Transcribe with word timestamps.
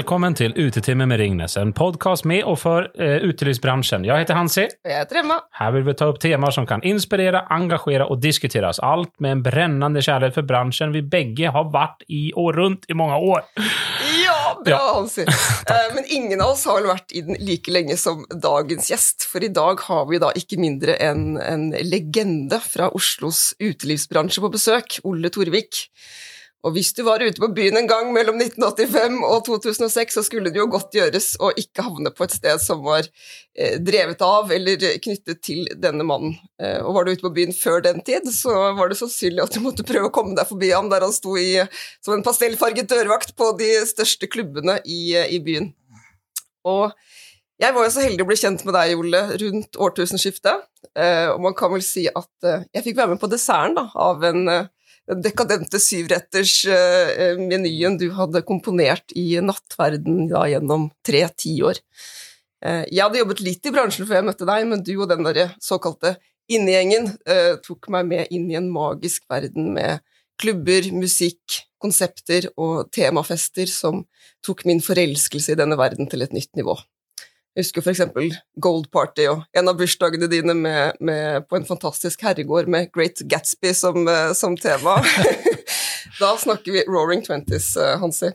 Velkommen 0.00 0.32
til 0.32 0.54
Utetimme 0.56 1.04
med 1.04 1.18
Ringnes, 1.20 1.58
en 1.60 1.74
podkast 1.76 2.24
med 2.24 2.46
og 2.48 2.54
for 2.62 2.86
uh, 2.96 3.24
utelivsbransjen. 3.28 4.06
Jeg 4.08 4.22
heter 4.22 4.38
Hansi. 4.38 4.62
Og 4.64 4.88
Jeg 4.88 5.02
heter 5.02 5.18
Emma. 5.20 5.36
Her 5.58 5.74
vil 5.74 5.82
vi 5.84 5.92
ta 6.00 6.06
opp 6.08 6.16
temaer 6.22 6.54
som 6.56 6.64
kan 6.64 6.80
inspirere, 6.88 7.42
engasjere 7.52 8.06
og 8.08 8.22
diskuteres. 8.22 8.80
Alt 8.80 9.12
med 9.20 9.34
en 9.34 9.42
brennende 9.44 10.00
kjærlighet 10.00 10.38
for 10.38 10.48
bransjen 10.48 10.94
vi 10.96 11.02
begge 11.04 11.52
har 11.52 11.68
vært 11.74 12.06
i 12.08 12.30
og 12.32 12.48
rundt 12.56 12.88
i 12.88 12.96
mange 12.96 13.18
år. 13.34 13.44
Ja, 14.22 14.38
bra, 14.56 14.72
Ja. 14.72 14.80
Hansi. 14.96 15.26
Eh, 15.70 15.92
Men 15.94 16.08
ingen 16.08 16.40
av 16.40 16.54
oss 16.54 16.64
har 16.66 16.80
vel 16.80 16.88
vært 16.94 17.12
i 17.12 17.20
den 17.26 17.36
like 17.44 17.70
lenge 17.70 17.98
som 18.00 18.24
dagens 18.32 18.88
gjest, 18.90 19.28
for 19.28 19.44
i 19.44 19.52
dag 19.52 19.84
har 19.84 20.08
vi 20.08 20.18
da 20.24 20.32
ikke 20.32 20.56
mindre 20.58 20.96
enn 20.96 21.36
en 21.44 21.68
legende 21.84 22.56
fra 22.64 22.88
Oslos 22.96 23.50
utelivsbransje 23.60 24.40
på 24.40 24.54
besøk, 24.56 24.96
Olle 25.04 25.28
Torvik. 25.28 25.84
Og 26.66 26.74
hvis 26.74 26.90
du 26.92 27.00
var 27.06 27.22
ute 27.24 27.40
på 27.40 27.48
byen 27.56 27.78
en 27.80 27.88
gang 27.88 28.10
mellom 28.12 28.36
1985 28.36 29.14
og 29.24 29.44
2006, 29.46 30.16
så 30.18 30.24
skulle 30.26 30.52
det 30.52 30.60
jo 30.60 30.66
godt 30.68 30.92
gjøres 30.96 31.32
å 31.40 31.52
ikke 31.56 31.86
havne 31.86 32.12
på 32.12 32.26
et 32.26 32.34
sted 32.36 32.60
som 32.60 32.82
var 32.84 33.06
eh, 33.08 33.78
drevet 33.80 34.20
av 34.24 34.52
eller 34.52 34.84
knyttet 35.00 35.40
til 35.46 35.70
denne 35.80 36.04
mannen. 36.04 36.36
Eh, 36.60 36.78
og 36.84 36.98
var 36.98 37.06
du 37.06 37.14
ute 37.14 37.24
på 37.24 37.32
byen 37.38 37.56
før 37.56 37.80
den 37.86 38.04
tid, 38.04 38.28
så 38.34 38.74
var 38.76 38.92
det 38.92 39.00
sannsynlig 39.00 39.46
at 39.46 39.56
du 39.56 39.64
måtte 39.64 39.86
prøve 39.88 40.10
å 40.10 40.14
komme 40.14 40.36
deg 40.36 40.50
forbi 40.50 40.72
ham 40.74 40.92
der 40.92 41.06
han 41.06 41.16
sto 41.16 41.38
i, 41.40 41.62
som 42.04 42.18
en 42.18 42.26
pastellfarget 42.26 42.92
dørvakt 42.92 43.32
på 43.40 43.54
de 43.60 43.72
største 43.88 44.28
klubbene 44.28 44.82
i, 44.84 45.16
i 45.16 45.40
byen. 45.44 45.72
Og 46.68 46.90
jeg 47.60 47.76
var 47.76 47.84
jo 47.84 47.92
så 47.92 48.04
heldig 48.04 48.24
å 48.24 48.28
bli 48.28 48.38
kjent 48.40 48.62
med 48.64 48.72
deg, 48.76 48.94
Ole, 48.96 49.20
rundt 49.42 49.76
årtusenskiftet. 49.80 50.62
Eh, 50.96 51.26
og 51.28 51.42
man 51.44 51.56
kan 51.56 51.72
vel 51.72 51.82
si 51.84 52.06
at 52.08 52.48
eh, 52.48 52.64
jeg 52.72 52.86
fikk 52.86 53.00
være 53.00 53.14
med 53.14 53.20
på 53.20 53.28
desserten 53.28 53.76
da, 53.76 53.84
av 54.00 54.24
en 54.24 54.48
eh, 54.48 54.70
dekadente 55.18 55.80
syvretters-menyen 55.82 57.98
du 57.98 58.10
hadde 58.14 58.46
komponert 58.46 59.10
i 59.18 59.40
nattverden 59.42 60.28
da, 60.30 60.46
gjennom 60.50 60.90
tre 61.06 61.28
tiår. 61.34 61.76
Eh, 62.64 62.84
jeg 62.92 63.02
hadde 63.02 63.18
jobbet 63.22 63.40
litt 63.44 63.66
i 63.66 63.72
bransjen 63.74 64.06
før 64.06 64.16
jeg 64.20 64.28
møtte 64.28 64.48
deg, 64.48 64.60
men 64.70 64.84
du 64.84 64.94
og 64.98 65.08
den 65.10 65.24
der 65.26 65.38
såkalte 65.64 66.10
innegjengen 66.50 67.04
eh, 67.30 67.54
tok 67.64 67.82
meg 67.94 68.02
med 68.10 68.22
inn 68.34 68.46
i 68.50 68.58
en 68.58 68.70
magisk 68.72 69.20
verden 69.30 69.64
med 69.76 69.92
klubber, 70.40 70.82
musikk, 70.96 71.60
konsepter 71.80 72.42
og 72.60 72.90
temafester 72.92 73.68
som 73.70 74.04
tok 74.44 74.64
min 74.68 74.82
forelskelse 74.84 75.52
i 75.54 75.58
denne 75.58 75.78
verden 75.80 76.06
til 76.10 76.22
et 76.24 76.34
nytt 76.36 76.52
nivå. 76.58 76.74
Jeg 77.50 77.64
husker 77.64 77.88
eksempel 77.90 78.28
Gold 78.62 78.86
Party 78.94 79.24
og 79.26 79.42
en 79.58 79.70
av 79.72 79.78
bursdagene 79.78 80.28
dine 80.30 80.54
med, 80.54 81.00
med, 81.02 81.48
på 81.50 81.58
en 81.58 81.66
fantastisk 81.66 82.22
herregård 82.22 82.70
med 82.70 82.92
Great 82.94 83.24
Gatsby 83.26 83.72
som, 83.74 84.06
eh, 84.06 84.30
som 84.38 84.54
tema. 84.56 85.00
da 86.22 86.30
snakker 86.38 86.76
vi 86.76 86.84
Roaring 86.86 87.24
Twenties, 87.26 87.72
eh, 87.74 87.96
Hansi. 87.98 88.30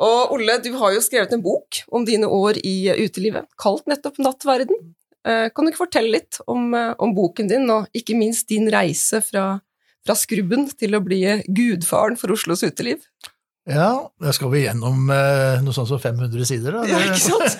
Og 0.00 0.36
Olle, 0.36 0.60
du 0.62 0.70
har 0.78 0.94
jo 0.94 1.02
skrevet 1.02 1.34
en 1.34 1.42
bok 1.42 1.82
om 1.90 2.06
dine 2.06 2.30
år 2.30 2.60
i 2.62 2.92
utelivet, 3.02 3.50
kalt 3.60 3.90
nettopp 3.90 4.22
Nattverden. 4.22 4.78
Eh, 5.26 5.48
Kan 5.50 5.66
du 5.66 5.72
ikke 5.72 5.84
fortelle 5.88 6.14
litt 6.14 6.38
om, 6.46 6.70
eh, 6.74 6.94
om 7.02 7.16
boken 7.16 7.50
din, 7.50 7.66
og 7.68 7.90
ikke 7.92 8.16
minst 8.16 8.46
din 8.48 8.70
reise 8.70 9.20
fra, 9.26 9.58
fra 10.06 10.14
skrubben 10.14 10.70
til 10.70 10.94
å 10.94 11.02
bli 11.02 11.24
gudfaren 11.50 12.16
for 12.16 12.30
Oslos 12.38 12.62
uteliv? 12.62 13.02
Ja, 13.68 14.10
da 14.20 14.32
skal 14.32 14.50
vi 14.54 14.64
gjennom 14.64 15.10
eh, 15.12 15.60
noe 15.60 15.74
sånt 15.76 15.90
som 15.90 16.00
500 16.00 16.46
sider, 16.48 16.78
da. 16.78 16.84
Ja, 16.88 17.00
ikke 17.04 17.20
sant? 17.20 17.58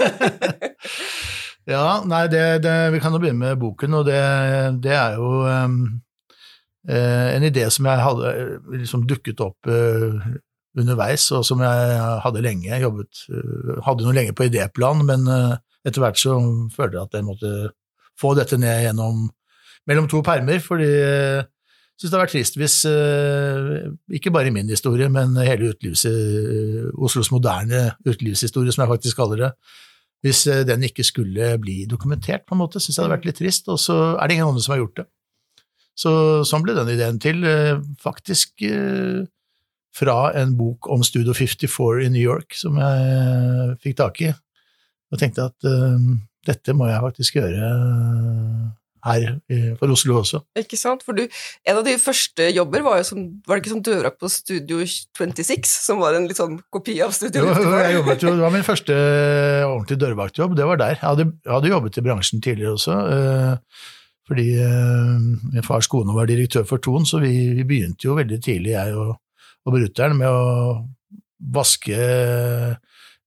ja, 1.74 1.82
nei, 2.08 2.22
det, 2.32 2.44
det, 2.64 2.76
vi 2.94 3.00
kan 3.02 3.12
jo 3.12 3.20
begynne 3.20 3.42
med 3.42 3.60
boken, 3.60 3.98
og 3.98 4.06
det, 4.08 4.20
det 4.80 4.94
er 4.96 5.18
jo 5.20 5.42
um, 5.44 5.82
eh, 6.88 7.26
en 7.36 7.44
idé 7.46 7.66
som 7.72 7.88
jeg 7.90 8.04
hadde 8.06 8.32
eh, 8.32 8.54
liksom 8.80 9.04
dukket 9.10 9.44
opp 9.44 9.68
uh, 9.68 10.16
underveis, 10.80 11.28
og 11.36 11.44
som 11.44 11.60
jeg 11.66 12.00
hadde 12.24 12.46
lenge. 12.48 12.80
Jobbet, 12.80 13.26
hadde 13.84 14.06
noe 14.06 14.16
lenge 14.16 14.34
på 14.38 14.48
idéplan, 14.48 15.04
men 15.04 15.28
uh, 15.28 15.58
etter 15.84 16.00
hvert 16.00 16.20
så 16.20 16.38
følte 16.72 16.96
jeg 16.96 17.10
at 17.10 17.20
jeg 17.20 17.28
måtte 17.28 17.54
få 18.20 18.32
dette 18.38 18.56
ned 18.60 18.86
gjennom 18.86 19.28
mellom 19.88 20.08
to 20.08 20.20
permer, 20.24 20.60
fordi 20.62 20.88
jeg 20.88 21.44
syns 22.00 22.08
det 22.08 22.16
har 22.16 22.24
vært 22.24 22.32
trist 22.32 22.56
hvis, 22.56 22.78
eh, 22.88 23.90
ikke 24.16 24.32
bare 24.32 24.48
i 24.48 24.54
min 24.54 24.70
historie, 24.72 25.10
men 25.12 25.36
hele 25.36 25.68
eh, 25.68 26.88
Oslos 26.96 27.30
moderne 27.32 27.90
utelivshistorie, 28.06 28.72
som 28.72 28.86
jeg 28.86 28.92
faktisk 28.94 29.20
kaller 29.20 29.44
det, 29.44 29.50
hvis 30.24 30.46
eh, 30.48 30.64
den 30.64 30.86
ikke 30.88 31.04
skulle 31.04 31.52
bli 31.60 31.84
dokumentert, 31.90 32.46
på 32.48 32.56
en 32.56 32.62
måte, 32.62 32.80
syns 32.80 32.96
jeg 32.96 33.02
det 33.02 33.06
hadde 33.06 33.16
vært 33.18 33.28
litt 33.28 33.40
trist, 33.42 33.68
og 33.68 33.80
så 33.82 33.98
er 34.16 34.26
det 34.26 34.38
ingen 34.38 34.48
andre 34.48 34.64
som 34.64 34.74
har 34.74 34.80
gjort 34.80 35.02
det. 35.02 35.06
Så 36.00 36.12
sånn 36.48 36.64
ble 36.64 36.72
den 36.78 36.88
ideen 36.94 37.18
til, 37.20 37.44
faktisk 38.00 38.62
fra 39.92 40.14
en 40.38 40.54
bok 40.56 40.88
om 40.88 41.02
Studio 41.04 41.34
54 41.36 42.06
i 42.06 42.08
New 42.14 42.22
York, 42.22 42.56
som 42.56 42.78
jeg 42.80 43.76
fikk 43.84 43.98
tak 44.00 44.22
i, 44.24 44.30
og 45.12 45.20
tenkte 45.20 45.50
at 45.50 45.68
dette 46.48 46.72
må 46.78 46.88
jeg 46.88 47.04
faktisk 47.04 47.36
gjøre 47.36 47.68
her 49.06 49.26
eh, 49.50 49.70
for 49.78 49.92
Oslo 49.94 50.18
også. 50.20 50.42
Ikke 50.58 50.78
sant? 50.78 51.04
For 51.06 51.16
du, 51.16 51.24
en 51.68 51.80
av 51.80 51.86
de 51.86 51.94
første 52.00 52.48
jobber 52.52 52.84
var 52.86 53.00
jo 53.00 53.06
som, 53.10 53.22
var 53.46 53.56
det 53.56 53.64
ikke 53.64 53.74
som 53.74 53.84
dørvakt 53.86 54.20
på 54.20 54.30
Studio 54.32 54.80
26, 54.84 55.70
som 55.70 56.02
var 56.02 56.18
en 56.18 56.28
litt 56.30 56.40
sånn 56.40 56.58
kopi 56.74 56.98
av 57.04 57.14
Studio 57.16 57.46
Jo, 57.46 57.54
jeg 57.54 57.96
jo, 57.96 58.04
det 58.04 58.34
var 58.42 58.54
min 58.54 58.66
første 58.66 58.98
ordentlige 59.66 60.02
dørvaktjobb, 60.04 60.58
det 60.58 60.68
var 60.68 60.82
der. 60.82 60.98
Jeg 60.98 61.06
hadde, 61.06 61.30
jeg 61.44 61.54
hadde 61.56 61.72
jobbet 61.74 61.98
i 61.98 62.06
bransjen 62.06 62.44
tidligere 62.44 62.76
også, 62.76 63.00
eh, 63.16 63.88
fordi 64.30 64.46
eh, 64.62 65.16
min 65.56 65.66
fars 65.66 65.88
kone 65.90 66.14
var 66.16 66.30
direktør 66.30 66.68
for 66.68 66.82
Ton, 66.82 67.08
så 67.08 67.22
vi, 67.22 67.32
vi 67.56 67.66
begynte 67.66 68.08
jo 68.08 68.18
veldig 68.18 68.40
tidlig, 68.44 68.76
jeg 68.76 68.96
og, 68.98 69.16
og 69.66 69.76
brutter'n, 69.76 70.16
med 70.20 70.28
å 70.30 70.86
vaske 71.40 71.96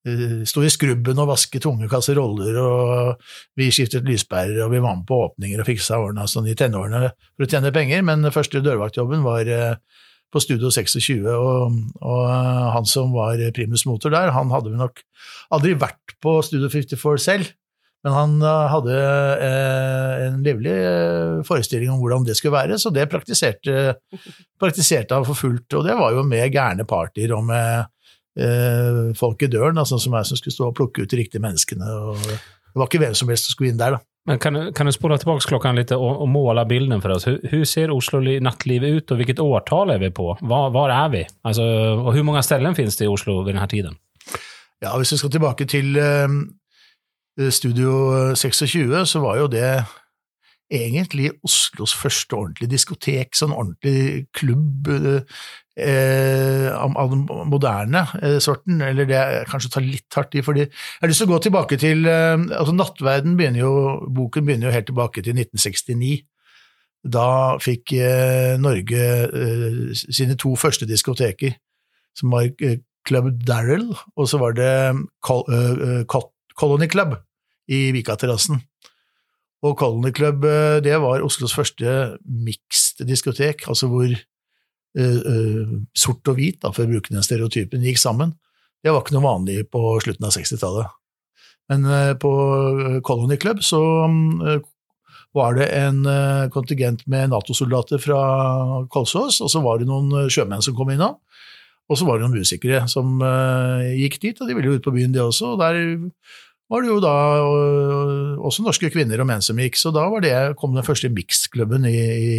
eh, 0.07 0.43
Stå 0.47 0.63
i 0.65 0.71
skrubben 0.71 1.19
og 1.21 1.29
vasket 1.31 1.63
tunge 1.65 1.89
kasseroller, 1.91 2.59
og 2.61 3.25
vi 3.59 3.69
skiftet 3.73 4.07
lyspærer, 4.07 4.59
og 4.65 4.73
vi 4.73 4.81
var 4.83 4.97
med 4.99 5.07
på 5.09 5.19
åpninger 5.29 5.61
og 5.61 5.69
fiksa 5.69 5.99
årene 6.01 6.27
sånn 6.29 6.49
i 6.51 6.57
tenårene 6.59 7.09
for 7.13 7.45
å 7.45 7.49
tjene 7.49 7.73
penger, 7.75 8.05
men 8.05 8.25
den 8.25 8.35
første 8.35 8.63
dørvaktjobben 8.63 9.25
var 9.25 9.49
eh, 9.49 9.75
på 10.33 10.41
Studio 10.41 10.71
26, 10.73 11.27
og, 11.29 11.81
og 12.01 12.21
eh, 12.27 12.69
han 12.75 12.87
som 12.89 13.13
var 13.15 13.41
primus 13.55 13.85
motor 13.89 14.13
der, 14.13 14.33
han 14.35 14.53
hadde 14.53 14.75
nok 14.77 15.03
aldri 15.53 15.75
vært 15.79 16.17
på 16.23 16.39
Studio 16.45 16.71
54 16.73 17.23
selv, 17.23 17.53
men 18.03 18.11
han 18.11 18.31
hadde 18.43 18.95
en 20.25 20.41
livlig 20.43 20.73
forestilling 21.47 21.87
om 21.93 22.01
hvordan 22.01 22.25
det 22.27 22.33
skulle 22.35 22.57
være, 22.57 22.75
så 22.75 22.91
det 22.91 23.05
praktiserte, 23.07 23.93
praktiserte 24.59 25.15
han 25.15 25.23
for 25.23 25.39
fullt, 25.39 25.77
og 25.79 25.85
det 25.87 25.95
var 25.95 26.11
jo 26.11 26.25
med 26.27 26.51
gærne 26.51 26.83
partyer 26.83 27.31
og 27.31 27.45
med 27.47 27.87
eh, 28.39 29.03
folk 29.17 29.45
i 29.45 29.51
døren, 29.51 29.77
da, 29.77 29.85
sånn 29.87 30.01
som 30.01 30.15
jeg 30.17 30.29
som 30.29 30.39
skulle 30.39 30.55
stå 30.55 30.71
og 30.71 30.75
plukke 30.79 31.03
ut 31.03 31.11
de 31.11 31.19
riktige 31.19 31.43
menneskene, 31.43 31.85
det 32.73 32.81
var 32.81 32.89
ikke 32.89 33.03
hvem 33.03 33.15
som 33.17 33.29
helst 33.29 33.49
som 33.49 33.55
skulle 33.55 33.73
inn 33.73 33.81
der, 33.81 33.97
da. 33.97 34.05
Men 34.23 34.39
kan, 34.39 34.55
kan 34.71 34.87
du 34.87 34.93
spole 34.95 35.17
tilbake 35.19 35.43
klokken 35.49 35.75
litt 35.75 35.91
og, 35.91 36.21
og 36.23 36.29
måle 36.31 36.63
bilden 36.67 37.01
for 37.03 37.11
oss? 37.11 37.25
Hvordan 37.27 37.67
ser 37.67 37.91
Oslo 37.91 38.21
nattlivet 38.21 38.45
nattliv 38.45 38.85
ut, 38.87 39.11
og 39.11 39.19
hvilket 39.19 39.41
årtal 39.43 39.91
er 39.91 39.99
vi 39.99 40.13
på? 40.15 40.29
Var 40.39 40.93
er 40.95 41.09
vi? 41.11 41.23
Altså, 41.43 41.65
og 41.97 42.13
hvor 42.15 42.27
mange 42.29 42.43
steder 42.47 42.77
finnes 42.77 42.95
det 42.95 43.09
i 43.09 43.11
Oslo 43.11 43.41
ved 43.41 43.51
denne 43.51 43.67
tiden? 43.67 43.97
Ja, 44.83 44.95
hvis 44.95 45.11
vi 45.11 45.19
skal 45.19 45.33
tilbake 45.33 45.67
til 45.67 45.99
eh, 45.99 46.37
Studio 47.51 47.91
26, 48.35 48.95
så 49.11 49.19
var 49.19 49.41
jo 49.41 49.51
det 49.51 49.67
egentlig 50.73 51.31
Oslos 51.45 51.93
første 51.95 52.35
ordentlige 52.37 52.71
diskotek, 52.73 53.35
sånn 53.37 53.53
ordentlig 53.53 54.25
klubb 54.35 54.89
eh, 54.89 56.69
av 56.73 57.09
den 57.13 57.23
moderne 57.49 58.03
eh, 58.21 58.37
sorten, 58.43 58.81
eller 58.85 59.07
det 59.09 59.17
er 59.19 59.47
kanskje 59.49 59.71
å 59.71 59.75
ta 59.77 59.83
litt 59.85 60.17
hardt 60.17 60.37
i, 60.37 60.43
fordi 60.45 60.65
jeg 60.65 61.01
har 61.01 61.11
lyst 61.11 61.23
til 61.23 61.29
å 61.29 61.33
gå 61.33 61.39
tilbake 61.47 61.79
til 61.81 62.05
eh, 62.09 62.35
altså 62.59 62.75
Nattverden 62.77 63.37
begynner 63.39 63.63
jo, 63.65 63.73
boken 64.13 64.45
begynner 64.47 64.69
jo 64.69 64.75
helt 64.77 64.89
tilbake 64.91 65.23
til 65.25 65.37
1969. 65.37 66.13
Da 67.13 67.27
fikk 67.59 67.95
eh, 67.99 68.53
Norge 68.63 69.05
eh, 69.27 69.79
sine 69.99 70.37
to 70.39 70.53
første 70.59 70.87
diskoteker, 70.89 71.57
som 72.15 72.31
var 72.31 72.47
eh, 72.63 72.77
Club 73.03 73.33
Darrell, 73.43 73.89
og 74.15 74.29
så 74.31 74.39
var 74.39 74.53
det 74.55 74.69
Col- 75.27 76.29
Colony 76.55 76.87
Club 76.87 77.17
i 77.67 77.89
Vikaterrassen. 77.95 78.61
Og 79.63 79.77
Colony 79.79 80.11
Club 80.15 80.43
eh, 80.47 80.79
det 80.83 80.95
var 80.99 81.23
Oslos 81.23 81.55
første 81.55 82.17
mixed 82.27 83.03
diskotek, 83.07 83.63
altså 83.71 83.87
hvor 83.91 84.09
uh, 84.11 85.21
uh, 85.23 85.77
sort 85.97 86.27
og 86.29 86.37
hvit, 86.37 86.59
da, 86.61 86.73
for 86.75 86.85
å 86.85 86.91
bruke 86.91 87.13
den 87.13 87.23
stereotypen, 87.25 87.85
gikk 87.87 88.01
sammen. 88.01 88.35
Det 88.83 88.91
var 88.91 89.03
ikke 89.03 89.15
noe 89.15 89.25
vanlig 89.25 89.63
på 89.71 89.81
slutten 90.03 90.27
av 90.27 90.35
60-tallet. 90.35 90.99
Men 91.71 91.87
uh, 91.87 92.11
på 92.19 92.33
Colony 93.07 93.39
Club 93.39 93.63
så 93.63 93.81
var 95.33 95.55
det 95.57 95.65
en 95.73 96.03
kontingent 96.53 96.99
med 97.09 97.31
Nato-soldater 97.31 97.97
fra 97.97 98.19
Kolsås, 98.93 99.39
og 99.41 99.49
så 99.49 99.63
var 99.65 99.79
det 99.81 99.87
noen 99.89 100.27
sjømenn 100.29 100.61
som 100.61 100.75
kom 100.77 100.91
innom. 100.93 101.15
Og 101.89 101.97
så 101.97 102.05
var 102.05 102.19
det 102.19 102.27
noen 102.27 102.43
musikere 102.43 102.83
som 102.91 103.17
gikk 103.97 104.19
dit, 104.21 104.37
og 104.37 104.45
de 104.45 104.53
ville 104.53 104.69
jo 104.69 104.77
ut 104.77 104.85
på 104.85 104.93
byen, 104.93 105.15
de 105.15 105.23
også. 105.23 105.55
og 105.55 105.63
Der 105.63 105.79
var 106.71 106.83
det 106.83 106.89
jo 106.89 107.01
da 107.03 107.13
også 108.43 108.63
norske 108.65 108.89
kvinner 108.93 109.21
og 109.21 109.27
menn 109.29 109.43
som 109.43 109.59
gikk, 109.59 109.77
så 109.79 109.91
da 109.93 110.05
var 110.09 110.23
det, 110.23 110.33
kom 110.59 110.73
den 110.75 110.85
første 110.85 111.11
mixed-klubben 111.11 111.85
i, 111.89 111.99
i, 111.99 112.33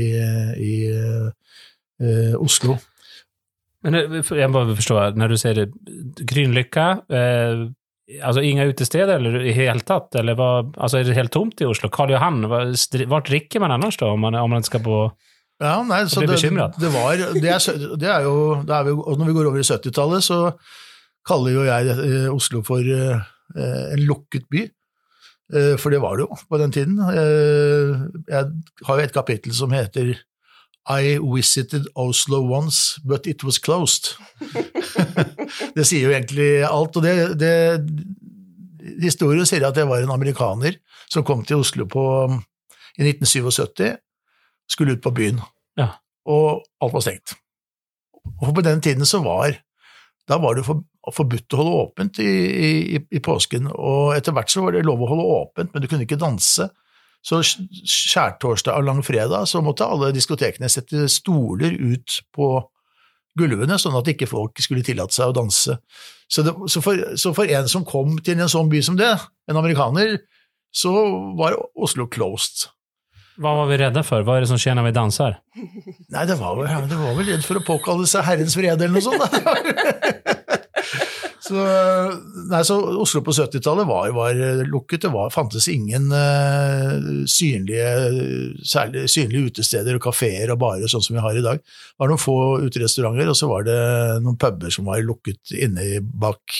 i 0.64 0.74
øh, 0.90 2.34
Oslo. 2.40 2.78
Men 3.84 3.98
eh, 4.00 4.20
jeg 4.40 4.50
må 4.50 4.64
forstå, 4.72 5.00
når 5.20 5.34
du 5.34 5.40
sier 5.40 5.64
Grünerløkka 6.24 6.86
eh, 7.12 7.66
Altså 8.04 8.42
ingen 8.44 8.68
utesteder 8.68 9.16
eller 9.16 9.46
i 9.48 9.54
hele 9.56 9.80
tatt? 9.80 10.10
Eller 10.20 10.36
var, 10.36 10.66
altså 10.76 10.98
er 10.98 11.06
det 11.08 11.14
helt 11.16 11.32
tomt 11.32 11.62
i 11.64 11.64
Oslo? 11.64 11.88
Karl 11.88 12.10
Johan, 12.12 12.42
hva 12.50 13.20
drikker 13.24 13.62
man 13.64 13.72
ellers 13.72 13.96
da, 13.96 14.10
om 14.12 14.20
man, 14.20 14.36
om 14.36 14.52
man 14.52 14.66
skal 14.66 14.82
på 14.84 14.98
ja, 15.62 15.78
nei, 15.86 16.02
så 16.10 16.20
det, 16.20 16.34
det, 16.34 16.90
var, 16.90 17.14
det, 17.16 17.48
er, 17.48 17.84
det 17.96 18.08
er 18.10 18.24
jo, 18.26 18.36
det 18.66 18.74
er 18.74 18.88
vi, 18.88 18.92
Når 18.92 19.28
vi 19.28 19.34
går 19.36 19.48
over 19.48 19.62
i 19.62 19.64
70-tallet, 19.64 20.26
så 20.26 20.38
kaller 21.24 21.54
jo 21.54 21.62
jeg 21.64 21.92
eh, 21.94 22.26
Oslo 22.28 22.60
for 22.66 22.84
uh, 22.84 23.22
en 23.54 24.00
lukket 24.08 24.48
by. 24.50 24.64
Uh, 25.52 25.74
for 25.76 25.92
det 25.92 26.00
var 26.00 26.16
det 26.16 26.24
jo 26.24 26.36
på 26.48 26.58
den 26.58 26.72
tiden. 26.72 26.98
Uh, 26.98 28.08
jeg 28.28 28.48
har 28.86 28.96
jo 28.96 29.04
et 29.04 29.12
kapittel 29.12 29.54
som 29.54 29.74
heter 29.76 30.14
i 30.84 31.16
visited 31.18 31.86
Oslo 31.96 32.42
once, 32.44 33.00
but 33.04 33.26
it 33.26 33.44
was 33.44 33.58
closed. 33.58 34.16
det 35.76 35.86
sier 35.86 36.08
jo 36.08 36.12
egentlig 36.12 36.64
alt. 36.64 36.96
og 36.96 37.02
det, 37.02 37.38
det, 37.40 37.54
Historien 39.00 39.46
sier 39.48 39.64
at 39.64 39.76
det 39.76 39.86
var 39.88 40.02
en 40.04 40.12
amerikaner 40.12 40.76
som 41.08 41.24
kom 41.24 41.44
til 41.44 41.62
Oslo 41.64 41.86
på, 41.88 42.04
i 42.98 43.06
1977, 43.08 43.96
skulle 44.68 44.96
ut 44.96 45.02
på 45.02 45.12
byen, 45.14 45.40
ja. 45.80 45.88
og 46.28 46.64
alt 46.84 46.92
var 46.92 47.04
stengt. 47.04 47.36
Og 48.40 48.52
på 48.54 48.64
den 48.64 48.80
tiden 48.84 49.08
så 49.08 49.22
var 49.24 49.56
da 50.30 50.38
var 50.40 50.56
det 50.56 50.64
forbudt 50.64 51.54
å 51.54 51.60
holde 51.60 51.80
åpent 51.82 52.20
i, 52.24 52.30
i, 52.96 53.00
i 53.12 53.20
påsken, 53.24 53.68
og 53.72 54.14
etter 54.16 54.34
hvert 54.36 54.52
så 54.52 54.64
var 54.64 54.74
det 54.74 54.86
lov 54.86 55.02
å 55.04 55.10
holde 55.10 55.26
åpent, 55.36 55.72
men 55.74 55.84
du 55.84 55.88
kunne 55.90 56.06
ikke 56.06 56.20
danse. 56.20 56.70
Så 57.24 57.40
skjærtorsdag 57.40 58.76
og 58.76 58.88
langfredag 58.88 59.48
så 59.48 59.62
måtte 59.64 59.86
alle 59.88 60.12
diskotekene 60.12 60.68
sette 60.72 61.06
stoler 61.12 61.76
ut 61.76 62.18
på 62.36 62.48
gulvene, 63.38 63.78
sånn 63.80 63.96
at 63.98 64.10
ikke 64.12 64.28
folk 64.30 64.60
skulle 64.62 64.84
tillate 64.86 65.16
seg 65.16 65.32
å 65.32 65.36
danse. 65.36 65.78
Så, 66.28 66.44
det, 66.44 66.54
så, 66.70 66.82
for, 66.84 67.00
så, 67.20 67.32
for, 67.36 67.48
en 67.50 67.68
som 67.70 67.86
kom 67.88 68.18
til 68.24 68.40
en 68.40 68.50
sånn 68.50 68.70
by 68.72 68.80
som 68.84 68.98
det, 69.00 69.10
en 69.50 69.60
amerikaner, 69.60 70.18
så 70.74 70.92
var 71.38 71.56
Oslo 71.74 72.06
closed. 72.10 72.68
Hva 73.40 73.54
var 73.58 73.66
vi 73.70 73.78
redde 73.80 74.04
for? 74.06 74.22
Hva 74.22 74.38
er 74.38 74.44
det 74.44 74.50
som 74.52 74.60
skjer 74.60 74.76
når 74.78 74.88
vi 74.88 74.94
danser? 74.94 75.38
Nei, 76.14 76.26
det 76.28 76.36
var, 76.38 76.60
det 76.86 76.98
var 77.00 77.16
vel 77.18 77.32
redd 77.32 77.46
for 77.46 77.58
å 77.58 77.64
påkalle 77.66 78.06
seg 78.10 78.26
Herrens 78.28 78.54
vrede 78.58 78.86
eller 78.86 78.94
noe 78.94 79.04
sånt. 79.04 80.34
Så, 81.44 81.60
nei, 82.48 82.60
så 82.64 82.78
Oslo 83.02 83.20
på 83.20 83.34
70-tallet 83.36 83.84
var, 83.84 84.08
var, 84.16 84.38
lukket. 84.64 85.02
Det 85.04 85.10
var, 85.12 85.32
fantes 85.32 85.66
ingen 85.68 86.06
uh, 86.08 86.94
synlige, 87.28 87.90
særlig, 88.64 89.02
synlige 89.12 89.50
utesteder 89.50 89.98
og 89.98 90.06
kafeer 90.06 90.54
og 90.54 90.62
barer 90.62 90.88
sånn 90.88 91.04
som 91.04 91.18
vi 91.18 91.24
har 91.24 91.36
i 91.36 91.44
dag. 91.44 91.60
Det 91.60 92.00
var 92.00 92.12
noen 92.12 92.22
få 92.22 92.38
uterestauranter, 92.64 93.28
og 93.28 93.36
så 93.36 93.50
var 93.50 93.66
det 93.68 93.76
noen 94.24 94.40
puber 94.40 94.72
som 94.72 94.88
var 94.88 95.04
lukket 95.04 95.52
inne 95.58 96.00
bak 96.00 96.56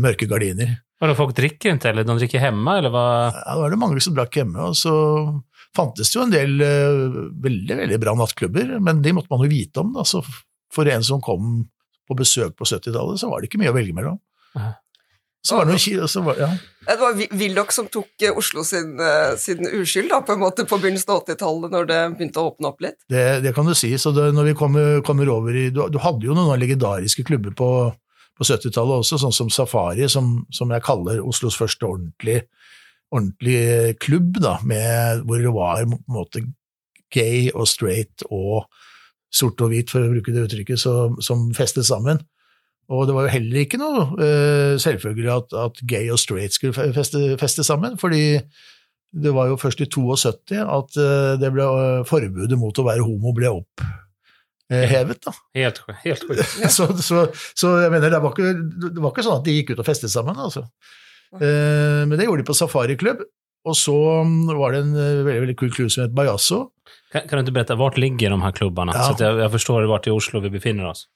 mørke 0.00 0.30
gardiner. 0.30 0.78
Var 1.00 1.12
det 1.12 1.16
folk 1.16 1.36
drikker 1.36 1.76
ikke, 1.76 1.92
eller 1.92 2.08
de 2.08 2.16
drikker 2.22 2.42
hjemme, 2.44 2.78
eller 2.80 2.92
hva? 2.92 3.04
Ja, 3.32 3.52
det 3.52 3.62
var 3.66 3.72
det 3.72 3.82
mange 3.84 4.02
som 4.04 4.16
drakk 4.16 4.40
hjemme. 4.40 4.70
og 4.70 4.80
så 4.80 4.94
fantes 5.76 6.10
det 6.10 6.18
jo 6.18 6.26
en 6.26 6.34
del 6.34 6.56
uh, 6.62 7.18
veldig 7.44 7.76
veldig 7.82 7.98
bra 8.02 8.14
nattklubber, 8.18 8.76
men 8.82 9.02
de 9.04 9.14
måtte 9.16 9.32
man 9.32 9.44
jo 9.44 9.52
vite 9.52 9.84
om. 9.84 9.92
da, 9.96 10.06
så 10.06 10.22
For 10.70 10.88
en 10.90 11.04
som 11.06 11.22
kom 11.22 11.66
på 12.10 12.16
besøk 12.18 12.56
på 12.58 12.66
70-tallet, 12.66 13.20
så 13.20 13.30
var 13.30 13.40
det 13.40 13.50
ikke 13.50 13.62
mye 13.62 13.72
å 13.72 13.76
velge 13.76 13.94
mellom. 13.94 14.18
Så 15.42 15.56
var 15.56 15.64
det 15.64 15.72
noe 15.72 16.08
så 16.08 16.20
var, 16.20 16.36
ja. 16.36 16.48
Det 16.84 16.96
var 17.00 17.20
Willoch 17.40 17.70
som 17.72 17.86
tok 17.88 18.24
eh, 18.26 18.36
Oslo 18.36 18.64
sin, 18.66 18.92
eh, 19.00 19.36
sin 19.40 19.64
uskyld 19.64 20.10
da, 20.12 20.20
på 20.26 20.34
en 20.36 20.42
måte 20.42 20.66
på 20.68 20.76
begynnelsen 20.82 21.14
av 21.14 21.22
80-tallet, 21.22 21.72
når 21.72 21.88
det 21.88 22.00
begynte 22.18 22.42
å 22.42 22.50
åpne 22.50 22.68
opp 22.68 22.84
litt? 22.84 22.98
Det, 23.08 23.24
det 23.46 23.54
kan 23.56 23.68
du 23.68 23.72
si. 23.78 23.94
så 23.98 24.12
det, 24.12 24.26
når 24.36 24.50
vi 24.50 24.56
kommer, 24.58 25.00
kommer 25.06 25.30
over 25.32 25.56
i, 25.56 25.70
du, 25.72 25.80
du, 25.88 25.96
hadde 26.04 26.28
jo 26.28 26.36
noen 26.36 26.60
legendariske 26.60 27.24
klubber 27.24 27.56
på, 27.56 27.70
på 28.36 28.48
70-tallet 28.50 29.00
også, 29.00 29.20
sånn 29.22 29.36
som 29.38 29.52
Safari, 29.54 30.10
som, 30.12 30.42
som, 30.52 30.76
jeg 30.76 30.84
kaller 30.84 31.24
Oslos 31.24 31.56
første 31.56 31.88
ordentlige 31.88 32.44
ordentlig 33.10 33.98
klubb, 34.02 34.38
da, 34.42 34.56
med, 34.66 35.24
hvor 35.26 35.42
det 35.42 35.54
var 35.54 35.82
på 35.82 35.98
en 35.98 36.14
måte 36.14 36.44
gay 37.10 37.48
og 37.54 37.66
straight 37.68 38.24
og 38.30 38.68
sort 39.34 39.60
og 39.62 39.70
hvit, 39.70 39.90
for 39.90 40.02
å 40.02 40.10
bruke 40.10 40.34
det 40.34 40.46
uttrykket, 40.46 40.80
som, 40.80 41.16
som 41.22 41.48
festet 41.54 41.86
sammen. 41.86 42.22
Og 42.90 43.06
det 43.06 43.14
var 43.14 43.26
jo 43.26 43.34
heller 43.36 43.62
ikke 43.62 43.78
noe 43.78 44.06
uh, 44.18 44.74
selvfølgelig 44.82 45.30
at, 45.36 45.56
at, 45.62 45.82
gay 45.86 46.10
og 46.10 46.18
straight 46.18 46.56
skulle 46.56 46.74
feste, 46.74 47.22
feste, 47.38 47.64
sammen, 47.66 47.94
fordi 48.00 48.40
det 49.10 49.34
var 49.34 49.50
jo 49.50 49.58
først 49.58 49.82
i 49.82 49.88
72 49.90 50.58
at 50.58 50.98
uh, 50.98 51.34
det 51.38 51.52
ble, 51.54 51.66
uh, 51.66 52.06
forbudet 52.06 52.58
mot 52.58 52.74
å 52.74 52.86
være 52.86 53.06
homo 53.06 53.34
ble 53.36 53.52
opphevet. 53.60 55.22
da. 55.22 55.36
Helt, 55.54 55.82
helt 56.02 56.26
sjukt. 56.26 56.56
så, 56.76 56.90
så, 56.98 57.28
så, 57.54 57.76
jeg 57.84 57.94
mener, 57.94 58.10
det 58.10 58.22
var, 58.26 58.34
ikke, 58.34 58.56
det 58.58 58.96
var, 58.98 59.14
ikke, 59.14 59.26
sånn 59.28 59.38
at 59.38 59.46
de 59.46 59.56
gikk 59.60 59.74
ut 59.76 59.84
og 59.84 59.90
festet 59.92 60.14
sammen, 60.14 60.42
altså. 60.48 60.66
Men 61.38 62.16
det 62.18 62.26
gjorde 62.26 62.42
de 62.42 62.48
på 62.48 62.56
safariklubb, 62.58 63.20
og 63.68 63.76
så 63.76 63.94
mm, 64.26 64.50
var 64.58 64.72
det 64.74 64.80
en 64.82 64.94
veldig, 64.96 65.40
veldig 65.44 65.56
kul 65.60 65.70
klubb 65.74 65.92
som 65.94 66.02
het 66.06 66.14
Bajasso, 66.16 66.64
kan, 67.12 67.28
kan, 67.28 67.38
du 67.38 67.48
ikke 67.48 67.56
berätta, 67.58 67.74
Hvor 67.74 67.96
ligger 67.98 68.30
de 68.30 68.42
her 68.42 68.52
klubbene? 68.52 68.92
Ja. 68.94 69.10
Så 69.10 69.24
jeg 69.24 69.38
jag 69.38 69.50
förstår 69.50 69.82
vart 69.82 70.06
i 70.06 70.10
Oslo 70.10 70.40
vi 70.40 70.50
befinner 70.50 70.84
oss. 70.86 71.06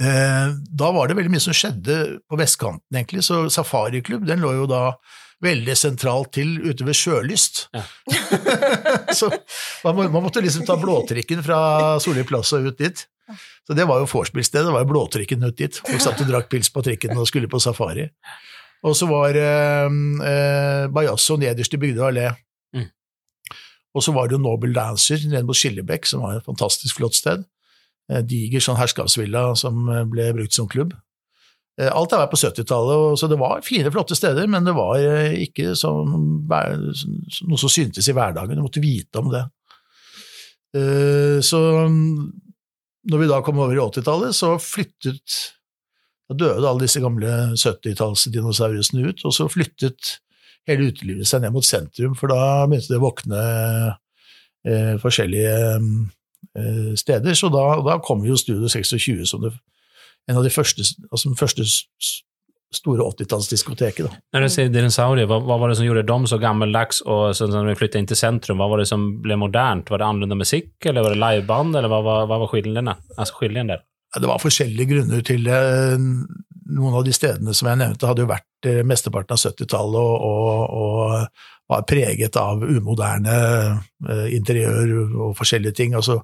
Eh, 0.00 0.48
da 0.70 0.92
var 0.92 1.08
det 1.08 1.16
veldig 1.16 1.32
mye 1.32 1.40
som 1.40 1.56
skjedde 1.56 2.20
på 2.28 2.36
vestkanten, 2.36 2.96
egentlig. 2.96 3.24
Så 3.24 3.48
safariklubb 3.50 4.26
den 4.28 4.40
lå 4.40 4.52
jo 4.54 4.66
da 4.68 4.94
veldig 5.40 5.76
sentralt 5.76 6.34
til 6.36 6.58
ute 6.64 6.84
ved 6.84 6.96
Sjølyst. 6.96 7.68
Ja. 7.72 7.84
så 9.18 9.30
man, 9.84 10.10
man, 10.12 10.22
måtte 10.22 10.42
liksom 10.44 10.66
ta 10.68 10.76
blåtrikken 10.80 11.40
fra 11.44 11.60
Solli 12.00 12.24
plass 12.28 12.52
og 12.56 12.68
ut 12.68 12.80
dit. 12.80 13.06
Så 13.66 13.76
det 13.76 13.86
var 13.86 14.00
jo 14.02 14.08
vorspiel-stedet, 14.10 14.66
det 14.66 14.74
var 14.74 14.84
jo 14.84 14.90
blåtrikken 14.90 15.44
ut 15.46 15.56
dit. 15.56 15.80
Folk 15.86 16.02
satt 16.02 16.20
og 16.24 16.28
drakk 16.28 16.48
pils 16.52 16.72
på 16.72 16.82
trikken 16.84 17.16
og 17.16 17.28
skulle 17.30 17.48
på 17.48 17.60
safari. 17.62 18.08
Og 18.86 18.94
så 18.96 19.08
var 19.10 19.36
eh, 19.36 19.90
eh, 20.30 20.84
Bajasso 20.92 21.36
nederst 21.40 21.74
i 21.76 21.80
Bygdøy 21.80 22.06
allé. 22.08 22.30
Og 23.96 24.04
så 24.04 24.14
var 24.14 24.28
det 24.28 24.36
jo 24.36 24.42
Nobel 24.42 24.74
Dancer 24.74 25.22
nede 25.26 25.42
mot 25.46 25.58
Skillebekk, 25.58 26.06
som 26.06 26.22
var 26.22 26.38
et 26.38 26.46
fantastisk 26.46 27.00
flott 27.00 27.16
sted. 27.18 27.42
Eh, 28.10 28.22
diger 28.26 28.62
sånn 28.62 28.78
herskapsvilla 28.78 29.50
som 29.58 29.86
eh, 29.90 30.04
ble 30.10 30.30
brukt 30.36 30.56
som 30.56 30.68
klubb. 30.70 30.94
Eh, 31.80 31.90
alt 31.90 32.14
er 32.14 32.22
var 32.22 32.30
på 32.30 32.38
70-tallet, 32.40 33.18
så 33.18 33.30
det 33.30 33.38
var 33.40 33.64
fine, 33.66 33.90
flotte 33.94 34.18
steder, 34.18 34.50
men 34.50 34.66
det 34.66 34.76
var 34.78 35.00
ikke 35.34 35.74
som, 35.78 36.14
noe 36.46 37.60
som 37.60 37.72
syntes 37.72 38.10
i 38.10 38.14
hverdagen. 38.16 38.58
Du 38.58 38.66
måtte 38.66 38.82
vite 38.82 39.22
om 39.22 39.32
det. 39.32 39.46
Så 41.42 41.58
når 41.90 43.18
vi 43.18 43.26
da 43.26 43.40
kom 43.42 43.58
over 43.58 43.74
i 43.74 43.80
80-tallet, 43.82 44.36
så 44.38 44.52
flyttet 44.62 45.38
Da 46.30 46.36
døde 46.38 46.68
alle 46.68 46.86
disse 46.86 47.02
gamle 47.02 47.30
70-tallsdinosaurene 47.58 49.08
ut, 49.10 49.24
og 49.26 49.34
så 49.34 49.48
flyttet 49.50 50.20
hele 50.68 50.90
utelivet 50.92 51.26
seg 51.26 51.42
ned 51.42 51.54
mot 51.56 51.66
sentrum, 51.66 52.14
for 52.18 52.30
da 52.30 52.68
begynte 52.70 52.92
det 52.92 53.00
å 53.00 53.02
våkne 53.02 53.42
eh, 54.62 54.94
forskjellige 55.02 55.56
eh, 55.74 56.92
steder. 57.00 57.34
Så 57.34 57.50
da, 57.50 57.64
da 57.82 57.98
kom 58.04 58.22
jo 58.28 58.38
Studio 58.38 58.70
26 58.70 59.26
som 59.26 59.42
det, 59.42 59.56
en 60.30 60.38
av 60.38 60.46
de 60.46 60.54
første, 60.54 60.86
altså 61.10 61.32
den 61.32 61.40
første 61.40 61.66
store 62.70 63.02
80-tallsdiskoteket. 63.10 64.06
Når 64.30 64.46
du 64.46 64.52
sier 64.54 64.70
dinosaurier, 64.70 65.26
hva, 65.26 65.40
hva, 65.42 65.58
var 65.58 65.72
det 65.72 65.80
som 65.80 65.88
gjorde 65.88 66.06
dem 66.06 66.30
så 66.30 66.38
gammeldags, 66.38 67.02
og 67.02 67.32
så 67.34 67.50
når 67.50 67.72
vi 67.72 67.78
flyttet 67.80 67.98
inn 67.98 68.10
til 68.10 68.20
sentrum, 68.20 68.62
hva 68.62 68.70
var 68.70 68.78
det 68.78 68.86
som 68.92 69.08
ble 69.24 69.34
modernt? 69.40 69.90
Var 69.90 69.98
det 69.98 70.06
annerledes 70.06 70.44
musikk, 70.44 70.76
eller 70.86 71.02
var 71.02 71.16
det 71.16 71.22
liveband, 71.24 71.74
eller 71.74 71.90
hva, 71.90 72.04
hva, 72.06 72.18
hva 72.30 72.44
var 72.44 72.52
skillene? 72.52 72.94
altså 73.16 73.40
skillnaden 73.40 73.74
der? 73.74 73.88
Det 74.18 74.26
var 74.26 74.42
forskjellige 74.42 74.90
grunner 74.90 75.22
til 75.26 75.44
det. 75.46 75.60
Noen 76.70 76.96
av 76.98 77.06
de 77.06 77.14
stedene 77.14 77.54
som 77.54 77.68
jeg 77.70 77.78
nevnte, 77.78 78.08
hadde 78.08 78.24
jo 78.24 78.30
vært 78.30 78.68
eh, 78.68 78.82
mesteparten 78.86 79.34
av 79.36 79.42
70-tallet 79.42 80.00
og, 80.00 80.26
og, 80.26 80.76
og, 80.82 81.48
var 81.70 81.84
preget 81.86 82.34
av 82.34 82.64
umoderne 82.66 83.34
eh, 84.10 84.24
interiør 84.34 84.90
og 85.06 85.36
forskjellige 85.38 85.76
ting. 85.78 85.94
Og 85.98 86.02
så 86.06 86.16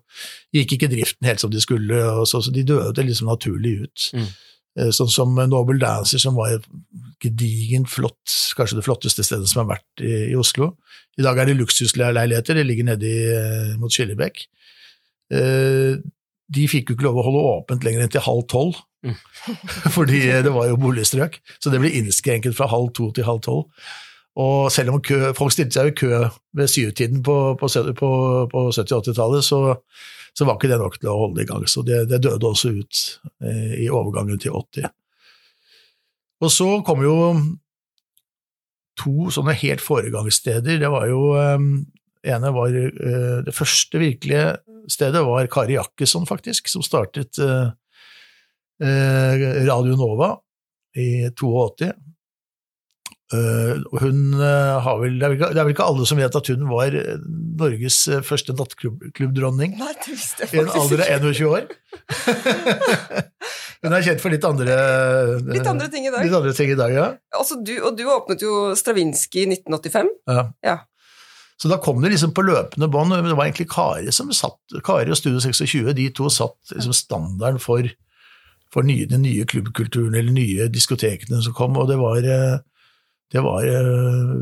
gikk 0.54 0.74
ikke 0.74 0.90
driften 0.90 1.28
helt 1.30 1.42
som 1.42 1.52
de 1.52 1.62
skulle, 1.62 2.00
og 2.18 2.26
så, 2.26 2.42
så 2.42 2.54
de 2.54 2.66
døde 2.66 3.04
liksom 3.06 3.30
naturlig 3.30 3.76
ut. 3.84 4.08
Mm. 4.18 4.26
Eh, 4.82 4.90
sånn 4.94 5.12
som 5.12 5.38
Nobel 5.46 5.78
Dancer, 5.82 6.22
som 6.22 6.38
var 6.38 6.56
et 6.56 6.66
gedigent 7.22 7.90
flott, 7.90 8.34
kanskje 8.58 8.80
det 8.80 8.86
flotteste 8.88 9.26
stedet 9.26 9.46
som 9.50 9.62
har 9.62 9.76
vært 9.76 10.02
i, 10.02 10.32
i 10.32 10.38
Oslo. 10.38 10.72
I 11.14 11.26
dag 11.26 11.38
er 11.38 11.52
det 11.52 11.60
luksusleiligheter, 11.60 12.58
det 12.58 12.66
ligger 12.66 12.90
nede 12.90 13.06
i, 13.06 13.22
mot 13.78 13.94
Skillebekk 13.94 14.48
de 16.52 16.66
fikk 16.70 16.90
jo 16.90 16.96
ikke 16.96 17.06
lov 17.08 17.20
å 17.20 17.26
holde 17.26 17.44
åpent 17.52 17.86
lenger 17.86 18.04
enn 18.04 18.12
til 18.14 18.24
halv 18.24 18.44
tolv, 18.50 18.80
mm. 19.06 19.16
fordi 19.96 20.20
det 20.46 20.52
var 20.54 20.68
jo 20.70 20.80
boligstrøk. 20.80 21.40
Så 21.58 21.72
det 21.72 21.80
ble 21.82 21.94
innskrenket 21.98 22.56
fra 22.58 22.68
halv 22.70 22.92
to 22.96 23.10
til 23.16 23.26
halv 23.26 23.42
tolv. 23.46 23.70
Og 24.36 24.68
selv 24.72 24.92
om 24.92 25.00
kø, 25.00 25.32
folk 25.36 25.54
stilte 25.54 25.78
seg 25.78 25.90
i 25.90 25.96
kø 25.96 26.12
ved 26.56 26.68
syvtiden 26.68 27.22
på, 27.24 27.36
på, 27.56 27.70
på, 27.96 28.10
på 28.52 28.64
70-80-tallet, 28.68 29.46
så, 29.46 29.60
så, 30.36 30.44
var 30.44 30.58
ikke 30.58 30.68
det 30.74 30.80
nok 30.82 30.98
til 31.00 31.08
å 31.08 31.18
holde 31.22 31.40
det 31.40 31.46
i 31.46 31.50
gang. 31.50 31.64
Så 31.72 31.84
det, 31.86 32.02
det 32.10 32.20
døde 32.26 32.50
også 32.50 32.74
ut 32.76 33.00
eh, 33.40 33.78
i 33.86 33.88
overgangen 33.88 34.40
til 34.42 34.52
80. 34.58 34.90
Og 36.44 36.52
så 36.52 36.68
kom 36.84 37.00
jo 37.00 37.16
to 39.00 39.30
sånne 39.32 39.56
helt 39.56 39.84
foregangssteder. 39.84 40.82
Det 40.84 40.92
var 40.92 41.08
jo 41.08 41.22
eh, 41.40 41.56
ene 42.36 42.52
var 42.52 42.76
eh, 42.76 43.38
det 43.46 43.54
første 43.56 44.00
virkelige 44.02 44.52
stedet 44.92 45.22
var 45.26 45.48
Kari 45.52 45.76
Jakkesson, 45.76 46.26
faktisk, 46.28 46.68
som 46.72 46.84
startet 46.84 47.38
uh, 47.42 47.70
eh, 48.82 49.46
Radio 49.66 49.96
Nova 49.98 50.36
i 50.96 51.28
82. 51.30 51.92
Eh, 53.34 54.00
hun 54.00 54.34
eh, 54.38 54.76
har 54.84 54.98
vel 55.00 55.16
det 55.18 55.26
er 55.26 55.32
vel, 55.56 55.72
ikke, 55.72 55.82
alle 55.82 56.04
som 56.06 56.18
vet 56.20 56.36
at 56.38 56.50
hun 56.52 56.68
var 56.70 56.94
eh, 56.94 57.16
Norges 57.58 57.96
eh, 58.06 58.20
første 58.22 58.54
nattklubbdronning 58.54 59.74
i 59.74 60.60
en 60.60 60.70
alder 60.70 61.02
av 61.02 61.26
21 61.26 61.48
år. 61.50 61.66
hun 63.82 63.96
er 63.98 64.06
kjent 64.06 64.22
for 64.22 64.30
litt 64.30 64.46
andre 64.46 64.76
Litt 65.42 65.66
andre 65.66 65.90
ting 65.90 66.06
i 66.06 66.14
dag. 66.14 66.22
Ting 66.54 66.70
i 66.70 66.78
dag, 66.78 66.94
ja. 66.94 67.08
Altså, 67.34 67.58
du, 67.58 67.74
og 67.80 67.98
du 67.98 68.04
åpnet 68.14 68.46
jo 68.46 68.76
Stravinskij 68.78 69.42
i 69.42 69.48
1985. 69.56 70.12
ja. 70.30 70.46
Ja. 70.62 70.82
Så 71.62 71.68
da 71.68 71.78
kom 71.80 72.02
det 72.02 72.12
liksom 72.12 72.34
på 72.36 72.44
løpende 72.44 72.88
bånd. 72.92 73.14
Det 73.14 73.36
var 73.36 73.46
egentlig 73.46 73.70
Kari 73.72 74.12
som 74.12 74.32
satt, 74.36 74.58
Kari 74.84 75.08
og 75.08 75.16
Studio 75.16 75.40
26, 75.40 75.94
de 75.96 76.10
to 76.12 76.28
satt 76.32 76.74
liksom 76.74 76.96
standarden 76.96 77.60
for, 77.62 77.88
for 78.72 78.84
nye, 78.84 79.08
den 79.08 79.24
nye 79.24 79.46
klubbkulturen, 79.48 80.14
eller 80.14 80.36
nye 80.36 80.68
diskotekene 80.72 81.40
som 81.44 81.56
kom, 81.56 81.78
og 81.80 81.88
det 81.88 81.96
var, 82.00 82.20
eh, 82.20 82.58
det 83.32 83.44
var 83.46 83.64
eh, 83.70 84.36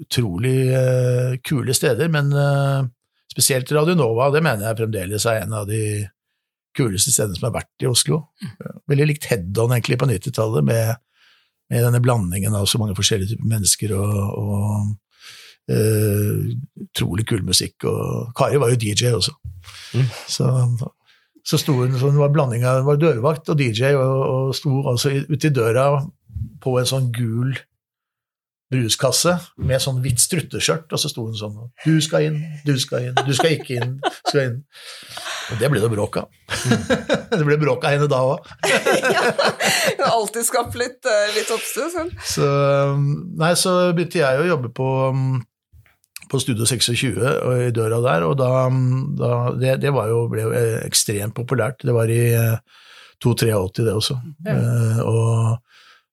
utrolig 0.00 0.56
eh, 0.72 1.36
kule 1.44 1.76
steder, 1.76 2.08
men 2.08 2.32
spesielt 3.30 3.72
Radio 3.76 3.98
Nova, 3.98 4.30
det 4.32 4.42
mener 4.44 4.70
jeg 4.70 4.80
fremdeles 4.80 5.28
er 5.28 5.44
en 5.44 5.56
av 5.60 5.68
de 5.68 5.84
kuleste 6.74 7.12
stedene 7.12 7.36
som 7.36 7.50
har 7.50 7.58
vært 7.60 7.84
i 7.84 7.90
Oslo. 7.90 8.24
Veldig 8.90 9.06
likt 9.12 9.28
Head-On 9.30 9.76
egentlig 9.76 10.00
på 10.00 10.08
90-tallet, 10.08 10.64
med, 10.66 10.96
med 11.70 11.84
denne 11.84 12.00
blandingen 12.02 12.56
av 12.56 12.64
så 12.70 12.80
mange 12.80 12.96
forskjellige 12.96 13.34
typer 13.34 13.50
mennesker 13.52 13.94
og, 13.98 14.14
og 14.40 14.94
utrolig 15.70 17.26
kul 17.28 17.44
musikk. 17.46 17.84
Og 17.88 18.32
Kari 18.36 18.60
var 18.60 18.72
jo 18.74 18.80
DJ 18.80 19.12
også. 19.16 19.34
Mm. 19.94 20.08
Så, 20.28 20.48
så 21.44 21.60
sto 21.60 21.76
hun 21.80 21.94
så 21.98 22.10
hun 22.10 22.20
var 22.20 22.32
blanding 22.34 22.64
av 22.68 22.84
var 22.88 23.00
dørvakt 23.00 23.48
og 23.52 23.60
DJ, 23.60 23.94
og, 23.96 24.16
og 24.34 24.56
sto 24.56 24.82
altså 24.90 25.14
i- 25.14 25.54
døra 25.54 25.88
på 26.64 26.78
en 26.80 26.88
sånn 26.88 27.12
gul 27.14 27.54
bruskasse 28.74 29.34
med 29.60 29.82
sånn 29.82 30.00
hvitt 30.02 30.18
strutteskjørt, 30.22 30.88
og 30.90 30.98
så 31.00 31.10
sto 31.12 31.26
hun 31.28 31.36
sånn 31.38 31.58
Du 31.84 32.00
skal 32.02 32.24
inn, 32.30 32.38
du 32.66 32.72
skal 32.80 33.10
inn, 33.10 33.18
du 33.26 33.34
skal 33.36 33.54
ikke 33.58 33.76
inn, 33.76 33.92
du 34.02 34.30
skal 34.30 34.40
inn. 34.48 34.56
Og 35.52 35.60
det 35.60 35.68
ble 35.70 35.82
det 35.84 35.90
bråk 35.92 36.16
av. 36.22 36.28
det 37.36 37.44
ble 37.44 37.58
bråk 37.60 37.84
av 37.84 37.94
henne 37.94 38.08
da 38.10 38.22
òg. 38.24 38.48
ja. 39.14 39.24
Hun 39.28 40.00
har 40.00 40.14
alltid 40.16 40.48
skapt 40.48 40.78
litt, 40.80 41.00
eh, 41.06 41.34
litt 41.36 41.52
oppstøt. 41.54 42.16
Så, 42.34 42.48
nei, 43.44 43.52
så 43.60 43.76
begynte 43.94 44.22
jeg 44.24 44.40
å 44.40 44.48
jobbe 44.48 44.72
på, 44.74 44.88
um, 45.12 45.36
på 46.30 46.40
Studio 46.42 46.66
26 46.66 47.14
og 47.20 47.60
i 47.60 47.72
døra 47.74 48.00
der, 48.04 48.24
og 48.26 48.38
da, 48.40 48.50
da 49.18 49.30
det, 49.58 49.76
det 49.84 49.92
var 49.94 50.08
jo, 50.10 50.24
ble 50.32 50.46
jo 50.46 50.54
eh, 50.56 50.80
ekstremt 50.86 51.36
populært. 51.36 51.84
Det 51.84 51.94
var 51.94 52.10
i 52.10 52.20
eh, 52.32 52.56
283 53.22 53.84
det 53.84 53.94
også. 53.94 54.18
Ja. 54.46 54.56
Eh, 54.56 55.00
og 55.04 55.60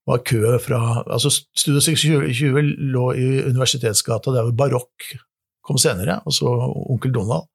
var 0.10 0.24
kø 0.26 0.58
fra 0.64 1.04
Altså, 1.06 1.30
Studio 1.56 1.82
26 1.82 2.62
lå 2.94 3.06
i 3.14 3.28
Universitetsgata, 3.50 4.34
der 4.34 4.48
hvor 4.48 4.58
Barokk 4.58 5.12
kom 5.66 5.78
senere, 5.78 6.20
og 6.26 6.34
så 6.34 6.50
Onkel 6.90 7.14
Donald. 7.14 7.48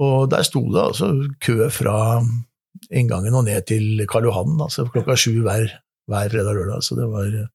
Og 0.00 0.30
der 0.30 0.42
sto 0.42 0.62
det 0.72 0.82
altså 0.82 1.10
kø 1.44 1.68
fra 1.70 2.22
inngangen 2.90 3.34
og 3.36 3.44
ned 3.44 3.66
til 3.68 4.06
Karl 4.10 4.24
Johan, 4.30 4.56
altså 4.64 4.86
klokka 4.88 5.16
sju 5.16 5.42
hver, 5.44 5.68
hver 6.08 6.32
fredag 6.32 6.54
og 6.54 6.56
lørdag. 6.56 6.82
Så 6.82 6.96
det 6.98 7.08
var 7.12 7.28
eh, 7.28 7.50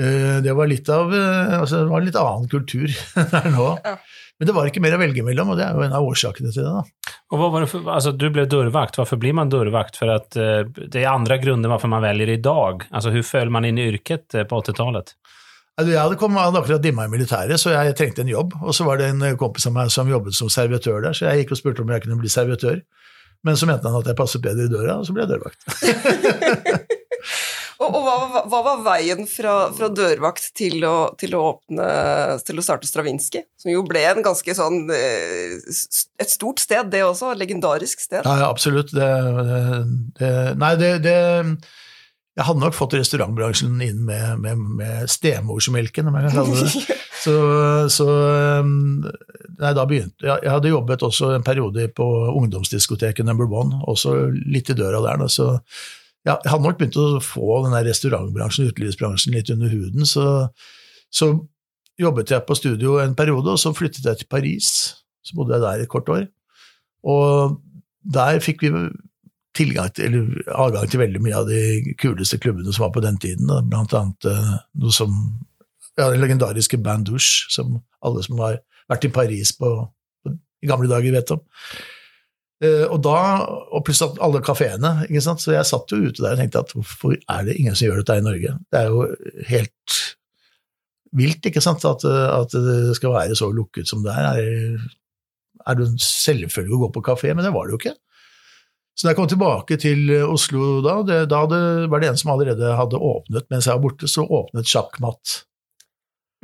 det 0.00 0.52
var 0.56 0.70
litt 0.70 0.88
av 0.88 1.12
eh, 1.14 1.58
altså 1.60 1.82
Det 1.82 1.90
var 1.92 2.04
litt 2.04 2.16
annen 2.16 2.48
kultur 2.48 2.88
der 3.34 3.48
nå. 3.52 3.68
Ja. 3.84 3.96
Men 4.40 4.48
det 4.48 4.54
var 4.56 4.66
ikke 4.66 4.80
mer 4.82 4.96
å 4.96 4.98
velge 4.98 5.22
mellom, 5.22 5.52
og 5.52 5.58
det 5.60 5.66
er 5.66 5.76
jo 5.76 5.84
en 5.84 5.92
av 5.94 6.06
årsakene 6.08 6.50
til 6.50 6.64
det. 6.64 6.70
da. 6.72 7.12
Og 7.30 7.38
hva 7.38 7.50
var 7.52 7.62
det 7.62 7.68
for, 7.70 7.84
altså, 7.92 8.10
du 8.16 8.24
ble 8.32 8.46
dørvakt. 8.50 8.96
Hvorfor 8.98 9.20
blir 9.20 9.36
man 9.38 9.52
dørvakt? 9.52 10.00
For 10.00 10.10
att 10.10 10.36
eh, 10.36 10.64
det 10.88 11.04
er 11.04 11.12
andre 11.12 11.38
grunner 11.38 11.70
hvorfor 11.70 11.92
man 11.92 12.02
velger 12.02 12.32
i 12.32 12.40
dag. 12.42 12.86
Altså, 12.90 13.12
hur 13.14 13.22
følger 13.22 13.52
man 13.54 13.68
inn 13.68 13.78
i 13.78 13.86
yrket 13.92 14.34
eh, 14.34 14.48
på 14.48 14.58
80-talet? 14.64 15.14
Altså, 15.76 15.92
Jeg 15.92 16.00
hadde, 16.00 16.18
kommet, 16.20 16.42
hadde 16.42 16.64
akkurat 16.64 16.82
dimma 16.82 17.06
i 17.06 17.12
militæret, 17.12 17.60
så 17.60 17.76
jeg 17.76 17.94
trengte 18.00 18.24
en 18.24 18.32
jobb. 18.32 18.56
Og 18.64 18.74
så 18.74 18.88
var 18.88 18.98
det 18.98 19.12
en 19.12 19.22
kompis 19.40 19.68
av 19.70 19.76
meg 19.76 19.92
som 19.94 20.10
jobbet 20.10 20.34
som 20.36 20.50
servitør 20.52 21.04
der, 21.06 21.14
så 21.14 21.28
jeg 21.28 21.44
gikk 21.44 21.54
og 21.54 21.62
spurte 21.62 21.84
om 21.84 21.94
jeg 21.94 22.02
kunne 22.06 22.18
bli 22.20 22.32
servitør. 22.32 22.82
Men 23.46 23.56
så 23.60 23.68
mente 23.70 23.86
han 23.86 24.00
at 24.00 24.10
jeg 24.10 24.18
passet 24.18 24.42
bedre 24.42 24.66
i 24.66 24.72
døra, 24.72 24.98
og 24.98 25.06
så 25.06 25.14
ble 25.14 25.22
jeg 25.22 25.36
dørvakt. 25.36 25.60
Og, 27.82 27.96
og 27.98 28.06
hva, 28.06 28.42
hva- 28.46 28.62
var 28.68 28.82
veien 28.86 29.26
fra, 29.28 29.56
fra 29.74 29.88
dørvakt 29.90 30.52
til 30.58 30.84
å, 30.86 30.94
til 31.18 31.34
å 31.34 31.42
åpne 31.50 31.86
Til 32.46 32.60
å 32.60 32.64
starte 32.64 32.88
Stravinskij? 32.88 33.44
Som 33.58 33.72
jo 33.74 33.82
ble 33.88 34.04
en 34.08 34.22
ganske 34.24 34.54
sånn 34.56 34.86
eh, 34.94 35.58
Et 36.22 36.30
stort 36.30 36.62
sted, 36.62 36.90
det 36.92 37.02
også. 37.06 37.32
Et 37.34 37.42
Legendarisk 37.42 38.00
sted. 38.04 38.22
Ja, 38.22 38.36
ja 38.44 38.50
absolutt. 38.50 38.94
Det, 38.94 39.08
det, 40.20 40.32
nei, 40.60 40.74
det, 40.80 40.92
det 41.04 41.16
Jeg 42.38 42.46
hadde 42.48 42.62
nok 42.62 42.76
fått 42.76 42.94
restaurantbransjen 42.96 43.80
inn 43.84 44.04
med, 44.08 44.38
med, 44.40 44.60
med 44.78 45.10
stemorsmelken, 45.10 46.08
om 46.08 46.20
jeg 46.20 46.30
kan 46.30 46.38
kalle 46.42 46.60
det 46.62 46.70
det. 46.72 47.00
Så, 47.22 47.32
så 47.86 48.04
um, 48.58 49.04
nei, 49.60 49.68
da 49.76 49.84
begynte 49.86 50.26
jeg, 50.26 50.40
jeg 50.42 50.50
hadde 50.50 50.72
jobbet 50.72 51.04
også 51.06 51.28
en 51.36 51.44
periode 51.46 51.84
på 51.94 52.06
ungdomsdiskoteket 52.32 53.28
Number 53.28 53.46
One, 53.46 53.78
også 53.86 54.16
litt 54.32 54.72
i 54.72 54.74
døra 54.74 54.98
der. 55.04 55.20
Da, 55.22 55.28
så 55.30 55.52
ja, 56.26 56.36
jeg 56.36 56.52
hadde 56.52 56.66
nok 56.66 56.78
begynt 56.78 56.98
å 57.00 57.06
få 57.24 57.62
den 57.64 57.74
restaurantbransjen, 57.86 58.70
utelivsbransjen, 58.70 59.34
litt 59.34 59.50
under 59.50 59.72
huden. 59.72 60.06
Så, 60.06 60.24
så 61.10 61.32
jobbet 61.98 62.30
jeg 62.30 62.46
på 62.46 62.56
studio 62.58 63.00
en 63.02 63.16
periode, 63.18 63.54
og 63.54 63.60
så 63.60 63.74
flyttet 63.74 64.06
jeg 64.06 64.20
til 64.20 64.30
Paris. 64.30 64.68
Så 65.26 65.38
bodde 65.38 65.56
jeg 65.56 65.64
der 65.64 65.82
et 65.82 65.90
kort 65.90 66.10
år. 66.12 66.28
Og 67.02 67.58
der 68.02 68.38
fikk 68.42 68.62
vi 68.62 68.70
til, 69.56 69.74
adgang 69.76 70.88
til 70.88 71.02
veldig 71.02 71.22
mye 71.22 71.40
av 71.42 71.48
de 71.50 71.94
kuleste 72.00 72.38
klubbene 72.40 72.72
som 72.72 72.86
var 72.86 72.94
på 72.94 73.02
den 73.04 73.18
tiden. 73.22 73.50
Blant 73.68 73.94
annet 73.96 74.28
eh, 74.30 74.52
noe 74.80 74.94
som 74.94 75.16
ja, 75.98 76.08
den 76.08 76.22
legendariske 76.22 76.78
Bandouche, 76.80 77.50
som 77.52 77.80
alle 78.02 78.22
som 78.24 78.40
har 78.40 78.62
vært 78.90 79.08
i 79.08 79.12
Paris 79.12 79.52
på, 79.58 79.72
i 80.62 80.70
gamle 80.70 80.88
dager, 80.90 81.12
vet 81.18 81.34
om. 81.34 81.42
Eh, 82.62 82.84
og 82.86 83.00
da, 83.02 83.18
og 83.74 83.82
pluss 83.86 84.04
at 84.04 84.20
alle 84.22 84.42
kafeene, 84.44 84.94
ikke 85.08 85.22
sant? 85.24 85.42
så 85.42 85.56
jeg 85.56 85.66
satt 85.66 85.90
jo 85.90 85.98
ute 86.04 86.22
der 86.22 86.36
og 86.36 86.42
tenkte 86.42 86.62
at 86.62 86.74
hvorfor 86.76 87.16
er 87.18 87.48
det 87.48 87.56
ingen 87.58 87.74
som 87.74 87.88
gjør 87.88 88.02
dette 88.02 88.20
i 88.20 88.26
Norge? 88.26 88.54
Det 88.70 88.82
er 88.82 88.92
jo 88.92 89.06
helt 89.48 89.96
vilt, 91.18 91.48
ikke 91.50 91.62
sant, 91.64 91.84
at, 91.88 92.06
at 92.06 92.54
det 92.54 92.94
skal 92.96 93.16
være 93.16 93.36
så 93.38 93.50
lukket 93.52 93.90
som 93.90 94.06
det 94.06 94.14
er. 94.14 94.38
Er, 95.66 95.76
det 95.78 95.88
en 95.88 95.98
selvfølge 96.00 96.76
å 96.76 96.80
gå 96.86 96.92
på 96.94 97.04
kafé, 97.10 97.34
men 97.34 97.44
det 97.44 97.52
var 97.54 97.66
det 97.66 97.74
jo 97.74 97.82
ikke. 97.82 97.96
Så 98.94 99.06
da 99.06 99.12
jeg 99.12 99.18
kom 99.18 99.30
tilbake 99.30 99.78
til 99.80 100.10
Oslo 100.22 100.80
da, 100.84 100.98
det, 101.08 101.20
da 101.32 101.42
hadde, 101.44 101.60
var 101.90 102.02
det 102.02 102.12
en 102.12 102.18
som 102.20 102.34
allerede 102.34 102.74
hadde 102.76 103.00
åpnet 103.00 103.46
mens 103.50 103.66
jeg 103.66 103.78
var 103.78 103.84
borte, 103.86 104.10
så 104.10 104.24
åpnet 104.28 104.68
Sjakkmatt. 104.68 105.38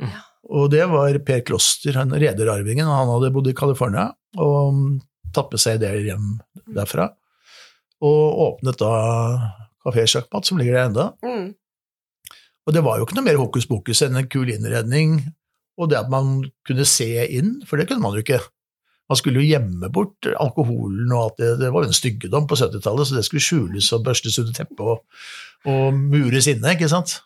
Ja. 0.01 0.23
Og 0.49 0.71
det 0.73 0.81
var 0.89 1.19
Per 1.23 1.43
Kloster, 1.45 1.93
og 1.93 2.09
han 2.09 3.11
hadde 3.13 3.31
bodd 3.35 3.51
i 3.51 3.55
California 3.55 4.09
og 4.41 4.99
med 5.37 5.61
seg 5.61 5.79
ideer 5.79 6.03
hjem 6.11 6.27
derfra. 6.75 7.09
Og 8.05 8.43
åpnet 8.45 8.79
da 8.79 8.93
Kafé 9.83 10.05
Sjakkmatt, 10.07 10.47
som 10.47 10.59
ligger 10.59 10.77
der 10.77 10.89
enda. 10.89 11.07
Mm. 11.23 11.49
Og 12.67 12.75
det 12.75 12.83
var 12.85 12.99
jo 12.99 13.07
ikke 13.07 13.17
noe 13.17 13.25
mer 13.25 13.39
hokus 13.39 13.67
pokus 13.69 14.03
enn 14.05 14.19
en 14.19 14.29
kul 14.29 14.51
innredning, 14.53 15.19
og 15.79 15.89
det 15.89 15.99
at 16.01 16.11
man 16.11 16.41
kunne 16.67 16.85
se 16.87 17.09
inn, 17.25 17.59
for 17.65 17.79
det 17.79 17.87
kunne 17.89 18.03
man 18.03 18.17
jo 18.17 18.23
ikke. 18.23 18.41
Man 19.09 19.17
skulle 19.17 19.41
jo 19.41 19.49
gjemme 19.49 19.89
bort 19.89 20.27
alkoholen 20.37 21.09
og 21.15 21.23
alt 21.23 21.39
det, 21.41 21.53
det 21.63 21.71
var 21.73 21.81
jo 21.81 21.89
en 21.89 21.97
styggedom 21.97 22.45
på 22.49 22.59
70-tallet, 22.59 23.09
så 23.09 23.17
det 23.17 23.23
skulle 23.25 23.45
skjules 23.45 23.87
og 23.95 24.03
børstes 24.05 24.37
under 24.43 24.53
teppet 24.53 24.83
og, 24.85 25.23
og 25.65 25.97
mures 25.97 26.49
inne, 26.51 26.75
ikke 26.75 26.91
sant. 26.91 27.17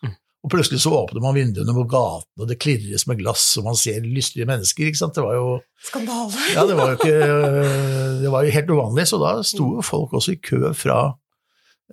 Og 0.43 0.51
plutselig 0.51 0.81
så 0.83 0.91
åpner 0.91 1.23
man 1.23 1.37
vinduene 1.37 1.71
mot 1.75 1.87
gaten, 1.87 2.27
og 2.41 2.49
det 2.49 2.59
klirres 2.59 3.05
med 3.07 3.21
glass, 3.21 3.45
og 3.59 3.69
man 3.69 3.77
ser 3.79 4.03
lystige 4.03 4.47
mennesker, 4.49 4.89
ikke 4.89 4.99
sant. 4.99 5.15
Det 5.15 5.23
var 5.23 5.37
jo 5.37 5.53
Skandale. 5.87 6.47
ja, 6.51 6.65
det 6.67 6.75
var 6.79 6.91
jo 6.91 6.97
ikke 6.99 7.17
Det 8.23 8.31
var 8.31 8.43
jo 8.43 8.55
helt 8.55 8.73
uvanlig, 8.75 9.05
så 9.07 9.19
da 9.21 9.33
sto 9.47 9.69
jo 9.77 9.85
folk 9.85 10.15
også 10.19 10.35
i 10.35 10.41
kø 10.43 10.73
fra 10.75 10.97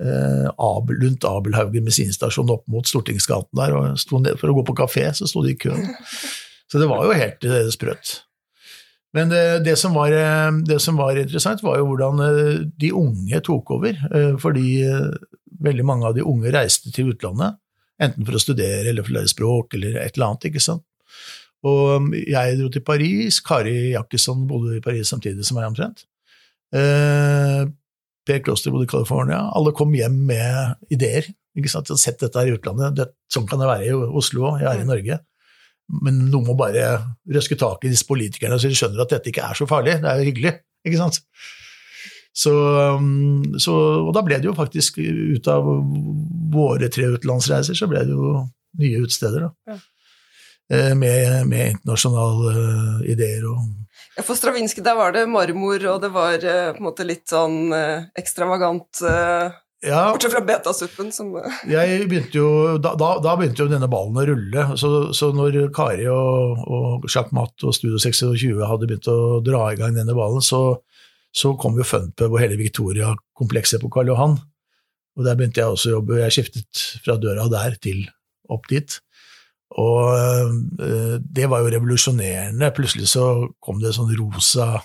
eh, 0.03 0.49
Abel, 0.51 0.99
rundt 1.05 1.29
Abelhaugen 1.31 1.87
bensinstasjon 1.87 2.51
opp 2.51 2.67
mot 2.71 2.91
Stortingsgaten 2.91 3.55
der, 3.61 3.77
og 3.77 4.03
sto 4.03 4.19
ned 4.23 4.41
for 4.41 4.51
å 4.51 4.59
gå 4.59 4.67
på 4.67 4.79
kafé, 4.83 5.07
så 5.15 5.31
sto 5.31 5.45
de 5.47 5.55
i 5.55 5.61
kø. 5.61 5.77
Så 6.71 6.83
det 6.83 6.91
var 6.91 7.07
jo 7.07 7.15
helt 7.17 7.47
eh, 7.47 7.71
sprøtt. 7.71 8.21
Men 9.15 9.31
det, 9.31 9.65
det, 9.67 9.79
som 9.79 9.95
var, 9.95 10.15
eh, 10.15 10.51
det 10.67 10.79
som 10.83 10.99
var 10.99 11.19
interessant, 11.19 11.63
var 11.67 11.81
jo 11.81 11.89
hvordan 11.91 12.23
eh, 12.27 12.61
de 12.79 12.93
unge 12.95 13.43
tok 13.47 13.75
over, 13.79 13.95
eh, 14.11 14.35
fordi 14.43 14.69
eh, 14.87 15.11
veldig 15.61 15.87
mange 15.87 16.07
av 16.07 16.15
de 16.19 16.27
unge 16.27 16.53
reiste 16.55 16.93
til 16.95 17.11
utlandet, 17.15 17.59
enten 18.01 18.27
for 18.27 18.37
å 18.37 18.43
studere 18.43 18.91
eller 18.91 19.05
for 19.07 19.15
å 19.15 19.19
lære 19.19 19.33
språk 19.33 19.77
eller 19.79 19.99
et 20.01 20.17
eller 20.17 20.31
annet, 20.31 20.49
ikke 20.51 20.63
sant. 20.65 20.85
Og 21.69 22.01
um, 22.01 22.07
jeg 22.17 22.57
dro 22.57 22.71
til 22.73 22.85
Paris, 22.85 23.41
Kari 23.45 23.93
Jakkesson 23.93 24.47
bodde 24.49 24.79
i 24.79 24.85
Paris 24.85 25.11
samtidig 25.13 25.45
som 25.45 25.59
meg 25.61 25.69
omtrent. 25.69 26.07
Eh, 26.73 27.67
per 28.27 28.41
Kloster 28.47 28.73
bodde 28.73 28.87
i 28.87 28.91
California. 28.91 29.43
Alle 29.57 29.75
kom 29.77 29.93
hjem 29.97 30.17
med 30.31 30.93
ideer. 30.95 31.29
ikke 31.57 31.73
sant? 31.73 31.91
Jeg 31.91 31.99
har 31.99 32.05
sett 32.05 32.23
dette 32.23 32.41
her 32.41 32.49
i 32.49 32.57
utlandet. 32.57 32.97
Det, 32.97 33.11
sånn 33.33 33.49
kan 33.51 33.61
det 33.61 33.69
være 33.69 33.91
i 33.91 33.93
Oslo 34.21 34.53
òg, 34.53 34.63
jeg 34.63 34.71
er 34.71 34.85
i 34.85 34.89
Norge. 34.89 35.21
Men 36.01 36.21
noen 36.31 36.47
må 36.47 36.55
bare 36.59 36.91
røske 37.35 37.59
tak 37.59 37.85
i 37.85 37.91
disse 37.91 38.07
politikerne 38.07 38.61
så 38.61 38.71
de 38.71 38.79
skjønner 38.79 39.03
at 39.03 39.17
dette 39.17 39.33
ikke 39.33 39.45
er 39.45 39.59
så 39.59 39.67
farlig. 39.69 39.99
Det 40.01 40.09
er 40.09 40.21
jo 40.23 40.29
hyggelig, 40.31 40.55
ikke 40.87 41.01
sant. 41.01 41.21
Så, 42.33 42.53
um, 42.97 43.43
så, 43.59 43.75
og 44.07 44.13
da 44.15 44.23
ble 44.23 44.39
det 44.39 44.47
jo 44.47 44.55
faktisk, 44.57 45.01
ut 45.03 45.49
av 45.51 45.67
våre 46.55 46.89
tre 46.93 47.09
utenlandsreiser, 47.17 47.75
så 47.75 47.89
ble 47.91 48.05
det 48.07 48.15
jo 48.15 48.45
nye 48.81 49.01
utesteder. 49.03 49.49
da. 49.49 49.75
Ja. 49.75 49.79
Eh, 50.71 50.95
Med, 50.95 51.47
med 51.51 51.73
internasjonale 51.75 52.51
eh, 52.55 53.11
ideer 53.11 53.43
og 53.51 53.59
Ja, 54.17 54.23
For 54.23 54.39
Stravinskij 54.39 54.85
der 54.87 54.95
var 54.95 55.11
det 55.13 55.25
marmor, 55.27 55.83
og 55.91 55.99
det 56.05 56.13
var 56.15 56.37
eh, 56.39 56.71
på 56.77 56.79
en 56.79 56.87
måte 56.87 57.07
litt 57.07 57.27
sånn 57.27 57.73
ekstravagant 58.15 59.01
Ja, 59.83 60.13
Bortsett 60.13 60.35
fra 60.37 60.45
betasuppen, 60.47 61.11
som 61.11 61.33
jeg 61.75 62.07
begynte 62.07 62.39
jo, 62.39 62.79
da, 62.79 62.95
da, 62.95 63.17
da 63.19 63.35
begynte 63.41 63.65
jo 63.65 63.71
denne 63.73 63.89
ballen 63.91 64.19
å 64.21 64.27
rulle. 64.29 64.67
Så, 64.79 64.91
så 65.17 65.33
når 65.35 65.59
Kari 65.75 66.07
og, 66.13 66.63
og 66.69 67.09
Jacques 67.09 67.33
Matt 67.35 67.65
og 67.65 67.75
Studio 67.75 67.99
26 67.99 68.61
hadde 68.61 68.87
begynt 68.91 69.09
å 69.11 69.41
dra 69.43 69.71
i 69.73 69.79
gang 69.81 69.97
denne 69.97 70.15
ballen, 70.15 70.45
så, 70.45 70.77
så 71.31 71.53
kom 71.61 71.77
jo 71.79 71.87
Funpub 71.87 72.33
og 72.33 72.41
hele 72.43 72.59
Victoria-komplekset 72.59 73.83
på 73.83 73.91
Karl 73.93 74.11
Johan. 74.11 74.39
Og 75.19 75.27
der 75.27 75.37
begynte 75.39 75.63
jeg 75.63 75.71
også 75.71 75.91
å 75.91 75.95
jobbe. 75.99 76.19
Jeg 76.23 76.35
skiftet 76.35 76.83
fra 77.05 77.17
døra 77.21 77.47
der 77.53 77.77
til 77.83 78.03
opp 78.51 78.67
dit. 78.71 78.97
Og 79.79 80.15
øh, 80.83 81.19
det 81.23 81.47
var 81.51 81.63
jo 81.63 81.71
revolusjonerende. 81.77 82.73
Plutselig 82.75 83.13
så 83.13 83.27
kom 83.63 83.79
det 83.83 83.95
sånn 83.95 84.11
rosa 84.19 84.81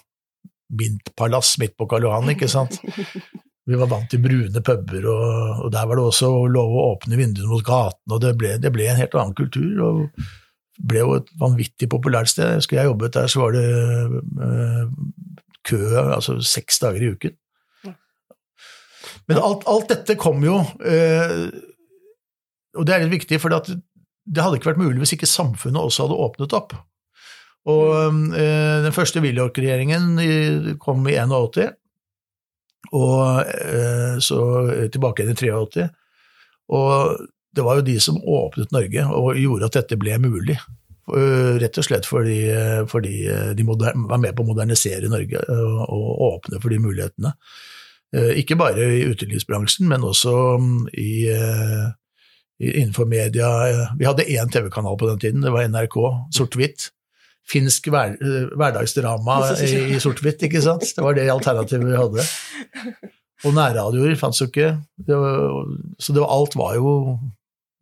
mintpalass 0.76 1.56
midt 1.62 1.76
på 1.78 1.88
Karl 1.90 2.08
Johan, 2.08 2.32
ikke 2.34 2.50
sant. 2.52 2.78
Vi 3.66 3.78
var 3.80 3.90
vant 3.90 4.06
til 4.12 4.22
brune 4.22 4.62
puber, 4.62 5.06
og, 5.10 5.62
og 5.66 5.70
der 5.74 5.88
var 5.90 5.98
det 5.98 6.04
også 6.06 6.28
lov 6.54 6.70
å 6.70 6.90
åpne 6.92 7.18
vinduene 7.18 7.50
mot 7.50 7.66
gaten, 7.66 8.14
og 8.14 8.20
det 8.22 8.36
ble, 8.38 8.52
det 8.62 8.70
ble 8.74 8.86
en 8.92 9.00
helt 9.00 9.16
annen 9.18 9.34
kultur. 9.38 9.72
og 9.82 10.28
ble 10.76 11.02
jo 11.02 11.16
et 11.20 11.30
vanvittig 11.40 11.88
populært 11.92 12.32
sted. 12.32 12.50
Jeg 12.50 12.62
husker 12.62 12.80
jeg 12.80 12.90
jobbet 12.90 13.16
der, 13.16 13.30
så 13.32 13.42
var 13.42 13.56
det 13.56 13.66
øh, 14.44 14.88
kø 15.66 15.80
altså 16.04 16.38
seks 16.46 16.80
dager 16.84 17.04
i 17.04 17.12
uken. 17.16 17.36
Men 19.30 19.42
alt, 19.42 19.64
alt 19.70 19.90
dette 19.90 20.18
kom 20.22 20.44
jo, 20.46 20.60
eh, 20.86 21.48
og 22.76 22.86
det 22.86 22.94
er 22.94 23.06
litt 23.06 23.16
viktig, 23.22 23.40
for 23.42 23.54
det 23.54 24.42
hadde 24.42 24.60
ikke 24.60 24.74
vært 24.74 24.82
mulig 24.82 25.02
hvis 25.02 25.16
ikke 25.16 25.30
samfunnet 25.30 25.82
også 25.82 26.06
hadde 26.06 26.20
åpnet 26.28 26.56
opp. 26.58 26.76
Og 27.72 27.90
eh, 28.38 28.84
Den 28.86 28.94
første 28.94 29.24
Willoch-regjeringen 29.24 30.78
kom 30.82 31.08
i 31.10 31.18
81, 31.18 31.74
og 32.94 33.50
eh, 33.50 34.18
så 34.22 34.42
tilbake 34.94 35.24
igjen 35.24 35.34
i 35.34 35.40
83. 35.42 35.88
Og 36.76 37.16
det 37.56 37.64
var 37.66 37.80
jo 37.80 37.88
de 37.88 37.96
som 38.04 38.20
åpnet 38.20 38.74
Norge 38.76 39.06
og 39.16 39.40
gjorde 39.40 39.70
at 39.70 39.80
dette 39.80 39.98
ble 39.98 40.18
mulig. 40.22 40.58
Øh, 41.14 41.60
Rett 41.62 41.78
og 41.78 41.86
slett 41.86 42.08
fordi, 42.10 42.40
fordi 42.90 43.28
de 43.58 43.64
moderne, 43.68 44.08
var 44.10 44.18
med 44.18 44.34
på 44.34 44.42
å 44.42 44.50
modernisere 44.50 45.12
Norge 45.12 45.44
og, 45.54 45.80
og 45.86 46.24
åpne 46.32 46.62
for 46.64 46.74
de 46.74 46.80
mulighetene. 46.82 47.36
Eh, 48.16 48.32
Ikke 48.42 48.58
bare 48.58 48.88
i 48.96 49.06
utelivsbransjen, 49.10 49.88
men 49.92 50.06
også 50.08 50.34
mm, 50.62 50.88
i, 50.98 51.28
eh, 51.30 51.88
innenfor 52.72 53.10
media. 53.10 53.50
Vi 54.00 54.08
hadde 54.08 54.28
én 54.30 54.52
TV-kanal 54.52 54.98
på 54.98 55.10
den 55.10 55.22
tiden, 55.22 55.46
det 55.46 55.54
var 55.54 55.68
NRK, 55.68 55.98
sort-hvitt. 56.36 56.90
Finsk 57.46 57.92
hver, 57.94 58.16
eh, 58.18 58.48
hverdagsdrama 58.58 59.40
i, 59.62 60.00
sort-hvitt, 60.02 60.46
ikke 60.48 60.64
sant? 60.64 60.88
Det 60.96 61.04
var 61.04 61.18
det 61.18 61.28
alternativet 61.30 61.92
vi 61.92 62.00
hadde. 62.00 62.26
Og 63.46 63.54
nærradioer 63.54 64.16
fantes 64.18 64.42
jo 64.42 64.48
ikke. 64.50 64.72
Var, 65.06 65.44
så 66.00 66.16
det 66.16 66.24
var, 66.24 66.32
alt 66.34 66.56
var 66.58 66.78
jo, 66.80 66.94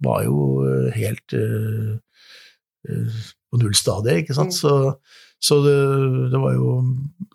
var 0.03 0.25
jo 0.25 0.39
eh, 0.67 0.89
helt 0.97 1.35
eh, 1.37 1.93
eh, 1.93 1.99
på 2.83 3.61
null 3.61 3.75
stadie, 3.77 4.21
ikke 4.23 4.35
sant. 4.37 4.53
Mm. 4.53 4.59
Så, 4.59 4.73
så 5.43 5.59
det, 5.65 5.77
det 6.33 6.41
var 6.43 6.55
jo 6.57 6.75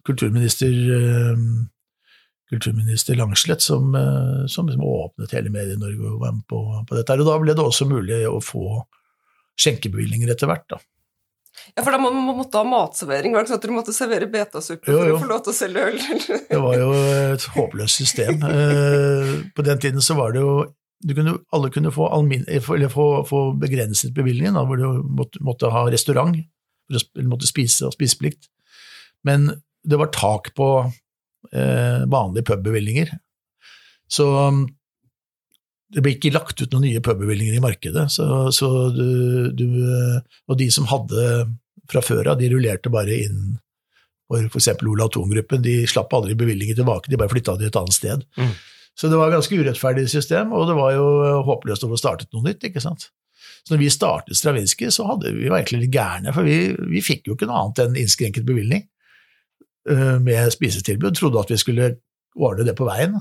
kulturminister 0.09 0.75
eh, 0.99 1.43
kulturminister 2.49 3.19
Langslett 3.19 3.63
som, 3.63 3.93
som, 3.93 4.49
som 4.49 4.69
liksom 4.71 4.84
åpnet 4.84 5.34
hele 5.37 5.52
Medie-Norge 5.52 6.13
og 6.15 6.23
var 6.23 6.37
med 6.37 6.47
på, 6.49 6.63
på 6.89 6.97
dette. 6.97 7.19
Og 7.21 7.28
da 7.28 7.41
ble 7.43 7.56
det 7.56 7.65
også 7.65 7.89
mulig 7.91 8.23
å 8.28 8.39
få 8.41 8.78
skjenkebevilgninger 9.61 10.32
etter 10.32 10.49
hvert. 10.49 10.65
da. 10.71 10.78
Ja, 11.75 11.82
for 11.82 11.93
da 11.93 11.99
må 12.00 12.11
man 12.15 12.39
måtte 12.39 12.61
ha 12.61 12.67
matservering. 12.69 13.34
Var 13.34 13.43
det 13.43 13.49
ikke 13.49 13.52
sånn 13.52 13.61
at 13.61 13.67
dere 13.67 13.76
måtte 13.76 13.95
servere 13.97 14.30
betasuppe 14.32 14.89
for 14.89 15.13
å 15.13 15.21
få 15.21 15.28
lov 15.28 15.45
til 15.45 15.52
å 15.52 15.58
selge 15.58 15.87
øl? 15.91 15.99
Det 16.49 16.61
var 16.63 16.76
jo 16.78 16.89
et 17.34 17.47
håpløst 17.56 18.02
system. 18.02 18.45
Eh, 18.49 19.32
På 19.56 19.65
den 19.67 19.82
tiden 19.82 20.04
så 20.04 20.17
var 20.19 20.34
det 20.34 20.45
jo 20.45 20.54
kunne, 21.06 21.39
Alle 21.54 21.71
kunne 21.71 21.93
få, 21.95 22.08
almin, 22.11 22.45
eller 22.49 22.91
få, 22.93 23.25
få 23.28 23.43
begrenset 23.61 24.15
bevilgningen, 24.17 24.56
da, 24.58 24.65
hvor 24.67 24.80
du 24.80 25.02
måtte, 25.04 25.43
måtte 25.45 25.71
ha 25.71 25.84
restaurant, 25.91 26.37
eller 26.91 27.28
måtte 27.28 27.50
spise 27.50 27.87
og 27.87 27.95
spiseplikt. 27.95 28.49
Men 29.26 29.50
det 29.89 29.99
var 30.00 30.11
tak 30.15 30.52
på 30.58 30.69
eh, 31.52 32.02
vanlige 32.11 32.49
pubbevilgninger. 32.50 33.13
Så 34.11 34.26
um, 34.49 34.65
det 35.93 36.02
ble 36.04 36.17
ikke 36.17 36.34
lagt 36.34 36.61
ut 36.61 36.73
noen 36.73 36.89
nye 36.89 37.04
pubbevilgninger 37.04 37.56
i 37.56 37.65
markedet. 37.65 38.08
Så, 38.13 38.26
så 38.54 38.69
du, 38.95 39.52
du, 39.56 39.67
eh, 39.84 40.19
og 40.49 40.58
de 40.61 40.69
som 40.75 40.89
hadde 40.91 41.28
fra 41.89 42.02
før 42.04 42.34
av, 42.34 42.41
de 42.41 42.50
rullerte 42.52 42.93
bare 42.93 43.23
inn 43.25 43.56
for 44.28 44.45
f.eks. 44.50 44.75
Olav 44.84 45.13
Thon-gruppen, 45.15 45.63
de 45.65 45.80
slapp 45.89 46.13
aldri 46.13 46.34
bevilgninger 46.37 46.76
tilbake, 46.76 47.08
de 47.08 47.21
bare 47.21 47.32
flytta 47.32 47.56
det 47.56 47.71
et 47.71 47.78
annet 47.80 47.97
sted. 47.97 48.26
Mm. 48.37 48.50
Så 48.99 49.06
det 49.11 49.19
var 49.19 49.30
et 49.30 49.37
ganske 49.37 49.54
urettferdig 49.54 50.08
system, 50.11 50.52
og 50.56 50.67
det 50.67 50.75
var 50.75 50.93
jo 50.97 51.06
håpløst 51.47 51.87
å 51.87 51.91
få 51.93 51.99
startet 52.00 52.32
noe 52.34 52.49
nytt. 52.49 52.65
ikke 52.67 52.82
sant? 52.82 53.11
Så 53.63 53.75
når 53.75 53.82
vi 53.84 53.91
startet 53.95 54.39
Stravinskij, 54.39 54.91
så 54.95 55.06
hadde 55.06 55.30
vi 55.37 55.50
var 55.50 55.61
egentlig 55.61 55.84
litt 55.84 55.95
gærne, 55.95 56.34
for 56.34 56.47
vi, 56.47 56.73
vi 56.91 57.02
fikk 57.04 57.28
jo 57.28 57.37
ikke 57.37 57.47
noe 57.47 57.63
annet 57.63 57.82
enn 57.84 57.99
innskrenket 58.02 58.47
bevilgning 58.49 58.82
eh, 59.91 60.17
med 60.25 60.50
spisetilbud. 60.54 61.15
Trodde 61.19 61.45
at 61.45 61.52
vi 61.52 61.61
skulle 61.61 61.93
ordne 62.39 62.67
det 62.67 62.75
på 62.78 62.89
veien. 62.89 63.15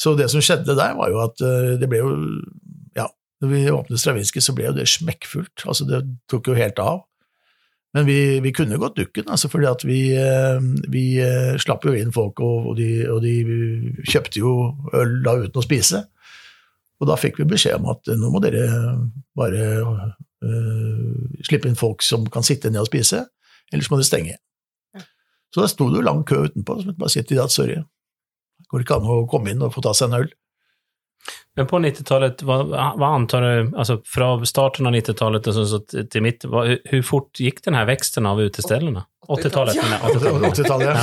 Så 0.00 0.14
det 0.16 0.30
som 0.32 0.40
skjedde 0.44 0.78
der, 0.78 0.96
var 0.96 1.12
jo 1.12 1.20
at 1.26 1.44
eh, 1.44 1.76
det 1.80 1.90
ble 1.90 2.00
jo 2.00 2.14
Ja, 2.96 3.10
når 3.42 3.52
vi 3.52 3.62
åpnet 3.74 4.00
Stravinskij, 4.00 4.46
så 4.46 4.56
ble 4.56 4.70
jo 4.70 4.76
det 4.78 4.88
smekkfullt. 4.88 5.66
Altså, 5.66 5.84
det 5.88 6.00
tok 6.32 6.48
jo 6.48 6.56
helt 6.56 6.80
av. 6.80 7.04
Men 7.92 8.06
vi, 8.06 8.40
vi 8.40 8.52
kunne 8.54 8.78
gått 8.78 9.00
dukken, 9.00 9.26
altså 9.26 9.48
fordi 9.50 9.66
at 9.66 9.82
vi, 9.82 9.98
eh, 10.14 10.60
vi 10.92 11.04
eh, 11.24 11.56
slapp 11.58 11.84
jo 11.88 11.94
inn 11.98 12.12
folk, 12.14 12.38
og, 12.38 12.70
og, 12.70 12.76
de, 12.78 12.90
og 13.10 13.18
de 13.24 13.34
kjøpte 14.06 14.38
jo 14.38 14.52
øl 14.94 15.16
da 15.24 15.34
uten 15.40 15.58
å 15.58 15.64
spise. 15.64 16.04
Og 17.00 17.08
da 17.10 17.16
fikk 17.18 17.40
vi 17.40 17.48
beskjed 17.50 17.80
om 17.80 17.88
at 17.90 18.12
nå 18.14 18.30
må 18.30 18.42
dere 18.44 18.68
bare 19.38 19.64
eh, 19.90 21.42
slippe 21.48 21.66
inn 21.66 21.78
folk 21.80 22.04
som 22.06 22.28
kan 22.30 22.46
sitte 22.46 22.70
ned 22.70 22.84
og 22.84 22.90
spise, 22.92 23.24
ellers 23.72 23.90
må 23.90 23.98
dere 23.98 24.10
stenge. 24.10 24.38
Så 25.50 25.64
da 25.64 25.70
sto 25.70 25.88
det 25.90 25.98
jo 25.98 26.06
lang 26.06 26.22
kø 26.28 26.44
utenpå, 26.46 26.76
måtte 26.78 27.00
bare 27.00 27.10
si 27.10 27.24
til 27.24 27.40
de 27.40 27.42
at 27.42 27.54
sorry, 27.54 27.80
går 28.70 28.78
det 28.78 28.86
ikke 28.86 29.00
an 29.00 29.10
å 29.10 29.24
komme 29.30 29.50
inn 29.50 29.66
og 29.66 29.74
få 29.74 29.82
ta 29.82 29.96
seg 29.98 30.12
en 30.12 30.20
øl? 30.20 30.30
Men 31.60 31.66
på 31.66 31.78
90-talet, 31.78 32.42
vad, 32.42 32.68
vad 32.68 33.14
antar 33.14 33.42
du, 33.42 33.76
alltså 33.76 34.00
från 34.04 34.46
starten 34.46 34.86
av 34.86 34.92
90-talet 34.92 35.46
och 35.46 35.54
så, 35.54 35.66
så 35.66 35.80
till 36.10 36.22
mitt, 36.22 36.44
vad, 36.44 36.78
hur- 36.84 37.02
fort 37.02 37.40
gikk 37.40 37.64
den 37.64 37.74
här 37.74 37.84
växten 37.84 38.26
av 38.26 38.40
uteställena? 38.42 39.04
80-talet? 39.28 39.76
menar 39.76 39.98
jag, 40.02 40.16
80-talet. 40.16 40.58
80-tallet, 40.58 40.88
ja. 40.88 40.96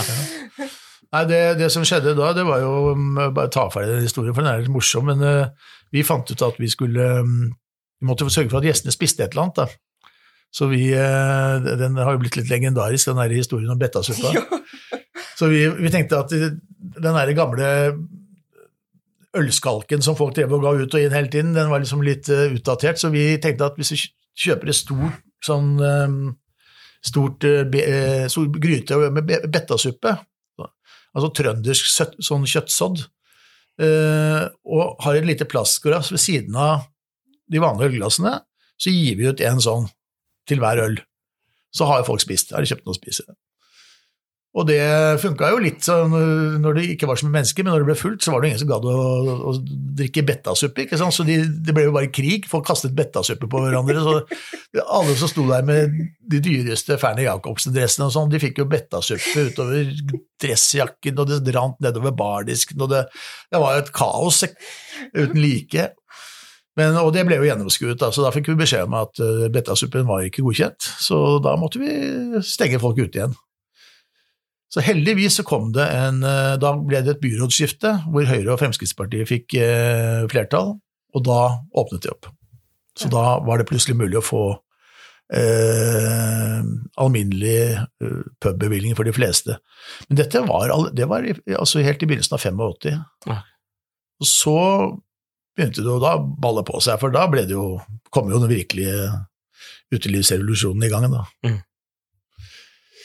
Ja. 0.58 0.66
Nei, 1.14 1.22
det, 1.26 1.42
det 1.60 1.70
som 1.70 1.86
skjedde 1.86 2.16
da, 2.18 2.32
det 2.34 2.48
var 2.48 2.64
jo 2.66 2.72
um, 2.90 3.20
Bare 3.36 3.52
ta 3.54 3.68
ferdig 3.70 4.00
den 4.00 4.08
historien, 4.08 4.34
for 4.34 4.42
den 4.42 4.50
er 4.50 4.66
litt 4.66 4.74
morsom. 4.74 5.06
Men 5.12 5.22
uh, 5.22 5.70
vi 5.94 6.02
fant 6.04 6.34
ut 6.34 6.42
at 6.50 6.58
vi 6.58 6.72
skulle 6.74 7.06
um, 7.22 7.54
Vi 8.02 8.10
måtte 8.10 8.26
sørge 8.34 8.50
for 8.50 8.58
at 8.64 8.66
gjestene 8.72 8.96
spiste 8.98 9.28
et 9.28 9.38
eller 9.38 9.46
annet, 9.46 9.62
da. 9.62 10.18
Så 10.58 10.72
vi 10.74 10.88
uh, 10.98 11.70
Den 11.78 12.02
har 12.02 12.18
jo 12.18 12.24
blitt 12.26 12.42
litt 12.42 12.50
legendarisk, 12.50 13.12
den 13.12 13.22
der 13.22 13.38
historien 13.38 13.78
om 13.78 13.78
bettasuppa. 13.78 14.34
Så 15.38 15.54
vi, 15.54 15.68
vi 15.70 15.94
tenkte 15.94 16.18
at 16.18 16.34
eh, 16.34 16.50
den 16.98 17.14
der 17.14 17.38
gamle 17.38 17.68
ølskalken 19.40 20.04
som 20.04 20.18
folk 20.18 20.36
drev 20.36 20.54
og 20.56 20.66
ga 20.66 20.74
ut 20.78 20.98
og 20.98 21.04
inn 21.04 21.16
hele 21.16 21.32
tiden, 21.32 21.56
den 21.56 21.72
var 21.72 21.84
liksom 21.84 22.04
litt 22.06 22.30
uh, 22.34 22.48
utdatert, 22.54 23.00
så 23.02 23.12
vi 23.14 23.30
tenkte 23.44 23.70
at 23.70 23.80
hvis 23.80 23.94
vi 23.94 24.02
kjøper 24.48 24.72
et 24.72 24.78
stort 24.78 25.24
sånn 25.46 25.76
eh, 25.86 26.16
stort, 27.06 27.46
uh, 27.46 28.26
stor 28.30 28.50
gryte 28.58 28.98
med 29.14 29.26
be- 29.28 29.44
bettasuppe, 29.54 30.16
altså 31.18 31.30
trøndersk 31.40 31.90
søt, 31.90 32.18
sånn 32.26 32.46
kjøttsodd, 32.50 33.04
uh, 33.82 34.44
og 34.66 35.02
har 35.06 35.18
et 35.18 35.28
lite 35.30 35.48
plastglass 35.50 36.12
ved 36.14 36.22
siden 36.22 36.58
av 36.58 36.88
de 37.48 37.62
vanlige 37.64 37.94
ølglassene, 37.94 38.38
så 38.78 38.94
gir 38.94 39.18
vi 39.18 39.30
ut 39.30 39.42
en 39.46 39.62
sånn 39.64 39.88
til 40.48 40.62
hver 40.62 40.82
øl. 40.84 40.98
Så 41.74 41.88
har 41.90 42.06
folk 42.08 42.22
spist, 42.24 42.54
har 42.54 42.64
de 42.64 42.70
kjøpt 42.70 42.86
noe 42.88 42.96
å 42.96 43.00
spise. 43.00 43.26
Og 44.58 44.66
det 44.66 44.82
funka 45.22 45.52
jo 45.54 45.60
litt 45.62 45.86
når 45.86 46.78
det 46.80 46.86
ikke 46.96 47.10
var 47.10 47.20
så 47.20 47.28
mye 47.28 47.36
mennesker, 47.36 47.66
men 47.66 47.76
når 47.76 47.84
det 47.84 47.88
ble 47.92 47.98
fullt, 48.00 48.24
så 48.26 48.34
var 48.34 48.42
det 48.42 48.50
ingen 48.50 48.62
som 48.64 48.72
gadd 48.72 48.88
å, 48.90 48.96
å 49.52 49.54
drikke 50.00 50.24
bettasuppe. 50.26 50.86
ikke 50.86 50.98
sant? 50.98 51.14
Så 51.14 51.26
de, 51.28 51.36
det 51.46 51.76
ble 51.78 51.86
jo 51.86 51.94
bare 51.94 52.10
krig. 52.14 52.48
Folk 52.50 52.66
kastet 52.70 52.96
bettasuppe 52.98 53.50
på 53.52 53.62
hverandre. 53.62 54.02
så 54.02 54.82
Alle 54.82 55.14
som 55.20 55.30
sto 55.30 55.46
der 55.50 55.68
med 55.68 56.00
de 56.34 56.42
dyreste 56.44 56.98
Ferner 57.02 57.28
Jacobsen-dressene 57.28 58.10
og 58.10 58.16
sånn, 58.18 58.34
de 58.34 58.42
fikk 58.42 58.64
jo 58.64 58.70
bettasuppe 58.72 59.46
utover 59.52 59.94
dressjakken, 60.42 61.22
og 61.22 61.30
det 61.30 61.56
rant 61.56 61.78
nedover 61.84 62.18
bardisken, 62.18 62.82
og 62.82 62.92
det, 62.94 63.06
det 63.54 63.62
var 63.62 63.78
jo 63.78 63.86
et 63.86 63.96
kaos 63.96 64.44
uten 65.14 65.40
like. 65.42 65.90
Men, 66.78 66.98
og 67.02 67.10
det 67.14 67.24
ble 67.26 67.40
jo 67.40 67.48
gjennomskuet, 67.48 67.98
da, 67.98 68.12
så 68.14 68.22
da 68.26 68.34
fikk 68.34 68.52
vi 68.52 68.60
beskjed 68.60 68.86
om 68.86 68.98
at 69.00 69.22
uh, 69.22 69.48
bettasuppen 69.54 70.06
var 70.10 70.26
ikke 70.26 70.46
godkjent. 70.46 70.86
Så 71.02 71.38
da 71.42 71.56
måtte 71.58 71.82
vi 71.82 72.42
stenge 72.46 72.82
folk 72.82 73.00
ute 73.02 73.22
igjen. 73.22 73.38
Så 74.74 74.84
heldigvis 74.84 75.40
så 75.40 75.46
kom 75.48 75.70
det 75.76 75.86
en 75.96 76.24
eh, 76.28 76.58
Da 76.60 76.74
ble 76.76 77.00
det 77.06 77.16
et 77.16 77.24
byrådsskifte 77.24 77.94
hvor 78.12 78.28
Høyre 78.28 78.54
og 78.54 78.62
Fremskrittspartiet 78.62 79.30
fikk 79.30 79.56
eh, 79.62 80.26
flertall, 80.32 80.76
og 81.16 81.24
da 81.24 81.42
åpnet 81.78 82.04
de 82.04 82.12
opp. 82.12 82.28
Så 82.98 83.12
da 83.14 83.38
var 83.46 83.62
det 83.62 83.68
plutselig 83.70 83.96
mulig 84.00 84.18
å 84.20 84.26
få 84.26 84.44
eh, 85.34 86.60
alminnelig 86.98 87.60
eh, 87.78 88.24
pubbevilgning 88.44 88.98
for 88.98 89.08
de 89.08 89.14
fleste. 89.16 89.60
Men 90.10 90.22
dette 90.24 90.42
var, 90.48 90.74
det 90.92 91.08
var 91.10 91.28
altså 91.60 91.84
helt 91.86 92.04
i 92.04 92.10
begynnelsen 92.10 92.38
av 92.38 92.44
85. 92.44 92.98
Ja. 93.30 93.40
Og 94.18 94.30
så 94.30 94.58
begynte 95.58 95.86
det 95.86 95.98
da 96.02 96.18
å 96.18 96.26
balle 96.42 96.66
på 96.66 96.82
seg, 96.84 97.00
for 97.02 97.14
da 97.14 97.28
ble 97.32 97.46
det 97.48 97.56
jo, 97.56 97.78
kom 98.14 98.32
jo 98.34 98.42
den 98.42 98.52
virkelige 98.52 99.10
utelivsrevolusjonen 99.94 100.86
i 100.86 100.92
gang. 100.92 101.08
da. 101.14 101.24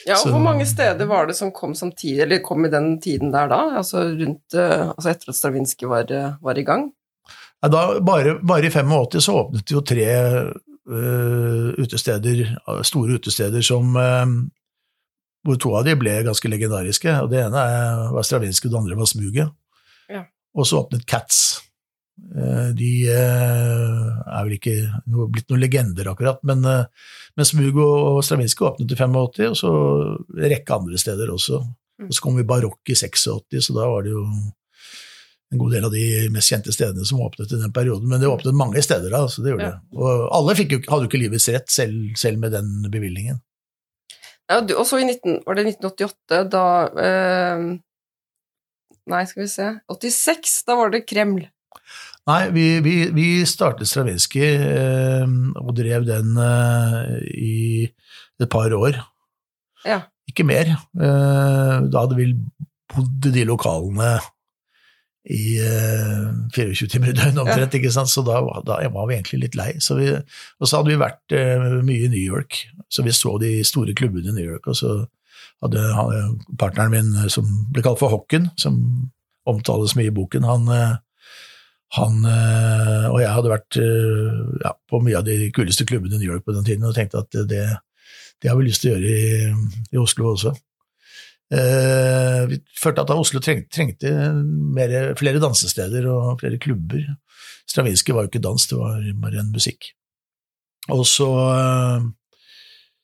Ja, 0.05 0.13
og 0.17 0.19
Så- 0.25 0.31
Hvor 0.31 0.39
mange 0.43 0.65
steder 0.65 1.05
var 1.07 1.25
det 1.27 1.35
som 1.35 1.51
kom 1.51 1.73
samtidig, 1.75 2.21
eller 2.21 2.39
kom 2.43 2.65
i 2.65 2.69
den 2.69 2.99
tiden 3.01 3.31
der 3.31 3.47
da? 3.47 3.77
Altså, 3.77 4.03
rundt, 4.19 4.53
eh, 4.53 4.89
altså 4.89 5.09
etter 5.09 5.29
at 5.29 5.35
Stravinskij 5.35 5.87
var, 5.87 6.11
eh, 6.11 6.33
var 6.41 6.57
i 6.57 6.63
gang? 6.63 6.91
Ja, 7.63 7.69
da, 7.69 7.99
bare, 8.03 8.39
bare 8.43 8.65
i 8.65 8.69
85 8.69 9.21
så 9.23 9.33
åpnet 9.39 9.65
det 9.65 9.71
jo 9.71 9.81
tre 9.81 10.07
uh, 10.89 11.69
utesteder, 11.79 12.57
store 12.83 13.15
utesteder 13.15 13.61
som 13.63 13.95
uh, 13.95 14.25
hvor 15.47 15.55
to 15.59 15.71
av 15.75 15.85
de 15.85 15.95
ble 15.95 16.17
ganske 16.23 16.49
legendariske. 16.51 17.21
og 17.21 17.29
Det 17.31 17.39
ene 17.45 17.63
var 18.11 18.23
Stravinskij, 18.23 18.69
det 18.69 18.79
andre 18.79 18.97
var 18.99 19.05
Smuget. 19.05 19.51
Ja. 20.09 20.23
Og 20.55 20.65
så 20.67 20.83
åpnet 20.83 21.05
Cats. 21.07 21.61
Eh, 22.21 22.69
De 22.77 22.89
eh, 23.09 24.09
er 24.37 24.43
vel 24.45 24.57
ikke 24.57 24.75
noe, 25.09 25.29
blitt 25.33 25.49
noen 25.49 25.63
legender 25.63 26.09
akkurat, 26.11 26.41
men, 26.45 26.63
eh, 26.65 26.85
men 27.37 27.47
Smug 27.49 27.79
og 27.81 28.19
Stravinskij 28.25 28.67
åpnet 28.69 28.93
i 28.93 28.97
85, 28.99 29.47
og 29.49 29.57
så 29.57 29.71
en 30.37 30.51
rekke 30.53 30.75
andre 30.77 30.99
steder 31.01 31.31
også. 31.33 31.63
Mm. 32.01 32.09
Og 32.09 32.13
så 32.17 32.25
kom 32.25 32.37
vi 32.37 32.45
Barokk 32.49 32.93
i 32.93 32.97
86, 32.97 33.61
så 33.67 33.75
da 33.77 33.87
var 33.89 34.05
det 34.05 34.13
jo 34.13 34.23
en 35.53 35.61
god 35.61 35.73
del 35.75 35.85
av 35.85 35.93
de 35.93 36.03
mest 36.33 36.49
kjente 36.49 36.73
stedene 36.73 37.05
som 37.05 37.21
åpnet 37.21 37.51
i 37.53 37.59
den 37.61 37.73
perioden. 37.73 38.07
Men 38.09 38.21
det 38.21 38.29
åpnet 38.29 38.57
mange 38.57 38.81
steder 38.81 39.13
da, 39.13 39.27
så 39.29 39.43
det 39.43 39.53
gjorde 39.53 39.67
Ja. 39.67 39.71
det. 39.77 39.97
Og 39.97 40.29
alle 40.33 40.55
fikk 40.57 40.77
hadde 40.89 41.05
jo 41.05 41.09
ikke 41.11 41.21
livets 41.21 41.49
rett, 41.53 41.69
selv, 41.69 42.15
selv 42.17 42.39
med 42.41 42.51
den 42.51 42.89
bevilgningen. 42.89 43.41
Ja, 44.49 44.59
og 44.59 44.85
så 44.85 44.99
i 44.99 45.05
19, 45.05 45.43
var 45.45 45.55
det 45.55 45.65
1988, 45.77 46.49
da 46.49 46.65
eh, 46.99 47.79
Nei, 49.05 49.25
skal 49.27 49.43
vi 49.43 49.49
se 49.51 49.65
86, 49.91 50.63
da 50.65 50.75
var 50.79 50.89
det 50.93 51.05
Kreml. 51.05 51.43
Nei, 52.29 52.41
vi, 52.55 52.65
vi, 52.85 52.95
vi 53.11 53.27
startet 53.49 53.89
Stravinskij 53.89 54.53
eh, 54.63 55.33
og 55.59 55.73
drev 55.75 56.05
den 56.07 56.37
eh, 56.39 57.17
i 57.35 57.55
et 58.39 58.49
par 58.51 58.71
år. 58.77 59.01
Ja. 59.83 60.01
Ikke 60.31 60.45
mer. 60.47 60.69
Eh, 60.95 61.75
da 61.91 62.05
hadde 62.05 62.15
vi 62.15 62.29
bodd 62.93 63.27
i 63.27 63.33
de 63.35 63.43
lokalene 63.49 64.13
i 65.33 65.57
eh, 65.59 66.31
24 66.55 66.87
timer 66.91 67.11
i 67.11 67.15
døgnet 67.15 67.39
omtrent, 67.43 67.75
ikke 67.79 67.91
sant? 67.95 68.11
så 68.11 68.23
da, 68.27 68.39
da 68.67 68.79
var 68.91 69.07
vi 69.09 69.17
egentlig 69.17 69.41
litt 69.45 69.55
lei. 69.59 69.69
Så 69.83 69.95
vi, 69.99 70.09
og 70.15 70.67
så 70.67 70.79
hadde 70.79 70.91
vi 70.93 70.99
vært 71.03 71.35
eh, 71.35 71.67
mye 71.83 72.07
i 72.07 72.11
New 72.11 72.23
York, 72.23 72.61
så 72.91 73.03
vi 73.05 73.13
så 73.15 73.35
de 73.41 73.53
store 73.67 73.95
klubbene 73.99 74.31
i 74.31 74.37
New 74.39 74.47
York. 74.55 74.67
Og 74.71 74.79
så 74.79 74.95
hadde 75.63 75.83
han- 75.95 76.39
partneren 76.59 76.91
min, 76.95 77.11
eh, 77.23 77.29
som 77.31 77.47
ble 77.71 77.83
kalt 77.85 77.99
for 77.99 78.11
Hocken, 78.15 78.49
som 78.59 78.79
omtales 79.47 79.95
mye 79.99 80.11
i 80.11 80.15
boken, 80.15 80.43
han, 80.47 80.67
eh, 80.71 80.95
han 81.93 82.23
eh, 82.25 83.07
og 83.11 83.19
jeg 83.21 83.33
hadde 83.35 83.51
vært 83.51 83.77
eh, 83.77 84.37
ja, 84.63 84.73
på 84.89 85.01
mye 85.05 85.19
av 85.19 85.27
de 85.27 85.51
kuleste 85.53 85.85
klubbene 85.89 86.17
i 86.17 86.23
New 86.23 86.31
York 86.31 86.45
på 86.45 86.55
den 86.55 86.65
tiden, 86.65 86.85
og 86.89 86.95
tenkte 86.97 87.21
at 87.21 87.41
det, 87.49 87.65
det 88.41 88.49
har 88.49 88.57
vi 88.57 88.67
lyst 88.67 88.81
til 88.83 88.93
å 88.93 88.97
gjøre 88.97 89.11
i, 89.13 89.73
i 89.93 90.01
Oslo 90.01 90.31
også. 90.33 90.55
Eh, 91.53 92.41
vi 92.49 92.57
følte 92.79 93.03
at 93.03 93.13
Oslo 93.13 93.41
trengte, 93.43 93.69
trengte 93.75 94.09
mer, 94.73 95.13
flere 95.19 95.41
dansesteder 95.43 96.07
og 96.09 96.39
flere 96.41 96.57
klubber. 96.61 97.05
Stravinskij 97.69 98.15
var 98.15 98.25
jo 98.25 98.31
ikke 98.31 98.43
dans, 98.43 98.67
det 98.69 98.79
var 98.79 99.05
bare 99.21 99.43
en 99.43 99.53
musikk. 99.53 99.91
Og 100.91 101.05
så 101.07 101.29
eh, 101.53 102.07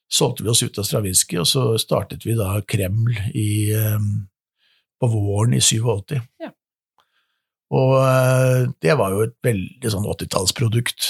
solgte 0.10 0.46
vi 0.46 0.54
oss 0.54 0.64
ut 0.66 0.82
av 0.82 0.88
Stravinskij, 0.88 1.42
og 1.44 1.50
så 1.50 1.66
startet 1.82 2.26
vi 2.26 2.38
da 2.40 2.56
Kreml 2.66 3.14
i, 3.38 3.50
eh, 3.76 4.00
på 5.00 5.12
våren 5.14 5.54
i 5.54 5.62
87. 5.62 6.18
Ja. 6.42 6.54
Og 7.76 7.96
eh, 8.02 8.68
det 8.82 8.96
var 8.98 9.14
jo 9.14 9.26
et 9.28 9.36
veldig 9.46 9.94
sånn 9.94 10.08
80-tallsprodukt. 10.10 11.10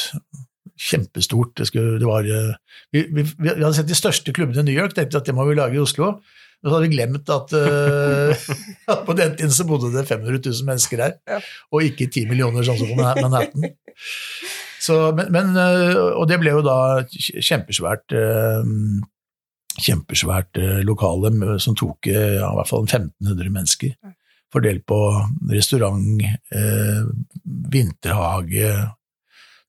Kjempestort. 0.79 1.53
Det, 1.59 1.67
skulle, 1.69 1.97
det 2.01 2.07
var, 2.07 2.27
eh, 2.27 2.51
vi, 2.95 3.05
vi, 3.15 3.23
vi 3.23 3.51
hadde 3.53 3.73
sett 3.77 3.89
de 3.91 3.97
største 3.97 4.35
klubbene 4.35 4.63
i 4.63 4.69
New 4.69 4.75
York, 4.75 4.95
tenkte 4.95 5.21
at 5.21 5.27
det 5.27 5.35
må 5.35 5.47
vi 5.47 5.57
lage 5.59 5.79
i 5.79 5.83
Oslo. 5.83 6.17
Men 6.59 6.67
så 6.67 6.75
hadde 6.75 6.87
vi 6.89 6.95
glemt 6.97 7.29
at, 7.31 7.53
uh, 7.55 8.49
at 8.91 9.05
på 9.07 9.13
den 9.15 9.37
tiden 9.39 9.53
så 9.55 9.63
bodde 9.63 9.93
det 9.93 10.03
500 10.09 10.41
000 10.43 10.65
mennesker 10.67 10.99
her, 10.99 11.13
Ja. 11.31 11.37
og 11.71 11.85
ikke 11.87 12.09
10 12.09 12.25
millioner 12.27 12.67
sånn 12.67 12.81
som 12.81 12.89
på 12.91 12.97
Manhattan. 12.99 13.69
Så, 14.83 14.97
men, 15.15 15.31
men, 15.31 15.55
og 15.55 16.25
det 16.27 16.41
ble 16.41 16.51
jo 16.57 16.65
da 16.65 16.75
kjempesvært 17.07 18.11
uh, 18.11 18.67
kjempesvært 19.79 20.59
lokale 20.83 21.31
som 21.63 21.77
tok 21.79 22.11
ja, 22.11 22.49
i 22.49 22.57
hvert 22.59 22.67
fall 22.67 22.83
1500 22.83 23.55
mennesker. 23.55 23.95
Fordelt 24.53 24.85
på 24.89 24.97
restaurant, 25.51 26.21
eh, 26.25 27.01
vinterhage, 27.69 28.71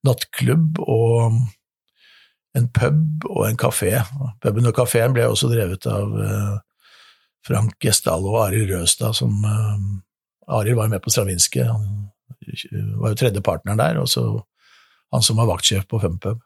nattklubb 0.07 0.81
og 0.81 1.41
en 2.57 2.69
pub 2.73 3.27
og 3.29 3.45
en 3.47 3.59
kafé. 3.61 3.93
Puben 4.43 4.67
og 4.71 4.75
kafeen 4.75 5.15
ble 5.15 5.29
også 5.29 5.51
drevet 5.53 5.87
av 5.91 6.17
eh, 6.25 6.55
Frank 7.47 7.77
Gjesdal 7.83 8.25
og 8.27 8.39
Arild 8.47 8.73
Røstad, 8.73 9.17
som 9.21 9.45
eh, 9.45 9.83
Arild 10.57 10.81
var 10.81 10.91
med 10.93 11.05
på 11.05 11.13
Stravinske. 11.13 11.65
han 11.65 12.09
var 12.99 13.13
jo 13.13 13.19
tredje 13.21 13.43
partneren 13.45 13.79
der, 13.79 14.01
og 14.01 14.09
så 14.09 14.25
han 15.13 15.23
som 15.23 15.39
var 15.41 15.51
vaktsjef 15.51 15.87
på 15.91 16.01
Fumpub. 16.03 16.41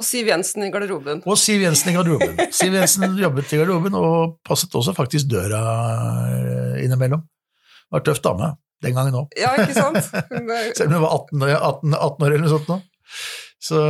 Og 0.00 0.06
Siv 0.06 0.26
Jensen 0.26 0.64
i 0.66 0.70
garderoben. 0.72 1.20
Og 1.28 1.36
Siv 1.38 1.62
Jensen 1.62 1.92
i 1.92 1.94
garderoben. 1.94 2.38
Siv 2.54 2.74
Jensen 2.74 3.18
jobbet 3.20 3.52
i 3.52 3.60
garderoben 3.60 3.94
og 3.98 4.38
passet 4.46 4.74
også 4.74 4.94
faktisk 4.96 5.28
døra 5.30 5.60
eh, 6.32 6.84
innimellom. 6.84 7.22
Var 7.92 8.04
tøff 8.06 8.22
dame 8.24 8.54
den 8.82 8.96
gangen 8.96 9.14
òg. 9.20 9.34
Ja, 9.38 9.52
ikke 9.62 9.76
sant? 9.76 10.08
Selv 10.78 10.88
om 10.90 10.96
hun 10.96 11.04
var 11.04 11.12
18, 11.20 11.44
år- 11.46 11.66
18, 11.68 11.94
18 11.98 12.26
år 12.26 12.32
eller 12.32 12.42
noe 12.42 12.52
sånt 12.56 12.70
nå. 12.72 12.78
Så, 13.62 13.80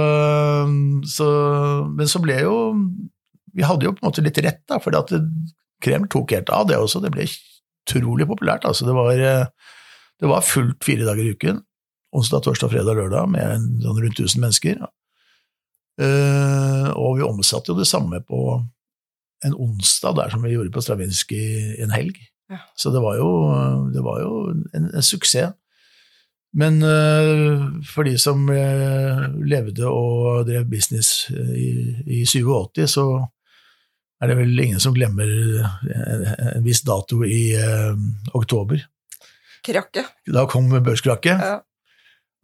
så, 1.09 1.27
men 1.97 2.11
så 2.11 2.21
ble 2.21 2.35
jo 2.43 2.57
Vi 3.57 3.65
hadde 3.65 3.87
jo 3.87 3.95
på 3.95 4.03
en 4.03 4.09
måte 4.11 4.25
litt 4.25 4.41
rett, 4.45 4.61
da, 4.69 4.77
for 4.83 4.93
Kreml 5.83 6.11
tok 6.13 6.35
helt 6.37 6.51
av, 6.53 6.67
det 6.69 6.77
også. 6.79 7.01
Det 7.03 7.11
ble 7.15 7.25
utrolig 7.27 8.27
populært. 8.31 8.67
Altså, 8.69 8.87
det, 8.87 8.95
var, 8.95 9.19
det 10.21 10.31
var 10.31 10.45
fullt 10.47 10.85
fire 10.87 11.07
dager 11.09 11.25
i 11.25 11.33
uken. 11.35 11.63
Onsdag, 12.13 12.45
torsdag, 12.45 12.71
fredag, 12.75 12.99
lørdag 12.99 13.31
med 13.33 13.43
en, 13.43 13.65
sånn 13.83 13.99
rundt 14.05 14.21
1000 14.21 14.45
mennesker. 14.45 14.83
Eh, 16.03 16.89
og 16.93 17.19
vi 17.19 17.27
omsatte 17.27 17.73
jo 17.73 17.79
det 17.81 17.89
samme 17.89 18.21
på 18.25 18.43
en 19.45 19.57
onsdag 19.59 20.17
der 20.21 20.33
som 20.33 20.45
vi 20.45 20.55
gjorde 20.55 20.73
på 20.75 20.85
Stravinskij 20.85 21.81
en 21.83 21.93
helg. 21.95 22.21
Ja. 22.53 22.61
Så 22.77 22.93
det 22.95 23.01
var 23.03 23.17
jo, 23.19 23.33
det 23.95 24.05
var 24.05 24.23
jo 24.23 24.33
en, 24.53 24.89
en 24.93 25.05
suksess. 25.05 25.55
Men 26.53 26.83
eh, 26.85 27.63
for 27.89 28.05
de 28.05 28.19
som 28.21 28.45
eh, 28.53 29.23
levde 29.41 29.89
og 29.89 30.45
drev 30.49 30.67
business 30.69 31.31
eh, 31.33 31.55
i, 31.57 31.71
i 32.21 32.25
87, 32.29 32.85
så 32.93 33.07
er 34.21 34.29
det 34.29 34.37
vel 34.37 34.61
ingen 34.61 34.83
som 34.83 34.93
glemmer 34.95 35.33
en, 35.33 36.61
viss 36.63 36.85
dato 36.87 37.25
i 37.27 37.57
uh, 37.59 37.97
oktober. 38.39 38.85
Krakke. 39.67 40.05
Da 40.31 40.45
kom 40.47 40.69
børskrakket. 40.71 41.41
Ja. 41.43 41.57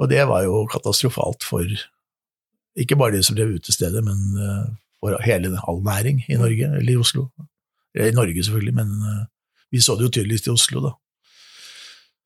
Og 0.02 0.10
det 0.10 0.24
var 0.26 0.42
jo 0.42 0.64
katastrofalt 0.72 1.46
for 1.46 1.62
ikke 2.78 2.98
bare 2.98 3.14
de 3.14 3.22
som 3.22 3.38
drev 3.38 3.54
utestedet, 3.60 4.02
men 4.02 4.18
uh, 4.40 4.66
for 4.98 5.22
hele 5.22 5.54
all 5.70 5.78
næring 5.84 6.24
i 6.26 6.38
Norge, 6.38 6.66
eller 6.80 6.92
i 6.92 6.98
Oslo. 6.98 7.28
I 7.94 8.10
Norge, 8.14 8.44
selvfølgelig, 8.44 8.74
men 8.74 8.90
eh, 9.10 9.22
vi 9.72 9.82
så 9.84 9.96
det 9.96 10.08
jo 10.08 10.14
tydeligst 10.18 10.48
i 10.48 10.54
Oslo, 10.54 10.82
da. 10.86 10.94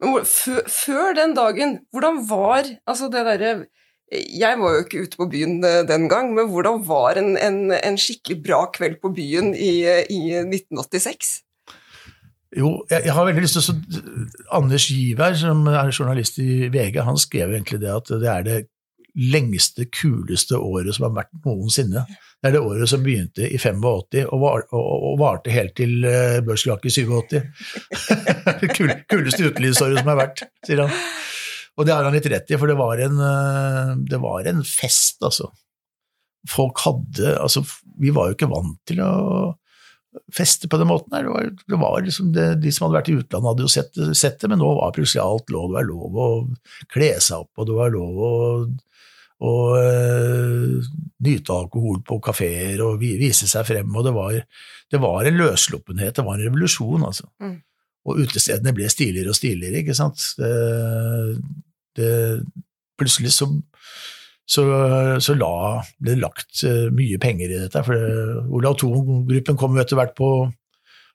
Men 0.02 0.26
før, 0.26 0.64
før 0.66 1.14
den 1.14 1.36
dagen, 1.36 1.76
hvordan 1.94 2.18
var 2.26 2.66
altså 2.90 3.06
det 3.12 3.22
derre 3.28 3.52
Jeg 4.12 4.58
var 4.58 4.74
jo 4.74 4.80
ikke 4.82 5.04
ute 5.06 5.16
på 5.16 5.28
byen 5.30 5.62
eh, 5.64 5.84
den 5.88 6.08
gang, 6.10 6.34
men 6.34 6.50
hvordan 6.50 6.82
var 6.84 7.16
en, 7.16 7.36
en, 7.38 7.70
en 7.72 7.96
skikkelig 7.98 8.42
bra 8.44 8.66
kveld 8.74 8.98
på 9.00 9.12
byen 9.16 9.54
i, 9.54 9.86
i 10.10 10.20
1986? 10.42 11.38
Jo, 12.52 12.82
jeg, 12.90 13.06
jeg 13.06 13.14
har 13.16 13.24
veldig 13.24 13.44
lyst 13.46 13.56
til 13.56 13.70
å 13.72 14.58
Anders 14.58 14.90
Giver, 14.92 15.38
som 15.40 15.64
er 15.70 15.94
journalist 15.94 16.36
i 16.42 16.68
VG, 16.68 17.00
han 17.06 17.20
skrev 17.20 17.54
egentlig 17.54 17.80
det 17.80 17.94
at 17.94 18.12
det 18.20 18.28
er 18.28 18.44
det 18.48 18.58
lengste, 19.16 19.86
kuleste 19.92 20.60
året 20.60 20.92
som 20.96 21.08
har 21.08 21.16
vært 21.22 21.32
noensinne. 21.46 22.04
Det 22.42 22.50
er 22.50 22.56
det 22.56 22.62
året 22.66 22.90
som 22.90 23.04
begynte 23.04 23.46
i 23.46 23.58
85 23.58 23.84
og, 24.26 24.38
var, 24.42 24.64
og, 24.74 25.04
og 25.12 25.18
varte 25.20 25.52
helt 25.54 25.76
til 25.78 26.02
uh, 26.02 26.42
i 26.42 26.90
87. 26.90 27.38
det 28.62 28.70
kul, 28.74 28.90
kuleste 29.06 29.46
utelivsåret 29.46 30.00
som 30.00 30.10
har 30.10 30.18
vært, 30.18 30.42
sier 30.66 30.82
han. 30.82 30.96
Og 31.78 31.86
det 31.86 31.94
har 31.94 32.04
han 32.04 32.16
litt 32.16 32.26
rett 32.28 32.50
i, 32.50 32.58
for 32.58 32.68
det 32.68 32.76
var 32.76 33.00
en, 33.00 33.20
eh, 33.24 33.92
det 34.10 34.18
var 34.20 34.48
en 34.50 34.60
fest, 34.66 35.22
altså. 35.24 35.48
Folk 36.50 36.82
hadde 36.82 37.36
Altså, 37.38 37.62
vi 38.02 38.10
var 38.10 38.28
jo 38.28 38.36
ikke 38.36 38.50
vant 38.50 38.80
til 38.90 38.98
å 39.06 39.12
feste 40.34 40.68
på 40.68 40.78
den 40.80 40.90
måten 40.90 41.14
her. 41.14 41.24
Det 41.24 41.32
var, 41.32 41.48
det 41.72 41.78
var 41.80 42.02
liksom 42.04 42.32
det, 42.34 42.46
De 42.60 42.72
som 42.74 42.86
hadde 42.86 42.98
vært 42.98 43.10
i 43.12 43.16
utlandet, 43.20 43.48
hadde 43.48 43.64
jo 43.64 43.72
sett, 43.72 44.00
sett, 44.18 44.40
det, 44.42 44.50
men 44.50 44.60
nå 44.60 44.72
var 44.76 44.94
plutselig 44.96 45.22
alt 45.22 45.52
lov. 45.54 45.70
Det 45.70 45.78
var 45.78 45.88
lov 45.88 46.18
å 46.18 46.28
kle 46.92 47.12
seg 47.22 47.46
opp, 47.46 47.52
og 47.56 47.70
det 47.70 47.78
var 47.78 47.94
lov 47.94 48.20
å, 48.26 48.32
å 49.42 49.52
uh, 49.74 50.90
nyte 51.26 51.54
alkohol 51.54 52.00
på 52.06 52.18
kafeer 52.22 52.82
og 52.84 53.02
vise 53.02 53.48
seg 53.50 53.66
frem. 53.66 53.90
og 53.90 54.06
Det 54.06 54.14
var, 54.14 54.38
det 54.90 55.02
var 55.02 55.26
en 55.26 55.38
løssluppenhet, 55.40 56.16
det 56.18 56.26
var 56.26 56.38
en 56.38 56.46
revolusjon, 56.46 57.06
altså. 57.08 57.28
Mm. 57.42 57.58
Og 58.02 58.22
utestedene 58.24 58.74
ble 58.74 58.88
stiligere 58.90 59.30
og 59.30 59.38
stiligere, 59.38 59.82
ikke 59.82 59.94
sant. 59.94 60.24
Det, 61.96 62.08
plutselig 62.98 63.34
så 63.36 63.46
så, 64.52 64.64
så 65.22 65.36
la, 65.38 65.52
ble 66.02 66.16
det 66.16 66.20
lagt 66.20 66.64
uh, 66.66 66.88
mye 66.92 67.16
penger 67.22 67.46
i 67.46 67.60
dette. 67.62 67.82
for 67.86 68.48
Olav 68.52 68.74
Thon-gruppen 68.80 69.56
kom 69.56 69.78
etter 69.80 69.96
hvert 69.96 70.16
på, 70.18 70.28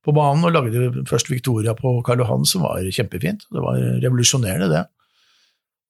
på, 0.01 0.13
banen 0.15 0.47
og 0.47 0.55
lagde 0.55 1.03
først 1.09 1.29
Victoria 1.29 1.75
på 1.77 1.97
Karl 2.07 2.23
Johan, 2.23 2.47
som 2.47 2.63
var 2.65 2.87
kjempefint. 2.87 3.45
Det 3.51 3.61
var 3.61 3.83
revolusjonerende, 4.01 4.71
det. 4.71 4.85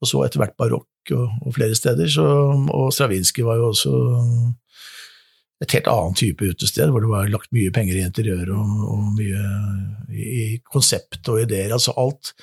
Og 0.02 0.10
så 0.10 0.22
etter 0.26 0.44
hvert 0.44 0.58
barokk 0.60 1.14
og, 1.16 1.28
og 1.42 1.56
flere 1.56 1.78
steder. 1.78 2.10
Så, 2.12 2.26
og 2.26 2.92
Stravinskij 2.94 3.46
var 3.48 3.58
jo 3.62 3.72
også 3.72 3.94
et 5.64 5.74
helt 5.74 5.90
annet 5.90 6.20
type 6.22 6.52
utested, 6.52 6.92
hvor 6.94 7.02
det 7.02 7.10
var 7.10 7.32
lagt 7.34 7.50
mye 7.56 7.74
penger 7.74 7.98
i 7.98 8.06
interiør 8.06 8.54
og, 8.54 8.76
og 8.94 9.10
mye 9.18 9.42
i, 10.14 10.28
i 10.28 10.46
konsept 10.70 11.26
og 11.34 11.42
ideer. 11.48 11.74
Altså 11.74 11.96
alt 11.98 12.36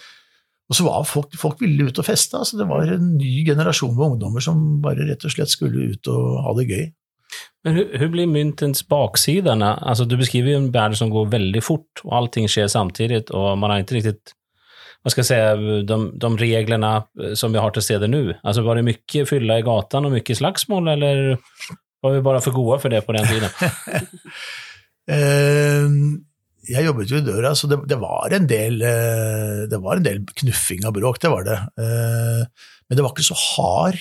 og 0.64 0.76
så 0.78 0.84
var 0.86 1.04
folk, 1.04 1.34
folk 1.36 1.60
ville 1.60 1.90
ut 1.90 1.98
og 2.00 2.06
feste. 2.06 2.38
altså 2.38 2.56
Det 2.56 2.66
var 2.68 2.88
en 2.88 3.16
ny 3.18 3.44
generasjon 3.46 3.94
med 3.96 4.14
ungdommer 4.14 4.44
som 4.44 4.60
bare 4.84 5.04
rett 5.04 5.24
og 5.26 5.34
slett 5.34 5.52
skulle 5.52 5.90
ut 5.92 6.08
og 6.08 6.38
ha 6.46 6.54
det 6.58 6.68
gøy. 6.70 6.86
Men 7.66 7.76
hvordan 7.80 8.12
blir 8.12 8.30
myntens 8.30 8.84
bakside? 8.88 9.52
Altså, 9.52 10.06
du 10.08 10.16
beskriver 10.16 10.54
jo 10.54 10.62
en 10.62 10.72
verden 10.72 10.96
som 10.96 11.12
går 11.12 11.32
veldig 11.32 11.62
fort 11.64 12.04
og 12.04 12.14
allting 12.18 12.48
skjer 12.48 12.70
samtidig, 12.70 13.24
og 13.34 13.58
man 13.58 13.72
har 13.72 13.84
ikke 13.84 13.98
riktig 13.98 14.34
vad 15.04 15.12
ska 15.12 15.18
jag 15.18 15.26
säga, 15.26 15.56
de, 15.82 16.18
de 16.18 16.38
reglerna 16.38 17.04
som 17.34 17.52
vi 17.52 17.60
har 17.60 17.74
til 17.74 17.84
stede 17.84 18.08
nå. 18.08 18.22
Alltså, 18.40 18.62
var 18.64 18.78
det 18.78 18.86
mye 18.86 19.24
fylla 19.28 19.58
i 19.60 19.64
gatan 19.66 20.08
og 20.08 20.14
mye 20.14 20.36
slagsmål, 20.38 20.88
eller 20.94 21.34
var 22.00 22.14
vi 22.14 22.22
bare 22.24 22.40
for 22.40 22.56
gode 22.56 22.78
for 22.80 22.92
det 22.92 23.02
på 23.04 23.12
den 23.12 23.28
tiden? 23.28 23.52
uh, 25.12 25.92
jeg 26.64 26.86
jobbet 26.88 27.12
jo 27.12 27.20
i 27.20 27.26
døra, 27.26 27.52
så 27.52 27.68
det, 27.68 27.82
det, 27.92 28.00
var 28.00 28.32
en 28.32 28.48
del, 28.48 28.80
uh, 28.80 29.68
det 29.68 29.82
var 29.84 30.00
en 30.00 30.08
del 30.08 30.24
knuffing 30.40 30.88
og 30.88 30.96
bråk, 30.96 31.20
det 31.20 31.34
var 31.36 31.46
det. 31.50 31.60
Uh, 31.76 32.72
men 32.88 32.96
det 32.96 33.04
var 33.04 33.12
ikke 33.12 33.28
så 33.28 33.36
hard 33.36 34.00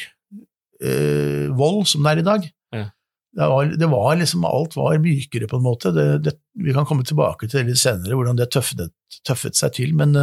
eh, 0.83 1.51
vold 1.55 1.85
som 1.87 2.03
det 2.03 2.11
er 2.11 2.19
i 2.19 2.25
dag. 2.27 2.47
Ja. 2.75 2.87
Det, 3.35 3.45
var, 3.51 3.75
det, 3.79 3.87
var, 3.91 4.15
liksom, 4.19 4.43
Alt 4.47 4.75
var 4.75 4.99
mykere, 5.03 5.47
på 5.51 5.59
en 5.59 5.67
måte. 5.67 5.91
Det, 5.95 6.33
vi 6.59 6.75
kan 6.75 6.87
komme 6.87 7.07
tilbake 7.07 7.47
til 7.47 7.61
det 7.61 7.71
litt 7.71 7.79
senere, 7.79 8.15
hvordan 8.19 8.39
det 8.39 8.49
tøffet, 8.55 8.91
tøffet 9.23 9.55
seg 9.59 9.75
til. 9.79 9.95
Men, 9.95 10.15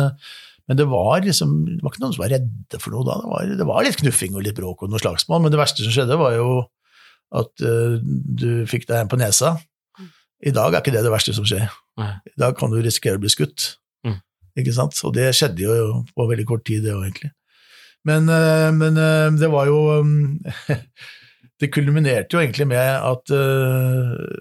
men, 0.71 0.79
det 0.79 0.87
var 0.87 1.25
liksom, 1.25 1.55
det 1.67 1.81
var 1.83 1.91
ikke 1.91 2.03
noen 2.05 2.13
som 2.15 2.23
var 2.23 2.31
redde 2.31 2.79
for 2.79 2.95
noe 2.95 3.07
da. 3.09 3.17
Det 3.19 3.31
var, 3.33 3.55
det 3.59 3.67
var 3.67 3.87
litt 3.87 3.99
knuffing 3.99 4.37
og 4.39 4.45
litt 4.47 4.55
bråk 4.55 4.85
og 4.87 4.93
noe 4.93 5.03
slagsmål, 5.03 5.43
men 5.43 5.51
det 5.51 5.59
verste 5.59 5.83
som 5.83 5.95
skjedde, 5.95 6.19
var 6.21 6.37
jo 6.37 6.53
at 7.41 7.65
uh, 7.67 7.99
du 7.99 8.63
fikk 8.71 8.87
deg 8.87 9.03
en 9.03 9.11
på 9.11 9.19
nesa. 9.19 9.57
I 10.41 10.55
dag 10.55 10.73
er 10.73 10.81
ikke 10.81 10.95
det 10.95 11.03
det 11.05 11.13
verste 11.13 11.35
som 11.37 11.47
skjer. 11.47 11.67
Nei. 12.01 12.13
I 12.31 12.39
dag 12.41 12.55
kan 12.59 12.73
du 12.73 12.79
risikere 12.81 13.19
å 13.19 13.23
bli 13.23 13.33
skutt. 13.33 13.75
Mm. 14.07 14.21
Ikke 14.63 14.75
sant? 14.77 14.97
Og 15.07 15.15
det 15.17 15.29
skjedde 15.37 15.67
jo 15.67 16.05
på 16.15 16.27
veldig 16.31 16.47
kort 16.49 16.65
tid, 16.67 16.87
det 16.87 16.95
òg, 16.95 17.05
egentlig. 17.09 17.33
Men, 18.09 18.31
uh, 18.31 18.71
men, 18.73 18.97
uh, 18.97 19.29
det 19.37 19.51
var 19.53 19.69
jo 19.69 19.81
Det 21.61 21.69
kulminerte 21.69 22.33
jo 22.33 22.41
egentlig 22.41 22.65
med 22.71 22.81
at 22.81 23.33
uh, 23.37 24.39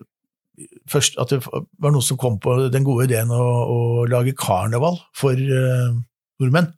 først 0.87 1.17
at 1.19 1.33
det 1.33 1.41
var 1.43 1.91
noen 1.91 2.05
som 2.05 2.19
kom 2.19 2.37
på 2.39 2.55
den 2.71 2.85
gode 2.87 3.09
ideen 3.09 3.31
å, 3.35 3.43
å 3.43 3.79
lage 4.07 4.37
karneval 4.39 5.01
for 5.17 5.35
uh, 5.35 5.99
nordmenn. 6.39 6.71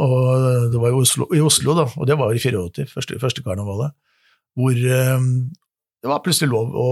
Og 0.00 0.70
det 0.72 0.80
var 0.80 0.92
i 0.92 1.00
Oslo, 1.00 1.26
i 1.34 1.42
Oslo, 1.44 1.74
da, 1.76 1.86
og 1.96 2.08
det 2.08 2.16
var 2.18 2.32
i 2.32 2.40
84, 2.40 2.86
første, 2.92 3.18
første 3.20 3.42
karnevalet, 3.44 3.96
hvor 4.58 4.76
eh, 4.76 5.24
det 6.00 6.10
var 6.10 6.22
plutselig 6.24 6.52
lov 6.52 6.76
å 6.78 6.90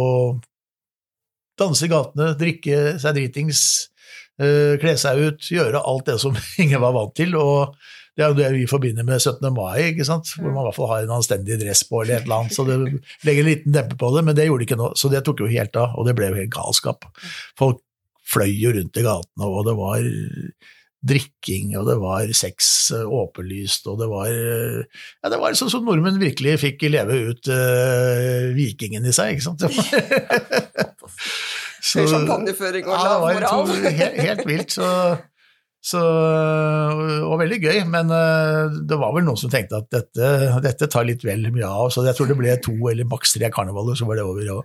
danse 1.59 1.87
i 1.87 1.91
gatene, 1.91 2.35
drikke 2.39 2.99
seg 3.03 3.17
dritings, 3.17 3.63
eh, 4.43 4.75
kle 4.83 4.97
seg 5.01 5.23
ut, 5.23 5.49
gjøre 5.55 5.81
alt 5.81 6.11
det 6.11 6.19
som 6.23 6.37
ingen 6.63 6.83
var 6.85 6.97
vant 6.97 7.15
til. 7.19 7.39
og 7.39 7.79
det 8.19 8.25
er 8.25 8.33
jo 8.33 8.39
det 8.41 8.47
vi 8.51 8.65
forbinder 8.67 9.07
med 9.07 9.21
17. 9.23 9.45
mai, 9.55 9.93
ikke 9.93 10.05
sant? 10.07 10.33
hvor 10.35 10.51
man 10.51 10.65
i 10.65 10.67
hvert 10.67 10.75
fall 10.75 10.89
har 10.91 11.05
en 11.05 11.13
anstendig 11.21 11.55
dress 11.61 11.85
på 11.87 12.01
eller 12.03 12.17
et 12.17 12.25
eller 12.27 12.41
annet. 12.41 12.55
Så 12.57 12.65
det 12.67 12.79
legger 13.23 13.45
en 13.45 13.47
liten 13.47 13.77
dempe 13.77 13.95
på 14.01 14.11
det, 14.17 14.25
men 14.27 14.35
det 14.35 14.49
gjorde 14.49 14.65
det 14.65 14.67
ikke 14.67 14.79
nå. 14.81 14.89
Så 14.99 15.11
det 15.13 15.21
tok 15.23 15.45
jo 15.45 15.51
helt 15.53 15.79
av, 15.79 15.95
og 15.95 16.09
det 16.09 16.17
ble 16.19 16.33
jo 16.33 16.39
helt 16.41 16.51
galskap. 16.51 17.07
Folk 17.61 17.79
fløy 18.27 18.51
jo 18.59 18.73
rundt 18.75 18.99
i 18.99 19.05
gatene, 19.07 19.47
og 19.47 19.63
det 19.69 19.77
var 19.79 20.11
drikking, 20.99 21.77
og 21.79 21.87
det 21.87 21.97
var 22.03 22.33
sex 22.35 22.91
eh, 22.97 23.07
åpenlyst, 23.07 23.87
og 23.91 24.01
det 24.01 24.09
var 24.11 24.29
ja, 24.33 25.31
det 25.31 25.39
var 25.39 25.55
sånn 25.59 25.71
som 25.71 25.87
nordmenn 25.87 26.19
virkelig 26.21 26.59
fikk 26.65 26.89
leve 26.91 27.21
ut 27.31 27.51
uh, 27.53 28.51
vikingen 28.57 29.07
i 29.07 29.15
seg, 29.15 29.37
ikke 29.37 29.47
sant. 29.47 29.63
så, 31.89 32.03
Champagneføring 32.03 32.89
og 32.91 32.99
lav 32.99 33.27
ja, 33.31 33.39
moral. 33.39 33.75
helt, 33.87 34.19
helt 34.27 34.45
vilt. 34.49 34.75
Så, 34.75 34.89
så, 35.89 36.03
og 37.23 37.39
veldig 37.41 37.61
gøy, 37.63 37.81
men 37.89 38.11
det 38.11 38.99
var 38.99 39.15
vel 39.15 39.29
noen 39.29 39.39
som 39.39 39.53
tenkte 39.53 39.79
at 39.79 39.91
dette, 39.95 40.33
dette 40.67 40.91
tar 40.91 41.07
litt 41.07 41.23
vel 41.25 41.47
mye 41.55 41.69
av, 41.69 41.93
så 41.95 42.03
jeg 42.09 42.19
tror 42.19 42.33
det 42.33 42.41
ble 42.41 42.59
to 42.65 42.75
eller 42.91 43.07
maks 43.09 43.39
tre 43.39 43.53
karnevaler, 43.55 43.95
så 43.99 44.09
var 44.11 44.19
det 44.19 44.27
over 44.27 44.55
òg. 44.59 44.65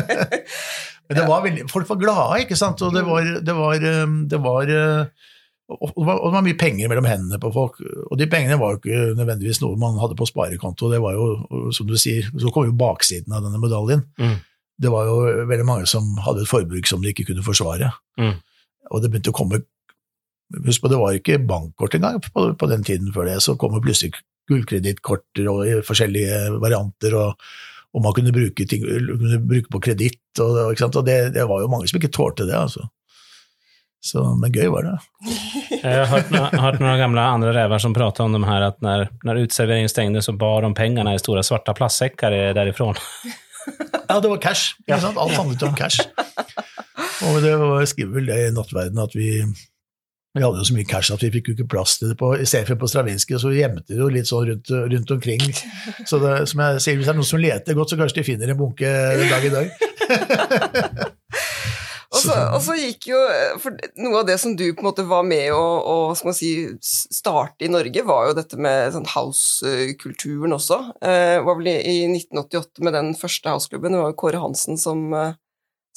Men 1.10 1.18
det 1.18 1.26
var 1.26 1.42
veldig, 1.42 1.66
folk 1.70 1.88
var 1.90 1.98
glade, 1.98 2.40
ikke 2.44 2.58
sant, 2.58 2.82
og 2.86 2.94
det 2.94 3.02
var, 3.02 3.26
det 3.42 3.54
var, 3.58 3.86
um, 4.06 4.16
det 4.30 4.38
var 4.38 4.70
uh, 4.70 5.30
og 5.70 5.90
det, 5.94 6.04
var, 6.06 6.18
og 6.18 6.30
det 6.30 6.34
var 6.34 6.44
mye 6.46 6.58
penger 6.58 6.90
mellom 6.90 7.06
hendene 7.06 7.38
på 7.42 7.50
folk, 7.54 7.80
og 7.82 8.18
de 8.18 8.26
pengene 8.30 8.58
var 8.58 8.74
jo 8.74 8.80
ikke 8.80 9.00
nødvendigvis 9.18 9.60
noe 9.62 9.78
man 9.78 9.98
hadde 10.02 10.16
på 10.18 10.26
sparekonto. 10.26 10.90
Det 10.90 10.98
var 11.02 11.14
jo, 11.14 11.26
som 11.74 11.86
du 11.86 11.94
sier, 12.00 12.26
Så 12.42 12.50
kom 12.50 12.66
jo 12.66 12.74
baksiden 12.74 13.34
av 13.36 13.44
denne 13.44 13.60
medaljen. 13.62 14.02
Mm. 14.18 14.38
Det 14.80 14.90
var 14.90 15.06
jo 15.06 15.44
veldig 15.46 15.66
mange 15.68 15.86
som 15.90 16.08
hadde 16.24 16.42
et 16.42 16.50
forbruk 16.50 16.90
som 16.90 17.02
de 17.02 17.12
ikke 17.12 17.28
kunne 17.28 17.46
forsvare. 17.46 17.92
Mm. 18.18 18.34
Og 18.90 19.02
det 19.02 19.12
begynte 19.12 19.34
å 19.34 19.38
komme 19.42 19.62
Husk 20.50 20.82
på, 20.82 20.88
det 20.90 20.96
var 20.98 21.14
ikke 21.14 21.36
bankkort 21.46 21.92
engang 21.94 22.16
på, 22.24 22.48
på 22.58 22.66
den 22.66 22.82
tiden 22.82 23.12
før 23.14 23.28
det. 23.28 23.36
Så 23.38 23.52
kom 23.54 23.76
det 23.76 23.84
plutselig 23.84 24.16
gullkredittkorter 24.50 25.46
og 25.46 25.60
i 25.62 25.76
forskjellige 25.86 26.56
varianter. 26.58 27.14
og 27.14 27.44
og 27.90 28.04
man 28.04 28.14
kunne 28.14 28.32
bruke, 28.34 28.66
ting, 28.70 28.84
kunne 28.86 29.42
bruke 29.50 29.72
på 29.72 29.82
kreditt, 29.82 30.22
og, 30.38 30.58
og 30.70 31.04
det, 31.06 31.18
det, 31.34 31.44
var 31.48 31.62
jo 31.62 31.70
mange 31.70 31.90
som 31.90 31.98
ikke 31.98 32.12
tålte 32.14 32.46
det. 32.46 32.54
altså. 32.54 32.86
Så, 34.00 34.22
men 34.40 34.52
gøy 34.54 34.70
var 34.72 34.86
det. 34.86 34.94
Jeg 35.82 35.96
har 35.96 36.08
hørt, 36.08 36.30
noen, 36.32 36.54
hørt 36.62 36.78
noen 36.80 37.00
gamle 37.00 37.24
andre 37.34 37.52
rever 37.56 37.82
som 37.82 37.94
prater 37.96 38.24
om 38.24 38.36
dem 38.36 38.46
her, 38.48 38.70
at 38.70 38.78
når, 38.84 39.08
når 39.26 39.42
uteserveringen 39.44 39.92
stengte, 39.92 40.22
så 40.24 40.36
bar 40.38 40.64
de 40.64 40.72
pengene 40.76 41.16
i 41.16 41.20
store 41.20 41.44
svarte 41.46 41.74
plastsekker 41.76 42.36
derifra. 42.56 42.92
ja, 44.10 44.20
det 44.20 44.30
var 44.30 44.40
cash. 44.40 44.76
Alt 44.88 45.36
handlet 45.36 45.66
om 45.66 45.76
cash. 45.76 46.06
Og 47.26 47.42
det 47.44 47.56
var, 47.60 47.84
skriver 47.88 48.16
vel 48.16 48.30
det 48.30 48.38
i 48.46 48.54
Nattverden 48.56 49.02
at 49.02 49.16
vi 49.18 49.32
vi 50.34 50.42
hadde 50.44 50.60
jo 50.60 50.64
så 50.68 50.74
mye 50.76 50.86
cash 50.86 51.10
at 51.10 51.22
vi 51.24 51.32
fikk 51.34 51.48
jo 51.50 51.54
ikke 51.56 51.72
plass 51.72 51.96
til 51.98 52.12
det 52.12 52.16
på, 52.20 52.28
i 52.38 52.46
stedet 52.46 52.68
for 52.68 52.78
på 52.78 52.88
Stravinskij, 52.90 53.38
så 53.42 53.50
gjemte 53.50 53.90
det 53.90 53.98
jo 53.98 54.06
litt 54.14 54.28
sånn 54.30 54.44
rundt, 54.46 54.68
rundt 54.70 55.14
omkring. 55.16 55.42
Så 56.06 56.20
det, 56.22 56.34
som 56.52 56.60
jeg 56.62 56.82
sier, 56.84 56.98
hvis 56.98 57.08
det 57.08 57.14
er 57.14 57.18
noen 57.18 57.32
som 57.32 57.42
leter 57.42 57.78
godt, 57.78 57.90
så 57.90 57.98
kanskje 57.98 58.20
de 58.20 58.26
finner 58.28 58.52
en 58.52 58.60
bunke 58.60 58.92
dag 59.26 59.46
i 59.48 59.50
dag. 59.50 59.66
og, 62.12 62.20
så, 62.22 62.36
og 62.36 62.60
så, 62.62 62.76
gikk 62.78 63.06
jo 63.12 63.18
For 63.62 63.70
noe 64.02 64.20
av 64.20 64.26
det 64.26 64.36
som 64.42 64.56
du 64.58 64.64
på 64.68 64.82
en 64.82 64.88
måte 64.88 65.04
var 65.06 65.22
med 65.26 65.52
å, 65.54 65.62
å 65.62 65.96
skal 66.18 66.30
man 66.30 66.38
si, 66.38 66.50
starte 66.82 67.66
i 67.66 67.72
Norge, 67.72 68.04
var 68.06 68.30
jo 68.30 68.36
dette 68.38 68.60
med 68.62 68.94
sånn 68.94 69.10
house-kulturen 69.10 70.54
også. 70.54 70.78
Det 71.00 71.10
eh, 71.10 71.42
var 71.46 71.58
vel 71.58 71.72
i 71.74 71.96
1988 72.06 72.86
med 72.86 72.96
den 73.00 73.10
første 73.18 73.50
houseklubben, 73.50 73.98
det 73.98 74.04
var 74.04 74.14
jo 74.14 74.20
Kåre 74.22 74.44
Hansen 74.46 74.78
som, 74.78 75.10
eh, 75.10 75.34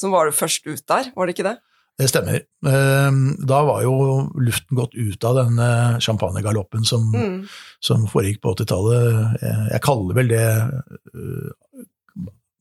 som 0.01 0.09
var 0.15 0.33
først 0.33 0.65
ut 0.71 0.83
der, 0.89 1.13
var 1.13 1.29
det 1.29 1.37
ikke 1.37 1.51
det? 1.51 1.59
Det 1.99 2.07
stemmer. 2.09 2.39
Ehm, 2.65 3.35
da 3.45 3.59
var 3.67 3.83
jo 3.85 3.95
luften 4.41 4.77
gått 4.79 4.95
ut 4.97 5.23
av 5.29 5.35
den 5.37 5.59
champagnegaloppen 6.01 6.85
som, 6.89 7.11
mm. 7.13 7.35
som 7.79 8.07
foregikk 8.09 8.41
på 8.41 8.55
80-tallet. 8.55 9.43
Jeg 9.75 9.83
kaller 9.85 10.17
vel 10.17 10.31
det 10.31 10.47
eh, 10.47 11.51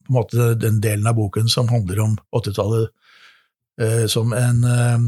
på 0.02 0.10
en 0.10 0.18
måte 0.18 0.50
den 0.60 0.82
delen 0.84 1.08
av 1.08 1.16
boken 1.16 1.48
som 1.48 1.70
handler 1.72 2.02
om 2.04 2.18
80-tallet, 2.36 2.92
eh, 3.80 4.04
som 4.12 4.34
en 4.36 4.60
eh, 4.68 5.06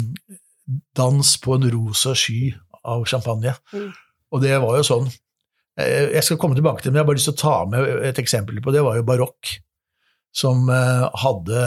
dans 0.96 1.34
på 1.44 1.58
en 1.58 1.68
rosa 1.74 2.14
sky 2.16 2.54
av 2.80 3.04
champagne. 3.10 3.52
Mm. 3.74 3.92
Og 4.32 4.42
det 4.42 4.56
var 4.64 4.80
jo 4.80 4.88
sånn. 4.88 5.12
Jeg 5.74 6.22
skal 6.22 6.38
komme 6.38 6.54
tilbake 6.54 6.80
til 6.80 6.88
det, 6.88 6.94
men 6.94 7.00
jeg 7.00 7.04
har 7.04 7.08
bare 7.08 7.18
lyst 7.18 7.28
til 7.28 7.34
å 7.34 7.42
ta 7.42 7.54
med 7.66 7.88
et 8.06 8.18
eksempel 8.22 8.60
på 8.62 8.70
det. 8.70 8.78
Det 8.78 8.86
var 8.86 8.98
jo 8.98 9.06
barokk, 9.08 9.50
som 10.34 10.68
hadde 10.70 11.62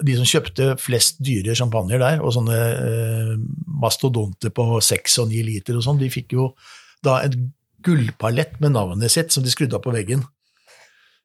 de 0.00 0.14
som 0.16 0.28
kjøpte 0.28 0.70
flest 0.80 1.20
dyre 1.24 1.56
champagner 1.58 2.00
der, 2.00 2.22
og 2.24 2.32
sånne 2.36 2.58
eh, 2.58 3.34
mastodonter 3.82 4.52
på 4.54 4.64
seks 4.84 5.18
og 5.20 5.28
ni 5.32 5.42
liter 5.44 5.76
og 5.76 5.84
sånn, 5.84 6.00
de 6.00 6.08
fikk 6.12 6.36
jo 6.38 6.52
da 7.04 7.18
et 7.26 7.36
gullpalett 7.84 8.56
med 8.62 8.76
navnet 8.76 9.12
sitt 9.12 9.34
som 9.34 9.44
de 9.44 9.52
skrudde 9.52 9.76
opp 9.76 9.84
på 9.88 9.94
veggen. 9.94 10.24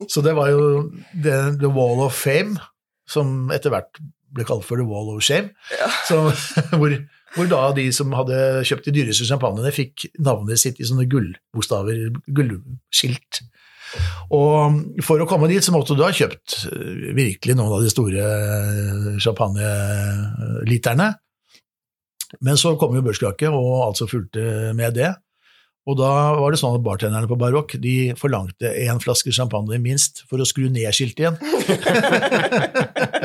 Så 0.09 0.21
det 0.25 0.35
var 0.37 0.51
jo 0.51 0.89
the, 1.13 1.55
the 1.61 1.69
Wall 1.71 2.03
of 2.05 2.17
Fame. 2.17 2.59
som 3.07 3.47
etter 3.55 3.71
hvert 3.71 4.01
ble 4.35 4.45
kalt 4.47 4.65
for 4.67 4.79
The 4.79 4.85
Wall 4.87 5.13
of 5.13 5.23
Shame. 5.23 5.53
Ja. 5.71 5.87
Så, 6.07 6.19
hvor, 6.79 6.93
hvor 7.35 7.49
da 7.51 7.61
de 7.77 7.87
som 7.95 8.11
hadde 8.17 8.65
kjøpt 8.67 8.89
de 8.89 8.95
dyreste 8.99 9.27
champagnene, 9.29 9.71
fikk 9.71 10.09
navnet 10.19 10.59
sitt 10.61 10.81
i 10.81 10.87
sånne 10.87 11.07
gullbokstaver, 11.11 12.09
gullskilt. 12.27 13.41
Og 14.35 15.03
for 15.05 15.21
å 15.21 15.27
komme 15.29 15.49
dit 15.51 15.63
så 15.63 15.73
måtte 15.75 15.95
du 15.95 16.03
ha 16.03 16.11
kjøpt 16.13 16.57
eh, 16.71 17.13
virkelig 17.17 17.55
noen 17.57 17.77
av 17.77 17.85
de 17.85 17.91
store 17.93 18.25
eh, 18.25 19.13
champagneliterne. 19.23 21.13
Men 22.43 22.59
så 22.59 22.75
kom 22.79 22.95
jo 22.97 23.05
børskraket, 23.05 23.53
og 23.53 23.85
alt 23.85 24.01
som 24.01 24.11
fulgte 24.11 24.73
med 24.75 24.97
det. 24.99 25.13
Og 25.87 25.95
da 25.95 26.09
var 26.35 26.51
det 26.51 26.59
sånn 26.59 26.75
at 26.75 26.83
bartenderne 26.83 27.29
på 27.31 27.37
Barokk 27.39 27.77
de 27.79 28.11
forlangte 28.19 28.73
én 28.83 28.99
flaske 28.99 29.31
champagne 29.31 29.79
minst 29.79 30.25
for 30.27 30.43
å 30.43 30.47
skru 30.47 30.67
ned 30.67 30.91
skiltet 30.91 31.23
igjen. 31.23 31.37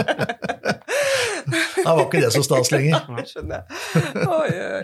da 1.83 1.95
var 1.97 2.07
ikke 2.07 2.23
det 2.23 2.33
så 2.35 2.43
stas 2.47 2.71
lenger. 2.73 3.05
Skjønner 3.31 3.61
jeg. 3.61 4.25
Oi, 4.27 4.51
oi. 4.79 4.83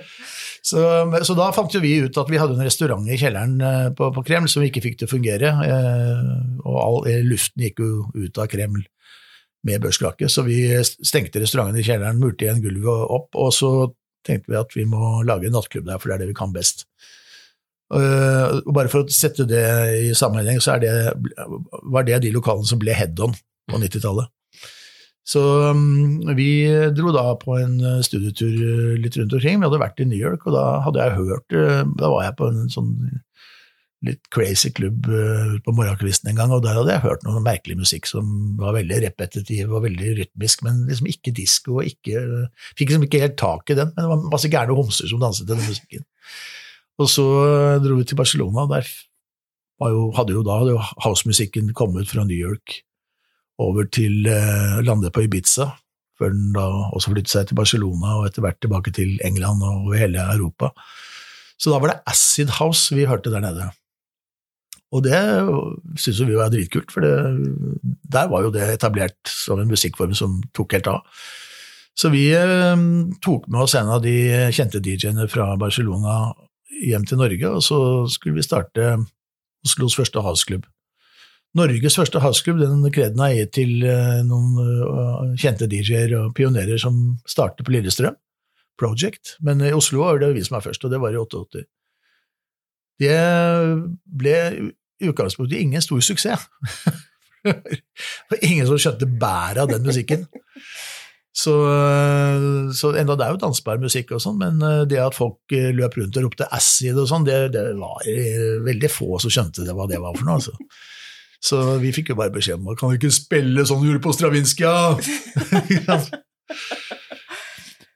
Så, 0.68 0.82
så 1.24 1.36
da 1.38 1.48
fant 1.54 1.72
jo 1.74 1.80
vi 1.82 1.94
ut 2.04 2.18
at 2.20 2.30
vi 2.30 2.38
hadde 2.40 2.56
en 2.58 2.66
restaurant 2.66 3.08
i 3.08 3.18
kjelleren 3.20 3.56
eh, 3.64 3.88
på, 3.96 4.10
på 4.14 4.24
Kreml 4.26 4.50
som 4.50 4.64
vi 4.64 4.70
ikke 4.72 4.84
fikk 4.84 5.00
til 5.00 5.08
å 5.08 5.12
fungere. 5.12 5.52
Eh, 5.64 6.22
og 6.64 6.78
all, 6.82 6.98
eh, 7.10 7.24
luften 7.26 7.64
gikk 7.64 7.82
jo 7.84 8.06
ut 8.16 8.40
av 8.40 8.50
Kreml 8.52 8.82
med 9.66 9.82
børskraket, 9.82 10.30
så 10.30 10.44
vi 10.46 10.60
stengte 10.84 11.40
restauranten 11.42 11.80
i 11.80 11.86
kjelleren, 11.86 12.20
murte 12.22 12.46
igjen 12.46 12.60
gulvet 12.62 13.10
opp, 13.10 13.34
og 13.34 13.50
så 13.52 13.70
tenkte 14.26 14.52
vi 14.52 14.58
at 14.60 14.76
vi 14.76 14.84
må 14.86 15.18
lage 15.26 15.48
en 15.48 15.56
nattklubb 15.56 15.88
der, 15.88 15.98
for 15.98 16.10
det 16.10 16.14
er 16.14 16.22
det 16.22 16.28
vi 16.30 16.36
kan 16.38 16.54
best. 16.54 16.86
Og 17.90 18.70
bare 18.76 18.90
for 18.92 19.02
å 19.02 19.12
sette 19.12 19.48
det 19.48 19.64
i 20.04 20.14
sammenheng, 20.16 20.60
så 20.62 20.76
det, 20.78 20.92
var 21.90 22.06
det 22.06 22.20
de 22.22 22.30
lokalene 22.36 22.70
som 22.70 22.78
ble 22.80 22.94
head-on 22.94 23.34
på 23.68 23.82
90-tallet. 23.82 24.30
Så 25.28 25.42
um, 25.74 26.20
vi 26.38 26.50
dro 26.96 27.12
da 27.12 27.34
på 27.36 27.58
en 27.60 27.78
studietur 28.04 28.96
litt 28.96 29.18
rundt 29.18 29.34
omkring. 29.36 29.58
Vi 29.60 29.68
hadde 29.68 29.80
vært 29.82 30.00
i 30.00 30.08
New 30.08 30.18
York, 30.18 30.46
og 30.48 30.56
da 30.56 30.66
hadde 30.86 31.04
jeg 31.04 31.18
hørt 31.18 31.56
uh, 31.56 31.82
Da 32.00 32.12
var 32.14 32.24
jeg 32.24 32.38
på 32.38 32.48
en 32.48 32.70
sånn 32.72 32.94
litt 34.06 34.28
crazy 34.30 34.70
klubb 34.70 35.08
på 35.66 35.72
morgenkvisten 35.74 36.28
en 36.30 36.36
gang, 36.38 36.52
og 36.54 36.60
der 36.62 36.76
hadde 36.78 36.92
jeg 36.92 37.02
hørt 37.02 37.24
noe 37.26 37.40
merkelig 37.42 37.80
musikk 37.80 38.06
som 38.06 38.28
var 38.60 38.76
veldig 38.76 39.00
repetitiv 39.02 39.72
og 39.74 39.82
veldig 39.88 40.12
rytmisk, 40.20 40.62
men 40.62 40.84
liksom 40.86 41.08
ikke 41.10 41.32
disko 41.34 41.80
og 41.80 41.88
ikke 41.90 42.22
Fikk 42.78 42.92
liksom 42.92 43.08
ikke 43.08 43.24
helt 43.24 43.34
tak 43.42 43.74
i 43.74 43.78
den, 43.80 43.90
men 43.96 44.06
det 44.06 44.12
var 44.12 44.22
masse 44.30 44.52
gærne 44.52 44.76
homser 44.78 45.10
som 45.10 45.18
danset 45.18 45.48
til 45.48 45.58
den 45.58 45.66
musikken. 45.66 46.06
Og 46.98 47.10
så 47.10 47.26
dro 47.82 47.98
vi 47.98 48.06
til 48.06 48.22
Barcelona, 48.22 48.68
og 48.68 48.76
der 48.76 48.86
jo, 49.86 50.08
hadde 50.14 50.34
jo 50.34 50.44
da 50.46 50.60
hadde 50.60 50.74
jo 50.74 50.84
housemusikken 51.04 51.74
kommet 51.74 52.10
fra 52.10 52.22
New 52.26 52.38
York 52.38 52.80
over 53.58 53.88
til 53.90 54.26
eh, 54.30 54.78
landet 54.86 55.12
på 55.14 55.24
Ibiza, 55.26 55.70
før 56.18 56.32
den 56.34 56.52
da 56.54 56.66
også 56.94 57.12
flyttet 57.12 57.32
seg 57.32 57.48
til 57.48 57.58
Barcelona 57.58 58.18
og 58.18 58.28
etter 58.28 58.44
hvert 58.44 58.60
tilbake 58.62 58.94
til 58.94 59.18
England 59.26 59.62
og 59.62 59.84
over 59.88 59.98
hele 59.98 60.22
Europa. 60.34 60.70
Så 61.58 61.72
da 61.72 61.80
var 61.82 61.92
det 61.92 62.00
Acid 62.06 62.54
House 62.58 62.94
vi 62.94 63.06
hørte 63.10 63.32
der 63.34 63.42
nede. 63.42 63.68
Og 64.94 65.02
det 65.04 65.18
syntes 66.00 66.22
vi 66.24 66.38
var 66.38 66.52
dritkult, 66.52 66.92
for 66.94 67.04
det, 67.04 67.12
der 68.08 68.30
var 68.30 68.46
jo 68.46 68.54
det 68.54 68.64
etablert 68.72 69.18
som 69.28 69.60
en 69.60 69.68
musikkform 69.68 70.14
som 70.16 70.38
tok 70.56 70.78
helt 70.78 70.88
av. 70.94 71.02
Så 71.98 72.12
vi 72.14 72.28
eh, 72.32 72.86
tok 73.24 73.48
med 73.50 73.66
oss 73.66 73.74
en 73.76 73.90
av 73.90 74.02
de 74.04 74.14
kjente 74.54 74.80
DJ-ene 74.80 75.26
fra 75.28 75.50
Barcelona 75.60 76.30
hjem 76.78 77.04
til 77.08 77.18
Norge, 77.20 77.50
og 77.50 77.62
så 77.64 77.78
skulle 78.10 78.38
vi 78.38 78.46
starte 78.46 78.94
Oslos 79.66 79.96
første 79.98 80.22
houseklubb. 80.22 80.68
Norges 81.56 81.96
første 81.96 82.20
houseklubb 82.20 82.60
den 82.60 82.84
kreden 82.92 83.22
har 83.22 83.32
gitt 83.32 83.54
til 83.56 83.84
eh, 83.88 84.20
noen 84.26 84.58
eh, 84.60 85.36
kjente 85.40 85.68
DJ-er 85.70 86.12
og 86.20 86.34
pionerer 86.36 86.80
som 86.80 87.16
startet 87.28 87.64
på 87.64 87.72
Lillestrøm 87.72 88.18
Project, 88.78 89.38
men 89.42 89.62
i 89.64 89.72
Oslo 89.74 90.04
var 90.04 90.20
det 90.20 90.34
vi 90.36 90.44
som 90.46 90.58
var 90.58 90.66
først, 90.68 90.84
og 90.84 90.92
det 90.92 91.00
var 91.02 91.16
i 91.16 91.18
88. 91.18 91.64
Det 93.02 93.16
ble 94.20 94.36
i 95.00 95.08
utgangspunktet 95.08 95.58
ingen 95.58 95.82
stor 95.82 96.02
suksess. 96.04 96.46
Det 97.48 97.54
var 98.34 98.40
ingen 98.44 98.66
som 98.66 98.80
skjønte 98.82 99.06
bæret 99.06 99.60
av 99.62 99.68
den 99.70 99.84
musikken. 99.86 100.24
Så, 101.38 101.52
så 102.74 102.90
enda 102.98 103.14
det 103.14 103.24
er 103.24 103.36
jo 103.36 103.40
dansbar 103.44 103.78
musikk 103.78 104.10
og 104.16 104.22
sånn, 104.24 104.40
men 104.40 104.58
eh, 104.64 104.82
det 104.90 104.98
at 104.98 105.16
folk 105.16 105.54
eh, 105.54 105.70
løp 105.76 105.94
rundt 106.00 106.18
og 106.18 106.26
ropte 106.26 106.48
acid 106.54 106.98
og 106.98 107.06
sånn, 107.08 107.26
det, 107.28 107.36
det, 107.54 107.62
var 107.78 108.02
veldig 108.66 108.90
få 108.90 109.20
som 109.22 109.32
skjønte 109.32 109.62
det, 109.62 109.76
hva 109.76 109.86
det 109.88 110.00
var 110.02 110.18
for 110.18 110.26
noe. 110.26 110.40
altså. 110.40 110.56
Så 111.44 111.60
vi 111.82 111.92
fikk 111.94 112.12
jo 112.12 112.18
bare 112.18 112.34
beskjed 112.34 112.58
om 112.58 112.72
at 112.72 112.80
kan 112.80 112.90
du 112.90 112.98
ikke 112.98 113.14
spille 113.14 113.66
sånn 113.66 113.82
du 113.82 113.90
gjorde 113.90 114.04
på 114.06 114.16
Stravinskija? 114.16 114.74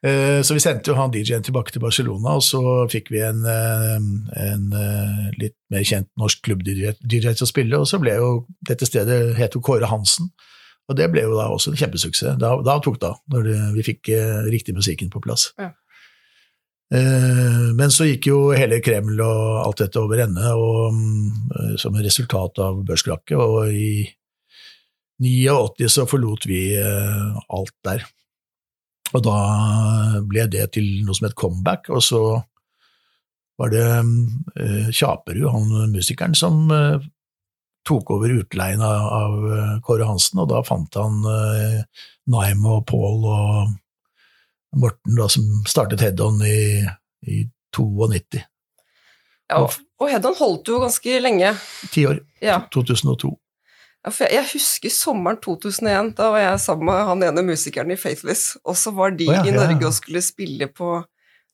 Eh, 0.02 0.40
så 0.42 0.56
vi 0.56 0.58
sendte 0.58 0.90
jo 0.90 0.96
han 0.98 1.12
DJ-en 1.14 1.44
tilbake 1.46 1.70
til 1.70 1.78
Barcelona, 1.78 2.32
og 2.34 2.42
så 2.42 2.58
fikk 2.90 3.12
vi 3.14 3.20
en, 3.22 3.44
en 3.46 4.64
litt 5.38 5.54
mer 5.70 5.84
kjent 5.86 6.08
norsk 6.18 6.40
klubb-DJ 6.42 6.96
til 7.06 7.46
å 7.46 7.46
spille, 7.46 7.78
og 7.78 7.86
så 7.86 8.00
ble 8.02 8.16
jo 8.18 8.32
dette 8.66 8.88
stedet 8.90 9.36
het 9.38 9.54
jo 9.54 9.62
Kåre 9.62 9.86
Hansen. 9.86 10.32
Og 10.90 10.98
det 10.98 11.06
ble 11.12 11.22
jo 11.22 11.36
da 11.38 11.46
også 11.54 11.70
en 11.70 11.78
kjempesuksess. 11.78 12.34
Da, 12.42 12.56
da 12.66 12.76
tok 12.82 12.98
det 12.98 13.12
av, 13.12 13.20
når 13.30 13.46
vi 13.76 13.86
fikk 13.86 14.10
eh, 14.10 14.42
riktig 14.50 14.74
musikken 14.74 15.12
på 15.12 15.22
plass. 15.22 15.52
Ja. 15.60 15.70
Eh, 16.92 17.68
men 17.78 17.92
så 17.94 18.04
gikk 18.08 18.28
jo 18.28 18.38
hele 18.52 18.82
Kreml 18.84 19.20
og 19.24 19.62
alt 19.62 19.84
dette 19.84 20.00
over 20.00 20.24
ende 20.26 20.50
og, 20.52 20.92
mm, 20.92 21.76
som 21.80 21.94
et 21.96 22.04
resultat 22.04 22.60
av 22.60 22.82
børskrakket, 22.88 23.38
og 23.38 23.72
i 23.72 24.04
89 25.22 25.88
så 25.92 26.04
forlot 26.10 26.48
vi 26.50 26.64
eh, 26.76 27.38
alt 27.48 27.76
der. 27.86 28.04
Og 29.12 29.24
da 29.24 29.38
ble 30.24 30.46
det 30.52 30.70
til 30.76 31.02
noe 31.06 31.16
som 31.16 31.28
het 31.28 31.36
comeback, 31.38 31.88
og 31.92 32.04
så 32.04 32.22
var 33.60 33.72
det 33.72 33.84
eh, 33.84 34.88
Kjaperud, 34.90 35.48
han 35.52 35.92
musikeren, 35.92 36.34
som 36.34 36.64
eh, 36.72 37.04
tok 37.86 38.14
over 38.14 38.32
utleien 38.40 38.82
av, 38.84 39.36
eh, 39.52 39.76
Kåre 39.84 40.08
Hansen, 40.08 40.42
og 40.42 40.50
da 40.52 40.62
fant 40.66 40.98
han 40.98 41.22
Naim 42.32 42.66
og 42.66 42.84
Pål 42.88 43.28
og 43.28 43.78
Morten, 44.76 45.16
da, 45.18 45.28
som 45.28 45.44
startet 45.68 46.00
Head-On 46.00 46.40
i, 46.46 46.86
i 47.28 47.44
92. 47.76 48.42
Ja, 49.52 49.60
og 49.66 50.08
Head-On 50.08 50.36
holdt 50.38 50.70
jo 50.72 50.80
ganske 50.82 51.20
lenge. 51.20 51.52
Ti 51.92 52.06
år. 52.08 52.22
Ja. 52.42 52.62
2002. 52.72 53.32
Ja, 54.02 54.10
jeg, 54.24 54.32
jeg, 54.34 54.48
husker 54.54 54.94
sommeren 54.94 55.38
2001, 55.44 56.14
da 56.18 56.32
var 56.34 56.42
jeg 56.42 56.62
sammen 56.64 56.88
med 56.88 57.04
han 57.10 57.26
ene 57.28 57.44
musikeren 57.52 57.92
i 57.94 58.00
Faithless, 58.00 58.56
og 58.64 58.78
så 58.80 58.90
var 58.96 59.14
de 59.14 59.28
oh, 59.30 59.46
i 59.46 59.54
Norge 59.54 59.86
og 59.86 59.94
skulle 59.94 60.24
spille 60.24 60.66
på 60.72 60.96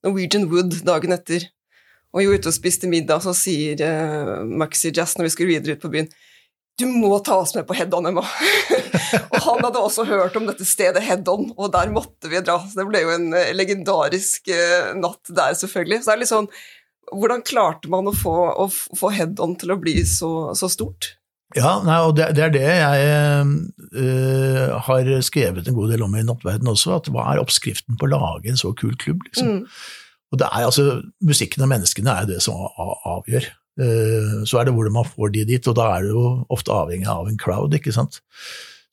Norwegian 0.06 0.46
Wood 0.48 0.78
dagen 0.86 1.12
etter. 1.16 1.44
Og 2.14 2.22
vi 2.22 2.30
var 2.30 2.40
ute 2.40 2.48
og 2.48 2.56
spiste 2.56 2.88
middag, 2.88 3.20
så 3.20 3.34
sier 3.36 3.82
uh, 3.84 4.46
Maxi 4.48 4.94
Jazz 4.94 5.18
når 5.18 5.28
vi 5.28 5.34
skulle 5.34 5.58
videre 5.58 5.76
ut 5.76 5.82
på 5.84 5.92
byen 5.92 6.08
du 6.78 6.86
må 6.86 7.18
ta 7.18 7.36
oss 7.42 7.54
med 7.56 7.66
på 7.66 7.74
Head-On, 7.74 8.06
Emma. 8.06 8.22
og 9.32 9.38
han 9.44 9.64
hadde 9.66 9.82
også 9.82 10.06
hørt 10.08 10.36
om 10.38 10.46
dette 10.48 10.64
stedet 10.68 11.02
Head-On, 11.04 11.52
og 11.56 11.72
der 11.74 11.94
måtte 11.94 12.30
vi 12.30 12.44
dra. 12.44 12.58
Så 12.64 12.74
det 12.80 12.88
ble 12.90 13.04
jo 13.04 13.14
en 13.14 13.28
uh, 13.34 13.52
legendarisk 13.56 14.50
uh, 14.52 14.90
natt 14.98 15.30
der, 15.30 15.54
selvfølgelig. 15.58 16.02
Så 16.02 16.10
det 16.10 16.16
er 16.16 16.22
litt 16.24 16.34
sånn 16.34 16.52
Hvordan 17.08 17.40
klarte 17.40 17.88
man 17.88 18.04
å 18.04 18.12
få, 18.12 18.52
å 18.60 18.66
få 18.68 19.08
Head-On 19.16 19.54
til 19.56 19.72
å 19.72 19.80
bli 19.80 20.04
så, 20.04 20.52
så 20.58 20.68
stort? 20.68 21.16
Ja, 21.56 21.80
nei, 21.80 21.96
og 22.04 22.18
det, 22.18 22.26
det, 22.36 22.42
er 22.44 22.52
det 22.52 22.68
jeg 22.68 23.96
har 24.84 25.08
skrevet 25.24 25.70
en 25.70 25.78
god 25.78 25.88
del 25.94 26.04
om 26.04 26.12
i 26.20 26.26
Nattverden 26.28 26.68
også, 26.68 26.92
at 26.98 27.08
hva 27.08 27.24
er 27.30 27.40
oppskriften 27.40 27.96
på 27.96 28.04
å 28.04 28.12
lage 28.12 28.52
en 28.52 28.60
så 28.60 28.74
kul 28.76 28.92
klubb, 29.00 29.24
liksom? 29.30 29.62
Mm. 29.62 29.64
Og 30.32 30.40
det 30.40 30.48
er 30.50 30.66
altså, 30.66 30.86
Musikken 31.24 31.64
og 31.64 31.70
menneskene 31.72 32.12
er 32.12 32.28
det 32.28 32.42
som 32.44 32.60
avgjør. 33.08 33.48
Uh, 33.78 34.42
så 34.48 34.58
er 34.58 34.66
det 34.66 34.74
hvordan 34.74 34.96
man 34.96 35.06
får 35.06 35.32
de 35.36 35.44
dit, 35.52 35.70
og 35.70 35.76
da 35.78 35.86
er 35.94 36.04
det 36.04 36.12
jo 36.12 36.24
ofte 36.52 36.74
avhengig 36.74 37.08
av 37.10 37.30
en 37.30 37.38
crowd, 37.40 37.76
ikke 37.78 37.94
sant. 37.94 38.20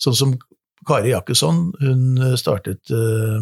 Sånn 0.01 0.17
som 0.17 0.35
Kari 0.85 1.13
Jakkesson, 1.13 1.71
hun 1.81 2.19
startet 2.37 2.91
uh, 2.93 3.39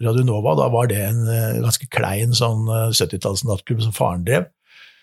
Radio 0.00 0.38
da 0.56 0.68
var 0.72 0.88
det 0.88 1.00
en 1.02 1.20
uh, 1.28 1.60
ganske 1.60 1.88
klein 1.92 2.32
sånn 2.36 2.64
uh, 2.70 2.88
70-talls 2.94 3.44
nattklubb 3.44 3.82
som 3.84 3.92
faren 3.96 4.24
drev, 4.24 4.46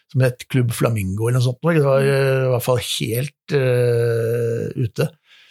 som 0.10 0.24
het 0.26 0.48
Klubb 0.50 0.72
Flamingo 0.74 1.28
eller 1.28 1.38
noe 1.38 1.46
sånt. 1.46 1.62
Det 1.62 1.84
var 1.86 2.02
i 2.02 2.50
hvert 2.54 2.66
fall 2.66 2.80
helt 2.80 3.56
ute. 4.78 5.10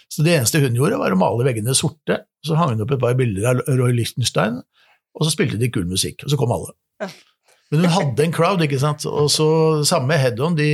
Så 0.09 0.25
det 0.25 0.33
eneste 0.33 0.63
hun 0.63 0.79
gjorde, 0.79 0.99
var 0.99 1.13
å 1.13 1.21
male 1.21 1.45
veggene 1.45 1.75
sorte, 1.77 2.23
så 2.47 2.57
hang 2.57 2.73
hun 2.75 2.85
opp 2.87 2.95
et 2.97 3.03
par 3.03 3.19
bilder 3.19 3.51
av 3.51 3.63
Roy 3.77 3.93
Lichtenstein, 3.95 4.63
og 5.17 5.27
så 5.27 5.35
spilte 5.35 5.61
de 5.61 5.69
kul 5.73 5.85
musikk, 5.91 6.25
og 6.25 6.33
så 6.33 6.41
kom 6.41 6.55
alle. 6.57 6.73
Men 7.71 7.85
hun 7.85 7.93
hadde 7.93 8.25
en 8.25 8.35
crowd, 8.35 8.63
ikke 8.63 8.81
sant. 8.81 9.05
Og 9.11 9.29
så 9.33 9.49
samme 9.89 10.17
Head-On. 10.21 10.55
De, 10.59 10.69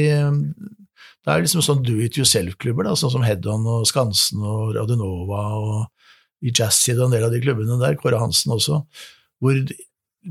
det 1.22 1.32
er 1.32 1.44
liksom 1.44 1.62
sånn 1.62 1.82
do 1.86 1.98
it 2.02 2.16
yourself-klubber, 2.18 2.88
sånn 2.98 3.12
som 3.14 3.26
Head-On 3.26 3.66
og 3.70 3.86
Skansen 3.86 4.42
og 4.42 4.72
Radionova 4.76 5.42
og 5.60 5.76
i 6.42 6.50
Jazzy 6.50 6.96
og 6.96 7.06
en 7.06 7.14
del 7.14 7.26
av 7.28 7.34
de 7.34 7.40
klubbene 7.42 7.78
der, 7.78 7.94
Kåre 8.00 8.18
Hansen 8.18 8.54
også, 8.56 8.80
hvor 9.42 9.60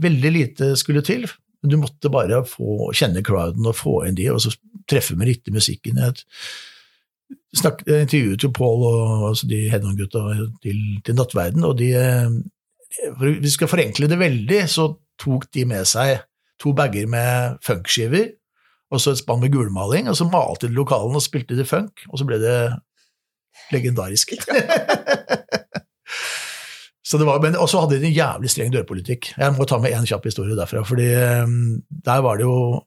veldig 0.04 0.32
lite 0.36 0.74
skulle 0.80 1.04
til. 1.08 1.24
Du 1.64 1.78
måtte 1.80 2.12
bare 2.12 2.42
få 2.48 2.90
kjenne 2.98 3.24
crowden 3.24 3.70
og 3.70 3.78
få 3.78 4.02
inn 4.08 4.18
de, 4.18 4.28
og 4.34 4.42
så 4.44 4.52
treffe 4.90 5.16
med 5.16 5.30
riktig 5.30 5.54
musikken. 5.56 6.00
snak, 7.56 7.84
jeg 7.88 8.08
intervjuet 8.08 8.44
jo 8.44 8.52
Pål 8.52 8.84
og 8.90 9.30
altså 9.30 9.48
de 9.48 9.70
Hedon-gutta 9.72 10.26
til, 10.64 10.82
til 11.06 11.16
Nattverden, 11.16 11.64
og 11.64 11.78
de 11.80 11.94
for 13.16 13.40
vi 13.40 13.50
skal 13.50 13.72
forenkle 13.72 14.10
det 14.12 14.20
veldig, 14.20 14.62
så 14.68 14.90
tok 15.22 15.48
de 15.54 15.66
med 15.70 15.88
seg 15.88 16.18
to 16.60 16.74
bager 16.76 17.08
med 17.10 17.62
funkskiver 17.64 18.34
og 18.92 19.02
så 19.02 19.14
et 19.14 19.22
spann 19.22 19.40
med 19.40 19.54
gulmaling, 19.54 20.10
og 20.12 20.18
så 20.20 20.28
malte 20.28 20.68
de 20.68 20.76
lokalene 20.76 21.20
og 21.20 21.24
spilte 21.24 21.56
de 21.56 21.66
funk, 21.68 22.04
og 22.10 22.20
så 22.20 22.28
ble 22.28 22.40
det 22.42 22.56
legendarisk. 23.72 24.34
så 27.08 27.20
det 27.20 27.28
var, 27.28 27.40
men 27.44 27.56
også 27.56 27.86
hadde 27.86 28.02
de 28.02 28.10
en 28.12 28.18
jævlig 28.18 28.52
streng 28.52 28.74
dørpolitikk. 28.74 29.32
Jeg 29.38 29.56
må 29.56 29.68
ta 29.68 29.80
med 29.80 29.96
én 29.96 30.08
kjapp 30.08 30.28
historie 30.28 30.58
derfra, 30.60 30.84
fordi 30.88 31.08
um, 31.44 31.80
der 32.06 32.24
var 32.26 32.40
det 32.40 32.48
jo 32.48 32.84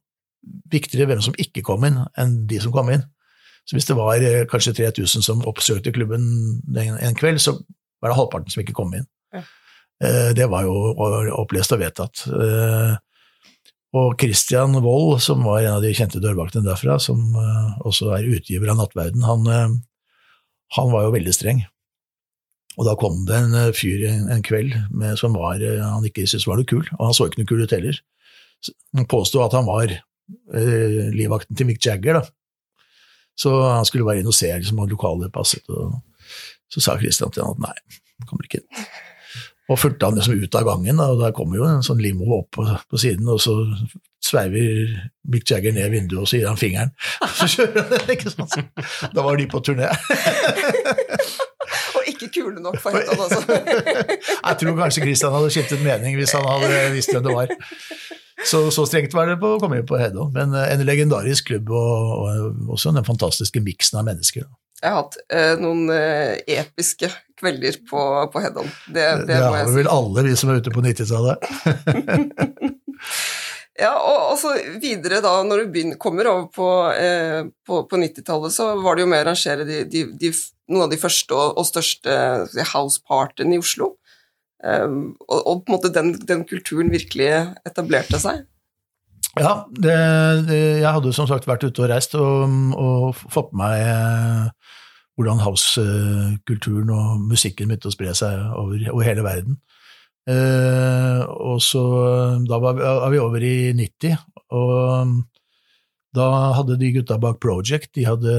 viktigere 0.72 1.09
hvem 1.09 1.24
som 1.24 1.36
ikke 1.40 1.64
kom 1.64 1.86
inn, 1.88 2.02
enn 2.20 2.42
de 2.50 2.61
som 2.61 2.72
kom 2.74 2.92
inn. 2.92 3.07
Så 3.64 3.78
hvis 3.78 3.88
det 3.88 3.96
var 3.96 4.20
eh, 4.20 4.42
kanskje 4.44 4.74
3000 4.76 5.24
som 5.24 5.44
oppsøkte 5.48 5.92
klubben 5.96 6.24
en, 6.76 6.98
en 7.00 7.16
kveld, 7.16 7.40
så 7.40 7.57
var 8.02 8.12
det 8.12 8.18
halvparten 8.18 8.52
som 8.52 8.61
ikke 8.61 8.76
kom 8.76 8.92
inn. 8.92 9.07
Ja. 9.32 9.40
Eh, 10.05 10.30
det 10.36 10.50
var 10.52 10.66
jo 10.66 10.74
opplest 11.32 11.72
og 11.72 11.80
vedtatt. 11.80 12.26
Eh, 13.95 14.01
og 14.01 14.16
Christian 14.20 14.74
Wold, 14.82 15.20
som 15.22 15.45
var 15.45 15.62
en 15.62 15.76
av 15.76 15.82
de 15.84 15.92
kjente 15.95 16.22
dørvaktene 16.22 16.66
derfra, 16.66 16.99
som 16.99 17.20
uh, 17.36 17.78
også 17.86 18.11
er 18.16 18.26
utgiver 18.26 18.70
av 18.70 18.80
Nattverden, 18.80 19.22
han, 19.22 19.47
uh, 19.47 19.76
han, 20.76 20.90
var 20.92 21.07
jo 21.07 21.14
veldig 21.14 21.34
streng. 21.34 21.64
Og 22.74 22.88
da 22.88 22.97
kom 22.99 23.22
det 23.28 23.36
en 23.38 23.55
uh, 23.55 23.74
fyr 23.74 24.07
en, 24.11 24.42
kveld 24.42 24.74
med, 24.90 25.16
som 25.20 25.36
var, 25.38 25.62
han 25.62 26.07
ikke 26.07 26.26
syntes 26.26 26.49
var 26.51 26.59
noe 26.59 26.66
kul, 26.68 26.84
og 26.99 27.05
han 27.07 27.14
så 27.14 27.28
ikke 27.28 27.42
noe 27.42 27.53
kul 27.53 27.62
ut 27.62 27.76
heller. 27.76 28.01
Han 28.97 29.07
påsto 29.11 29.45
at 29.45 29.55
han 29.55 29.68
var 29.68 29.92
livvakten 30.55 31.57
til 31.59 31.68
Mick 31.68 31.84
Jagger, 31.84 32.16
da. 32.16 32.24
Så 33.36 33.51
han 33.61 33.84
skulle 33.84 34.07
bare 34.07 34.22
inn 34.22 34.30
og 34.30 34.36
se 34.36 34.49
liksom, 34.49 34.78
om 34.80 34.88
lokalet 34.88 35.32
passet. 35.34 35.66
Og 35.68 35.99
så 36.72 36.80
sa 36.80 36.95
Christian 36.97 37.34
til 37.34 37.45
han 37.45 37.59
at 37.59 37.64
nei, 37.66 38.01
kommer 38.24 38.47
ikke 38.47 38.62
inn. 38.62 38.86
Og 39.73 39.79
fulgte 39.81 40.09
han 40.09 40.19
liksom 40.19 40.43
ut 40.43 40.57
av 40.59 40.67
gangen, 40.67 40.99
og 41.01 41.21
der 41.23 41.33
kommer 41.37 41.57
jo 41.57 41.69
en 41.69 41.85
sånn 41.85 42.03
limo 42.05 42.27
opp 42.37 42.51
på, 42.59 42.67
på 42.91 43.01
siden, 43.01 43.29
og 43.33 43.41
så 43.41 43.55
sveiver 44.25 44.91
Mick 45.33 45.49
Jagger 45.49 45.73
ned 45.73 45.89
vinduet, 45.93 46.21
og 46.21 46.29
så 46.29 46.39
gir 46.39 46.51
han 46.51 46.61
fingeren. 46.61 46.93
Så 47.39 47.49
kjører 47.55 47.89
han, 47.89 48.11
ikke 48.15 48.33
sant. 48.33 48.59
Da 49.15 49.25
var 49.25 49.39
de 49.41 49.47
på 49.49 49.61
turné. 49.65 49.89
og 51.97 52.11
ikke 52.11 52.31
kule 52.37 52.61
nok 52.61 52.77
for 52.83 52.97
Hedda, 52.97 53.17
altså. 53.17 53.41
Jeg 54.35 54.61
tror 54.61 54.77
kanskje 54.83 55.07
Christian 55.07 55.35
hadde 55.37 55.55
skiftet 55.55 55.85
mening 55.85 56.19
hvis 56.21 56.35
han 56.37 56.45
hadde 56.49 56.85
visst 56.95 57.15
hvem 57.15 57.25
det 57.25 57.37
var. 57.37 57.57
Så, 58.45 58.67
så, 58.75 58.85
strengt 58.85 59.15
var 59.17 59.31
det 59.31 59.39
på 59.41 59.55
å 59.55 59.61
komme 59.62 59.81
inn 59.81 59.89
på 59.89 59.97
Hedda. 60.01 60.29
Men 60.35 60.53
en 60.61 60.85
legendarisk 60.85 61.49
klubb, 61.53 61.73
og, 61.73 62.12
og 62.21 62.77
også 62.77 62.93
den 62.93 63.07
fantastiske 63.07 63.65
miksen 63.65 64.03
av 64.03 64.09
mennesker. 64.11 64.45
Jeg 64.85 64.93
har 64.93 65.01
hatt 65.01 65.17
eh, 65.33 65.55
noen 65.57 65.89
eh, 65.95 66.35
episke 66.61 67.09
kvelder 67.41 67.78
på, 67.91 68.01
på 68.32 68.43
Heddon. 68.43 68.68
Det, 68.87 68.95
det, 69.01 69.26
det 69.30 69.41
har 69.43 69.70
vel 69.74 69.91
alle 69.91 70.24
vi 70.26 70.37
som 70.39 70.53
er 70.53 70.62
ute 70.62 70.72
på 70.74 70.85
90-tallet. 70.85 71.49
ja, 73.85 73.93
og, 73.93 74.20
og, 74.30 74.37
så 74.41 74.55
videre 74.82 75.20
da, 75.24 75.35
når 75.47 75.64
du 75.64 75.74
begynner, 75.74 76.01
kommer 76.01 76.30
over 76.30 76.47
på, 76.55 76.70
eh, 76.95 77.43
på, 77.66 77.82
på 77.91 78.01
90-tallet, 78.03 78.55
så 78.55 78.70
var 78.82 78.97
det 78.97 79.05
jo 79.05 79.11
med 79.11 79.20
å 79.20 79.26
arrangere 79.26 79.66
de, 79.68 79.82
de, 79.91 80.07
de, 80.20 80.32
noen 80.70 80.87
av 80.87 80.95
de 80.95 81.01
første 81.01 81.37
og, 81.37 81.59
og 81.61 81.68
største 81.68 82.64
housepartyene 82.72 83.59
i 83.59 83.62
Oslo. 83.62 83.95
Um, 84.64 85.12
og, 85.28 85.41
og, 85.43 85.57
på 85.61 85.68
en 85.68 85.74
måte 85.74 85.93
den, 85.93 86.14
den 86.24 86.45
kulturen 86.49 86.89
virkelig 86.93 87.28
etablerte 87.68 88.20
seg. 88.22 88.47
Ja, 89.35 89.64
det, 89.68 89.97
det, 90.47 90.61
jeg 90.78 90.93
hadde 90.95 91.12
som 91.12 91.26
sagt 91.28 91.49
vært 91.51 91.66
ute 91.66 91.82
og 91.82 91.91
reist 91.91 92.14
og, 92.16 92.55
og 92.78 93.18
fått 93.35 93.51
med 93.51 93.64
meg 93.64 93.80
eh, 93.82 94.76
hvordan 95.15 95.43
house-kulturen 95.45 96.91
og 96.91 97.23
musikken 97.31 97.71
begynte 97.71 97.91
å 97.91 97.95
spre 97.95 98.15
seg 98.19 98.41
over, 98.59 98.81
over 98.93 99.07
hele 99.07 99.25
verden. 99.27 99.61
Eh, 100.31 101.21
og 101.29 101.61
så, 101.62 101.85
Da 102.49 102.59
var 102.59 102.75
vi, 102.79 102.83
var 102.83 103.12
vi, 103.12 103.21
over 103.21 103.45
i 103.45 103.57
90, 103.77 104.17
og 104.57 105.15
da 106.15 106.27
hadde 106.55 106.79
de 106.79 106.93
gutta 106.95 107.19
bak 107.19 107.41
Project 107.43 107.91
de, 107.99 108.07
hadde, 108.07 108.35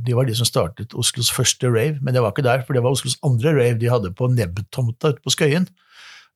de 0.00 0.14
var 0.16 0.26
de 0.26 0.34
som 0.38 0.48
startet 0.48 0.94
Oslos 0.96 1.30
første 1.32 1.68
rave, 1.68 2.00
men 2.00 2.14
det 2.14 2.22
var 2.24 2.32
ikke 2.32 2.46
der, 2.46 2.64
for 2.66 2.76
det 2.76 2.82
var 2.84 2.96
Oslos 2.96 3.18
andre 3.22 3.52
rave 3.58 3.78
de 3.80 3.90
hadde 3.92 4.14
på 4.16 4.30
Nebb-tomta 4.32 5.12
ute 5.12 5.24
på 5.24 5.34
Skøyen. 5.34 5.68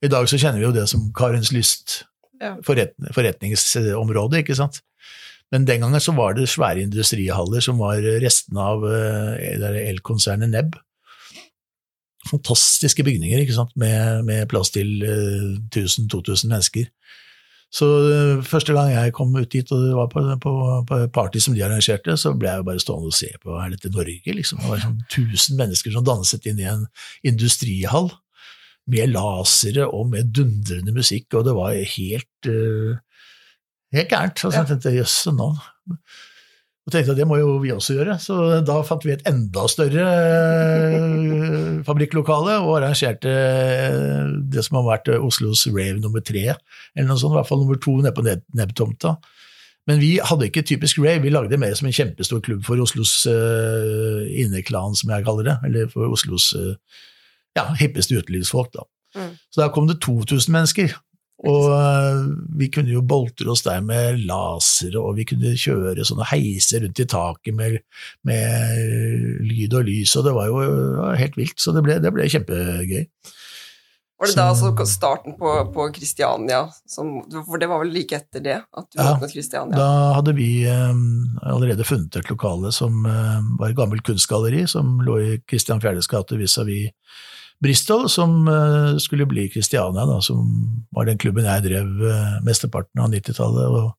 I 0.05 0.13
dag 0.13 0.29
så 0.29 0.39
kjenner 0.39 0.61
vi 0.61 0.69
jo 0.69 0.75
det 0.77 0.85
som 0.93 1.09
Karens 1.17 1.55
Lyst 1.57 2.03
ja. 2.41 2.55
forretningsområde, 2.67 4.43
ikke 4.45 4.59
sant. 4.59 4.83
Men 5.55 5.67
den 5.69 5.85
gangen 5.85 6.03
så 6.03 6.15
var 6.17 6.35
det 6.35 6.49
svære 6.51 6.83
industrihaller 6.83 7.63
som 7.63 7.79
var 7.79 8.03
restene 8.23 8.65
av 8.73 8.83
uh, 8.83 9.79
elkonsernet 9.87 10.51
Nebb. 10.51 10.75
Fantastiske 12.27 13.05
bygninger 13.07 13.45
ikke 13.45 13.55
sant? 13.55 13.75
Med, 13.79 14.25
med 14.27 14.49
plass 14.51 14.73
til 14.75 15.05
uh, 15.07 15.55
eh, 15.55 15.85
1000-2000 15.85 16.51
mennesker. 16.51 16.91
Så 17.77 17.87
første 18.47 18.73
gang 18.73 18.93
jeg 18.93 19.13
kom 19.15 19.35
ut 19.37 19.51
dit 19.53 19.71
og 19.75 19.87
var 19.99 20.11
på, 20.11 20.23
på, 20.43 20.53
på 20.87 20.99
party 21.13 21.43
som 21.43 21.55
de 21.55 21.65
arrangerte, 21.67 22.15
så 22.17 22.31
ble 22.39 22.49
jeg 22.49 22.63
jo 22.63 22.67
bare 22.69 22.83
stående 22.83 23.11
og 23.11 23.17
se 23.17 23.31
på 23.43 23.57
er 23.59 23.73
dette 23.75 23.91
Norge, 23.93 24.35
liksom. 24.39 24.63
Det 24.63 24.71
var 24.71 24.85
sånn 24.85 25.01
1000 25.11 25.59
mennesker 25.59 25.95
som 25.95 26.07
danset 26.07 26.47
inn 26.47 26.63
i 26.63 26.69
en 26.71 26.87
industrihall 27.27 28.13
med 28.87 29.11
lasere 29.11 29.89
og 29.91 30.13
med 30.15 30.31
dundrende 30.35 30.95
musikk, 30.95 31.35
og 31.35 31.47
det 31.49 31.57
var 31.59 31.75
helt, 31.97 32.49
uh, 32.49 32.95
helt 33.95 34.11
gærent. 34.11 34.43
Og 34.45 34.53
så 34.53 34.63
jeg 34.63 34.71
tenkte 34.73 34.95
jøsse 34.97 35.33
nå 35.35 35.53
Og 36.87 36.93
tenkte 36.95 37.15
at 37.15 37.19
det 37.19 37.27
må 37.27 37.39
jo 37.41 37.57
vi 37.63 37.73
også 37.75 37.97
gjøre, 37.97 38.15
så 38.23 38.61
da 38.63 38.77
fant 38.87 39.03
vi 39.03 39.15
et 39.15 39.25
enda 39.27 39.65
større 39.71 40.05
uh, 40.07 41.81
fabrikklokale 41.87 42.61
og 42.63 42.77
arrangerte 42.79 43.33
uh, 43.33 44.37
det 44.53 44.63
som 44.63 44.79
har 44.79 44.87
vært 44.93 45.11
Oslos 45.17 45.65
rave 45.75 45.99
nummer 45.99 46.23
tre, 46.23 46.45
eller 46.95 47.09
noe 47.09 47.19
sånt, 47.19 47.35
i 47.35 47.41
hvert 47.41 47.51
fall 47.51 47.65
nummer 47.65 47.81
to 47.83 47.97
nede 47.99 48.15
på 48.15 48.23
nebbtomta. 48.27 49.17
Men 49.87 49.99
vi 50.03 50.17
hadde 50.23 50.47
ikke 50.47 50.63
typisk 50.67 50.99
rave, 51.03 51.23
vi 51.23 51.31
lagde 51.35 51.51
det 51.51 51.61
mer 51.63 51.75
som 51.79 51.87
en 51.87 51.95
kjempestor 51.95 52.41
klubb 52.43 52.65
for 52.67 52.79
Oslos 52.83 53.19
uh, 53.31 54.23
inneklan, 54.31 54.95
som 54.99 55.11
jeg 55.15 55.27
kaller 55.27 55.47
det, 55.47 55.59
eller 55.67 55.91
for 55.91 56.11
Oslos 56.15 56.53
uh, 56.55 56.75
ja, 57.59 57.69
hippeste 57.79 58.19
utelivsfolk. 58.19 58.73
da. 58.75 58.87
Mm. 59.17 59.35
Så 59.51 59.63
da 59.63 59.69
kom 59.75 59.87
det 59.89 60.01
2000 60.05 60.53
mennesker. 60.53 60.97
Og 61.45 61.67
uh, 61.69 62.23
vi 62.57 62.71
kunne 62.73 62.95
jo 62.95 63.03
boltre 63.05 63.51
oss 63.53 63.65
der 63.67 63.83
med 63.85 64.23
lasere, 64.25 64.97
og 64.97 65.19
vi 65.19 65.27
kunne 65.29 65.53
kjøre 65.61 66.07
sånne 66.09 66.29
heiser 66.31 66.81
rundt 66.87 67.03
i 67.03 67.09
taket 67.13 67.57
med, 67.57 67.83
med 68.25 69.43
lyd 69.45 69.77
og 69.77 69.85
lys, 69.91 70.15
og 70.17 70.25
det 70.25 70.37
var 70.37 70.49
jo 70.49 70.63
uh, 70.65 71.11
helt 71.21 71.37
vilt. 71.37 71.59
Så 71.61 71.77
det 71.77 71.85
ble, 71.85 71.99
det 72.01 72.15
ble 72.17 72.31
kjempegøy. 72.33 73.05
Var 74.17 74.31
det 74.31 74.33
så, 74.33 74.39
da 74.39 74.45
altså 74.49 74.87
starten 74.89 75.35
på, 75.37 75.51
på 75.75 75.91
Kristiania, 75.93 76.63
for 76.89 77.61
det 77.61 77.69
var 77.69 77.83
vel 77.83 77.91
like 77.93 78.17
etter 78.17 78.41
det 78.41 78.57
at 78.65 78.87
du 78.89 78.97
ja, 78.97 79.11
åpnet 79.13 79.35
Kristiania? 79.37 79.77
Da 79.77 80.15
hadde 80.17 80.33
vi 80.39 80.49
um, 80.73 81.37
allerede 81.45 81.85
funnet 81.85 82.17
et 82.17 82.31
lokale 82.33 82.73
som 82.73 83.05
um, 83.05 83.51
var 83.61 83.69
et 83.69 83.77
gammelt 83.77 84.07
kunstgalleri, 84.09 84.65
som 84.73 85.03
lå 85.05 85.19
i 85.21 85.35
Kristian 85.45 85.85
Fjerdes 85.85 86.09
gate 86.09 86.41
vis-à-vis 86.41 86.97
Bristol, 87.63 88.09
som 88.13 88.49
uh, 88.49 88.97
skulle 89.01 89.27
bli 89.27 89.49
Kristiania, 89.49 90.05
da, 90.07 90.21
som 90.21 90.45
var 90.93 91.09
den 91.09 91.19
klubben 91.19 91.47
jeg 91.49 91.65
drev 91.65 92.03
uh, 92.05 92.37
mesteparten 92.45 93.01
av 93.01 93.13
90-tallet, 93.15 93.79
og 93.81 93.95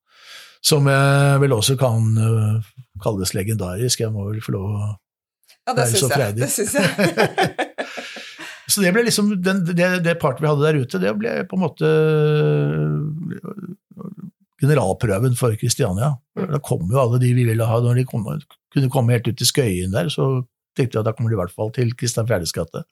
som 0.67 0.87
jeg 0.89 1.41
vel 1.41 1.55
også 1.55 1.77
kan 1.79 2.11
uh, 2.17 2.67
kalles 3.03 3.33
legendarisk. 3.37 4.03
Jeg 4.03 4.13
må 4.13 4.27
vel 4.29 4.43
få 4.45 4.53
lov 4.57 4.67
å 4.69 4.83
ja, 4.83 5.73
være 5.73 5.89
så 5.95 6.11
freidig. 6.11 6.43
Det 6.43 6.51
syns 6.53 6.77
jeg. 6.77 7.87
så 8.71 8.83
det 8.83 8.93
ble 8.93 9.07
liksom, 9.07 9.33
den, 9.41 9.63
det, 9.71 9.89
det 10.05 10.17
partet 10.21 10.45
vi 10.45 10.51
hadde 10.51 10.67
der 10.67 10.81
ute, 10.83 11.01
det 11.01 11.17
ble 11.17 11.33
på 11.49 11.57
en 11.57 11.65
måte 11.65 11.91
generalprøven 14.61 15.37
for 15.37 15.57
Kristiania. 15.57 16.15
Mm. 16.37 16.51
Da 16.53 16.61
kom 16.65 16.85
jo 16.91 17.01
alle 17.01 17.21
de 17.21 17.33
vi 17.37 17.45
ville 17.47 17.65
ha, 17.65 17.81
når 17.81 18.01
de 18.01 18.05
kom, 18.09 18.25
kunne 18.73 18.91
komme 18.93 19.17
helt 19.17 19.29
ut 19.29 19.37
til 19.37 19.49
Skøyen 19.49 19.93
der, 19.93 20.09
så 20.13 20.45
tenkte 20.77 20.97
jeg 20.97 21.03
at 21.03 21.09
da 21.09 21.13
kommer 21.17 21.33
de 21.33 21.37
i 21.37 21.41
hvert 21.41 21.53
fall 21.53 21.71
til 21.75 21.91
Kristian 21.97 22.27
Fjerdes 22.29 22.53
gate. 22.55 22.83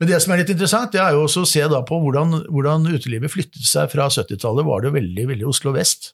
Men 0.00 0.10
det 0.10 0.20
som 0.22 0.34
er 0.34 0.42
litt 0.42 0.52
interessant, 0.52 0.92
det 0.94 1.02
er 1.02 1.14
jo 1.16 1.24
også 1.26 1.44
å 1.44 1.48
se 1.48 1.64
da 1.70 1.82
på 1.86 1.98
hvordan, 2.02 2.42
hvordan 2.50 2.88
utelivet 2.90 3.32
flyttet 3.32 3.66
seg 3.68 3.90
fra 3.92 4.08
70-tallet. 4.10 4.66
var 4.66 4.84
det 4.84 4.94
veldig, 4.98 5.26
veldig 5.32 5.48
Oslo 5.50 5.74
vest. 5.76 6.12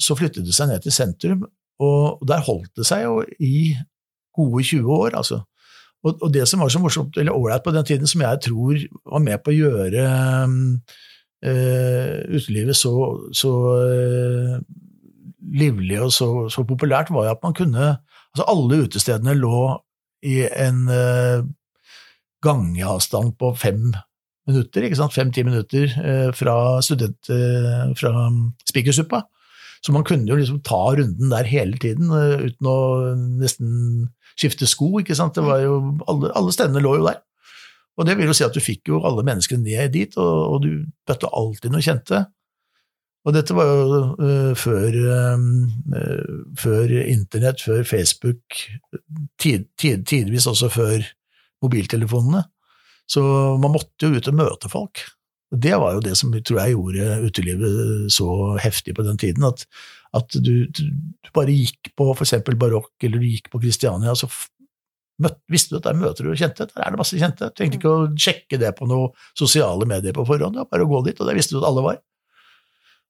Så 0.00 0.16
flyttet 0.18 0.46
det 0.46 0.54
seg 0.56 0.70
ned 0.70 0.82
til 0.84 0.94
sentrum, 0.94 1.44
og 1.82 2.22
der 2.26 2.44
holdt 2.46 2.72
det 2.78 2.86
seg 2.88 3.04
jo 3.06 3.18
i 3.38 3.74
gode 4.34 4.64
20 4.66 4.90
år, 4.90 5.18
altså. 5.20 5.42
Og, 6.04 6.18
og 6.20 6.32
det 6.34 6.44
som 6.48 6.60
var 6.60 6.72
så 6.72 6.80
morsomt, 6.82 7.16
eller 7.16 7.36
ålreit 7.36 7.64
på 7.64 7.72
den 7.72 7.86
tiden, 7.88 8.06
som 8.06 8.20
jeg 8.24 8.40
tror 8.44 8.80
var 9.12 9.22
med 9.24 9.40
på 9.40 9.52
å 9.52 9.56
gjøre 9.56 10.08
uh, 11.44 12.18
utelivet 12.34 12.76
så, 12.76 12.92
så 13.32 13.52
uh, 13.80 14.58
livlig 15.54 16.00
og 16.02 16.12
så, 16.12 16.28
så, 16.52 16.64
populært, 16.68 17.12
var 17.14 17.28
jo 17.28 17.36
at 17.36 17.44
man 17.44 17.56
kunne 17.56 17.94
Altså 18.34 18.46
alle 18.50 18.80
utestedene 18.82 19.36
lå 19.38 19.60
i 20.26 20.40
en 20.48 20.88
uh, 20.90 21.44
gangeavstand 22.42 23.36
på 23.38 23.52
fem 23.60 23.92
minutter, 24.48 24.84
ikke 24.84 24.98
sant, 24.98 25.14
fem-ti 25.14 25.44
minutter 25.46 25.92
uh, 26.00 26.30
fra 26.34 26.56
student, 26.82 27.30
uh, 27.30 27.92
fra 27.98 28.26
Spikersuppa. 28.66 29.22
Så 29.84 29.92
man 29.92 30.06
kunne 30.08 30.26
jo 30.26 30.38
liksom 30.40 30.62
ta 30.64 30.80
runden 30.96 31.30
der 31.30 31.46
hele 31.46 31.78
tiden 31.78 32.08
uten 32.08 32.68
å 32.70 32.78
nesten 33.38 34.08
skifte 34.32 34.66
sko, 34.66 34.88
ikke 35.02 35.14
sant. 35.14 35.36
Det 35.36 35.44
var 35.44 35.60
jo, 35.60 35.76
alle, 36.08 36.32
alle 36.34 36.54
stedene 36.56 36.82
lå 36.82 36.96
jo 36.98 37.06
der. 37.06 37.20
Og 37.94 38.08
det 38.08 38.16
vil 38.18 38.32
jo 38.32 38.34
si 38.34 38.46
at 38.46 38.56
du 38.56 38.64
fikk 38.64 38.90
jo 38.90 39.02
alle 39.06 39.22
menneskene 39.26 39.62
ned 39.62 39.92
dit, 39.94 40.16
og, 40.18 40.38
og 40.56 40.64
du 40.64 40.70
bøtte 41.06 41.30
alltid 41.30 41.74
noe 41.74 41.84
kjente. 41.84 42.24
Og 43.24 43.32
dette 43.32 43.56
var 43.56 43.70
jo 43.70 44.00
uh, 44.20 44.52
før, 44.58 44.96
uh, 45.08 46.40
før, 46.60 46.92
internett, 47.08 47.62
før 47.64 47.84
Facebook, 47.88 48.58
tid, 49.40 49.70
tid, 49.80 50.04
tidvis 50.08 50.48
også 50.50 50.68
før 50.72 51.06
mobiltelefonene. 51.64 52.44
Så 53.08 53.22
man 53.60 53.72
måtte 53.72 54.08
jo 54.08 54.18
ut 54.18 54.28
og 54.28 54.36
møte 54.36 54.70
folk. 54.72 55.04
Og 55.52 55.60
Det 55.60 55.74
var 55.80 55.96
jo 55.96 56.04
det 56.04 56.16
som 56.18 56.32
tror 56.34 56.60
jeg 56.60 56.74
gjorde 56.74 57.18
utelivet 57.28 58.12
så 58.12 58.28
heftig 58.60 58.96
på 58.96 59.04
den 59.06 59.20
tiden, 59.20 59.44
at, 59.46 59.64
at 60.16 60.36
du, 60.40 60.66
du, 60.66 60.82
bare 61.34 61.54
gikk 61.54 61.92
på 61.96 62.10
eksempel 62.14 62.58
barokk, 62.60 62.92
eller 63.04 63.22
du 63.22 63.28
gikk 63.28 63.52
på 63.52 63.60
Kristiania, 63.62 64.16
så 64.18 64.28
møtte, 65.22 65.40
visste 65.52 65.74
du 65.74 65.78
at 65.78 65.86
der 65.88 66.00
møter 66.00 66.26
du 66.26 66.34
kjente, 66.34 66.66
der 66.70 66.82
er 66.82 66.94
det 66.94 67.00
masse 67.00 67.20
kjente. 67.20 67.50
Du 67.52 67.60
trengte 67.60 67.78
ikke 67.80 67.92
å 67.92 68.08
sjekke 68.18 68.60
det 68.60 68.72
på 68.78 68.88
noen 68.90 69.14
sosiale 69.38 69.86
medier 69.88 70.16
på 70.16 70.26
forhånd, 70.26 70.56
det 70.56 70.64
var 70.64 70.72
bare 70.72 70.88
å 70.88 70.90
gå 70.90 71.04
dit, 71.08 71.20
og 71.20 71.30
der 71.30 71.38
visste 71.38 71.56
du 71.56 71.62
at 71.62 71.68
alle 71.70 71.86
var. 71.86 72.02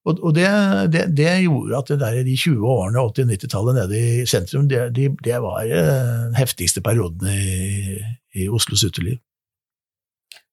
Og, 0.05 0.19
og 0.21 0.35
det, 0.37 0.49
det, 0.93 1.05
det, 1.17 1.29
gjorde 1.47 1.79
at 1.79 1.93
der, 2.01 2.19
de 2.27 2.37
20 2.37 2.67
årene, 2.69 3.01
80- 3.01 3.31
90-tallet 3.33 3.79
nede 3.79 4.01
i 4.01 4.27
sentrum, 4.29 4.67
det, 4.69 4.91
de, 4.97 5.09
det 5.25 5.39
var 5.41 5.63
eh, 5.65 6.27
den 6.27 6.35
heftigste 6.37 6.83
perioden 6.85 7.31
i, 7.33 8.03
i 8.37 8.49
Oslos 8.53 8.85
uteliv. 8.85 9.17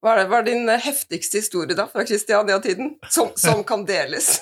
Hva 0.01 0.15
er, 0.17 0.31
er 0.33 0.47
din 0.47 0.71
heftigste 0.81 1.43
historie 1.43 1.75
da, 1.77 1.85
fra 1.91 2.05
Kristiania-tiden, 2.07 2.95
som, 3.11 3.35
som, 3.37 3.61
kan 3.69 3.83
deles? 3.85 4.39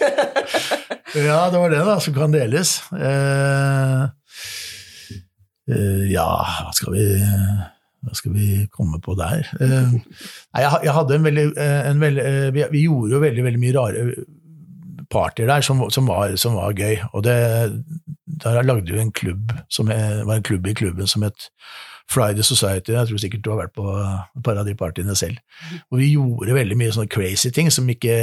ja, 1.17 1.41
det 1.49 1.59
var 1.59 1.73
det 1.73 1.81
da, 1.89 1.97
som 2.05 2.15
kan 2.15 2.35
deles. 2.35 2.77
Eh, 2.93 4.05
eh, 5.73 6.05
ja, 6.13 6.29
hva 6.61 6.77
skal 6.77 6.95
vi 6.95 7.09
hva 7.99 8.15
skal 8.15 8.31
vi 8.31 8.63
komme 8.71 9.01
på 9.03 9.11
der? 9.19 9.41
Eh, 9.59 9.95
jeg, 10.55 10.69
jeg, 10.85 10.93
hadde 10.95 11.17
en 11.17 11.25
veldig, 11.27 11.47
eh, 11.59 11.79
en 11.89 11.99
veldig 11.99 12.27
vi, 12.55 12.63
vi, 12.71 12.83
gjorde 12.85 13.17
jo 13.17 13.19
veldig, 13.25 13.43
veldig 13.49 13.59
mye 13.65 13.75
rare 13.75 14.05
partyer 15.09 15.49
der 15.49 15.65
som, 15.65 15.81
som, 15.93 16.07
var, 16.09 16.35
som 16.37 16.57
var, 16.59 16.73
gøy. 16.77 16.99
Og 17.13 17.23
det, 17.25 17.35
der 18.43 18.61
lagde 18.63 18.93
vi 18.93 19.01
en 19.01 19.11
klubb, 19.11 19.53
som 19.69 19.89
var 19.89 20.35
en 20.35 20.45
klubb 20.45 20.67
i 20.67 20.77
klubben 20.77 21.09
som 21.09 21.25
het 21.25 21.49
Friday 22.09 22.41
Society, 22.41 22.91
jeg 22.95 23.07
tror 23.07 23.21
sikkert 23.21 23.43
du 23.45 23.51
har 23.51 23.59
vært 23.59 23.75
på 23.77 23.85
et 23.93 24.41
par 24.45 24.57
av 24.57 24.65
de 24.65 24.73
partyene 24.77 25.13
selv. 25.17 25.37
Og 25.91 25.99
vi 26.01 26.07
gjorde 26.15 26.55
veldig 26.57 26.77
mye 26.79 26.93
sånne 26.95 27.11
crazy 27.11 27.51
ting 27.53 27.69
som 27.73 27.89
ikke 27.89 28.15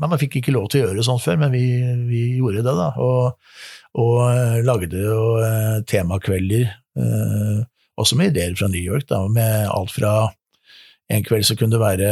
Man 0.00 0.16
fikk 0.20 0.38
ikke 0.40 0.54
lov 0.54 0.70
til 0.70 0.80
å 0.80 0.88
gjøre 0.88 1.04
sånt 1.04 1.24
før, 1.24 1.36
men 1.42 1.52
vi, 1.52 1.64
vi 2.08 2.22
gjorde 2.38 2.62
det, 2.64 2.76
da. 2.78 2.88
Og, 2.96 3.36
og 4.00 4.16
uh, 4.30 4.56
lagde 4.64 5.02
jo 5.02 5.36
uh, 5.42 5.82
temakvelder, 5.90 6.70
uh, 6.96 7.60
også 8.00 8.16
med 8.16 8.32
ideer 8.32 8.54
fra 8.56 8.70
New 8.72 8.80
York, 8.80 9.08
da, 9.10 9.20
med 9.28 9.66
alt 9.68 9.92
fra 9.92 10.14
en 11.10 11.26
kveld 11.26 11.44
så 11.44 11.58
kunne 11.58 11.74
det 11.74 11.82
være 11.82 12.10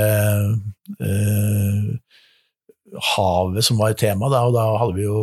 havet 3.15 3.65
som 3.65 3.81
var 3.81 3.97
tema, 3.99 4.31
da, 4.33 4.45
og 4.49 4.55
da 4.57 4.67
hadde 4.81 4.97
vi 4.97 5.07
jo 5.07 5.23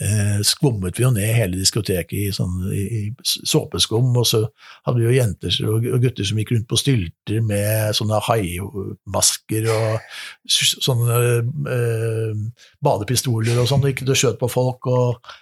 eh, 0.00 0.40
skummet 0.46 0.98
vi 0.98 1.04
jo 1.04 1.10
ned 1.14 1.34
hele 1.36 1.58
diskoteket 1.60 2.16
i, 2.16 2.28
sånn, 2.34 2.56
i, 2.74 2.84
i 2.98 3.02
såpeskum, 3.24 4.10
og 4.16 4.26
så 4.28 4.42
hadde 4.86 4.98
vi 5.00 5.06
jo 5.08 5.14
jenter 5.16 5.60
og, 5.66 5.86
og, 5.90 6.00
gutter 6.04 6.28
som 6.28 6.40
gikk 6.40 6.54
rundt 6.54 6.68
på 6.70 6.80
stylter 6.80 7.44
med 7.46 7.96
sånne 7.96 8.22
haimasker 8.28 9.70
og 9.74 10.56
sånne 10.56 11.20
eh, 11.76 12.66
badepistoler 12.84 13.60
og 13.60 13.70
sånn, 13.70 13.84
og 13.84 13.92
gikk 13.92 14.06
og 14.08 14.20
skjøt 14.22 14.40
på 14.40 14.50
folk, 14.52 14.90
og, 14.90 15.32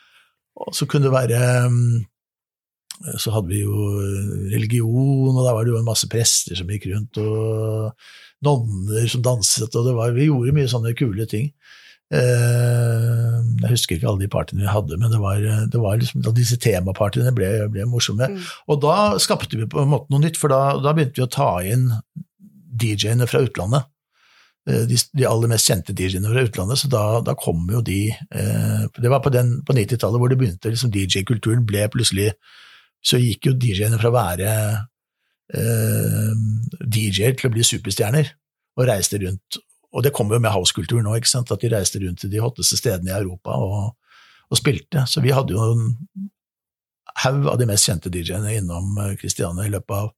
og, 0.59 0.70
så 0.76 0.89
kunne 0.91 1.09
det 1.09 1.16
være 1.16 1.43
mm, 1.72 1.99
så 3.18 3.32
hadde 3.34 3.53
vi 3.53 3.62
jo 3.62 3.90
religion, 4.53 5.36
og 5.36 5.44
da 5.44 5.53
var 5.55 5.66
det 5.66 5.74
jo 5.74 5.80
en 5.80 5.86
masse 5.86 6.09
prester 6.11 6.59
som 6.59 6.70
gikk 6.72 6.88
rundt, 6.92 7.20
og 7.22 7.92
nonner 8.44 9.07
som 9.11 9.22
danset, 9.24 9.74
og 9.74 9.92
var, 9.96 10.14
vi 10.16 10.28
gjorde 10.28 10.55
mye 10.57 10.70
sånne 10.70 10.94
kule 10.99 11.26
ting. 11.30 11.51
Eh, 12.09 13.34
jeg 13.61 13.70
husker 13.74 13.99
ikke 13.99 14.09
alle 14.09 14.24
de 14.24 14.30
partiene 14.32 14.64
vi 14.64 14.72
hadde, 14.72 14.96
men 15.01 15.12
det 15.12 15.20
var, 15.20 15.42
det 15.42 15.82
var 15.82 16.01
liksom, 16.01 16.24
disse 16.36 16.57
temapartiene 16.62 17.34
ble, 17.36 17.51
ble 17.72 17.84
morsomme. 17.90 18.30
Mm. 18.32 18.49
Og 18.72 18.80
da 18.84 18.96
skapte 19.20 19.61
vi 19.61 19.68
på 19.68 19.82
en 19.82 19.92
måte 19.92 20.12
noe 20.12 20.24
nytt, 20.24 20.40
for 20.40 20.53
da, 20.53 20.78
da 20.82 20.94
begynte 20.96 21.20
vi 21.20 21.26
å 21.26 21.32
ta 21.32 21.51
inn 21.66 21.90
DJ-ene 22.78 23.28
fra 23.28 23.42
utlandet. 23.44 23.90
Eh, 24.68 24.86
de, 24.88 25.01
de, 25.12 25.26
aller 25.28 25.53
mest 25.53 25.68
kjente 25.68 25.96
DJ-ene 25.96 26.32
fra 26.32 26.46
utlandet, 26.49 26.80
så 26.80 26.92
da, 26.92 27.03
da 27.24 27.36
kom 27.38 27.66
jo 27.72 27.82
de 27.84 28.01
eh, 28.12 28.86
Det 28.96 29.12
var 29.12 29.22
på, 29.24 29.32
på 29.32 29.76
90-tallet 29.76 30.22
hvor 30.22 30.32
det 30.32 30.40
begynte, 30.40 30.72
liksom 30.72 30.94
DJ-kulturen 30.94 31.66
ble 31.68 31.86
plutselig 31.92 32.32
Så 33.05 33.20
gikk 33.22 33.49
jo 33.49 33.55
DJ-ene 33.55 33.99
fra 34.01 34.11
å 34.11 34.16
være 34.16 34.51
eh, 35.55 36.32
DJ-er 36.82 37.38
til 37.38 37.49
å 37.49 37.55
bli 37.55 37.64
superstjerner, 37.66 38.34
og 38.78 38.88
reiste 38.90 39.20
rundt 39.22 39.61
og 39.92 40.05
det 40.05 40.12
kommer 40.12 40.36
jo 40.36 40.44
med 40.44 40.53
housekulturen 40.53 41.07
nå, 41.09 41.14
ikke 41.16 41.30
sant? 41.30 41.53
at 41.53 41.62
de 41.62 41.70
reiste 41.72 42.01
rundt 42.03 42.20
til 42.22 42.32
de 42.32 42.42
hotteste 42.42 42.76
stedene 42.76 43.11
i 43.11 43.16
Europa 43.16 43.57
og, 43.57 43.94
og 44.49 44.61
spilte. 44.61 45.07
Så 45.09 45.22
vi 45.24 45.32
hadde 45.32 45.57
jo 45.57 45.64
en 45.64 46.28
haug 47.24 47.49
av 47.51 47.59
de 47.61 47.68
mest 47.68 47.88
kjente 47.88 48.12
DJ-ene 48.12 48.59
innom 48.61 48.99
Kristiania 49.20 49.64
eh, 49.64 49.70
i 49.70 49.74
løpet 49.74 49.96
av 49.96 50.12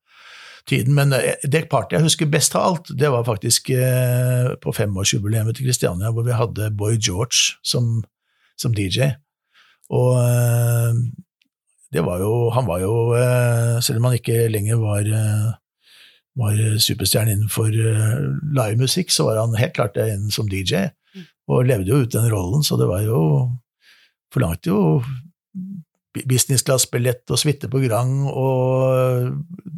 tiden. 0.68 0.96
Men 0.98 1.14
eh, 1.16 1.38
det 1.46 1.68
partyet 1.70 2.00
jeg 2.00 2.08
husker 2.08 2.32
best 2.32 2.56
av 2.58 2.66
alt, 2.66 2.92
det 2.98 3.12
var 3.14 3.26
faktisk 3.28 3.70
eh, 3.76 4.52
på 4.60 4.74
femårsjubileet 4.74 5.54
til 5.54 5.70
Kristiania, 5.70 6.10
hvor 6.10 6.26
vi 6.26 6.36
hadde 6.36 6.72
Boy 6.74 6.98
George 6.98 7.60
som, 7.62 8.00
som 8.58 8.74
DJ. 8.74 9.12
Og 9.90 10.18
det 11.90 12.04
var 12.06 12.20
jo 12.22 12.50
Han 12.54 12.66
var 12.68 12.80
jo, 12.84 12.92
selv 13.82 13.98
om 13.98 14.10
han 14.10 14.18
ikke 14.20 14.46
lenger 14.52 14.78
var 14.78 15.08
var 16.38 16.58
superstjerne 16.78 17.34
innenfor 17.34 17.74
uh, 17.74 18.20
livemusikk, 18.54 19.10
så 19.12 19.26
var 19.28 19.42
han 19.42 19.56
helt 19.58 19.74
klart 19.76 19.96
det 19.98 20.06
innen 20.12 20.34
som 20.34 20.48
DJ, 20.50 20.86
mm. 21.14 21.26
og 21.50 21.66
levde 21.68 21.90
jo 21.90 22.04
ut 22.04 22.14
den 22.14 22.30
rollen, 22.32 22.62
så 22.66 22.78
det 22.80 22.88
var 22.90 23.04
jo 23.06 23.24
Forlangte 24.30 24.70
jo 24.70 25.00
business 26.30 26.62
class-billett 26.62 27.26
og 27.34 27.38
suite 27.38 27.66
på 27.70 27.80
Grang 27.82 28.28
og 28.28 29.32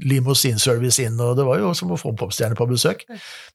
limousinservice 0.05 1.07
inn, 1.07 1.17
og 1.21 1.39
det 1.39 1.47
var 1.49 1.63
jo 1.63 1.71
som 1.77 1.93
å 1.93 1.97
få 1.97 2.13
en 2.13 2.19
popstjerne 2.21 2.57
på 2.59 2.67
besøk. 2.69 3.07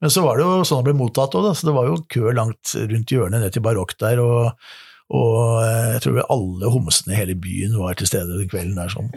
Men 0.02 0.14
så 0.14 0.24
var 0.26 0.38
det 0.38 0.48
jo 0.48 0.64
sånn 0.66 0.82
han 0.82 0.88
ble 0.88 0.96
mottatt 0.98 1.38
òg, 1.38 1.52
så 1.54 1.70
det 1.70 1.76
var 1.78 1.90
jo 1.90 2.00
kø 2.10 2.34
langt 2.34 2.74
rundt 2.78 3.14
hjørnet 3.14 3.46
ned 3.46 3.54
til 3.54 3.66
Barokk 3.66 3.94
der, 4.02 4.22
og 4.26 4.50
og 5.08 5.62
eh, 5.64 5.94
jeg 5.94 6.02
tror 6.04 6.18
alle 6.34 6.70
homsene 6.72 7.14
i 7.14 7.20
hele 7.22 7.36
byen 7.40 7.78
var 7.80 7.96
til 7.96 8.10
stede 8.10 8.36
den 8.36 8.50
kvelden 8.52 8.76
der. 8.76 8.92
Sånn. 8.92 9.08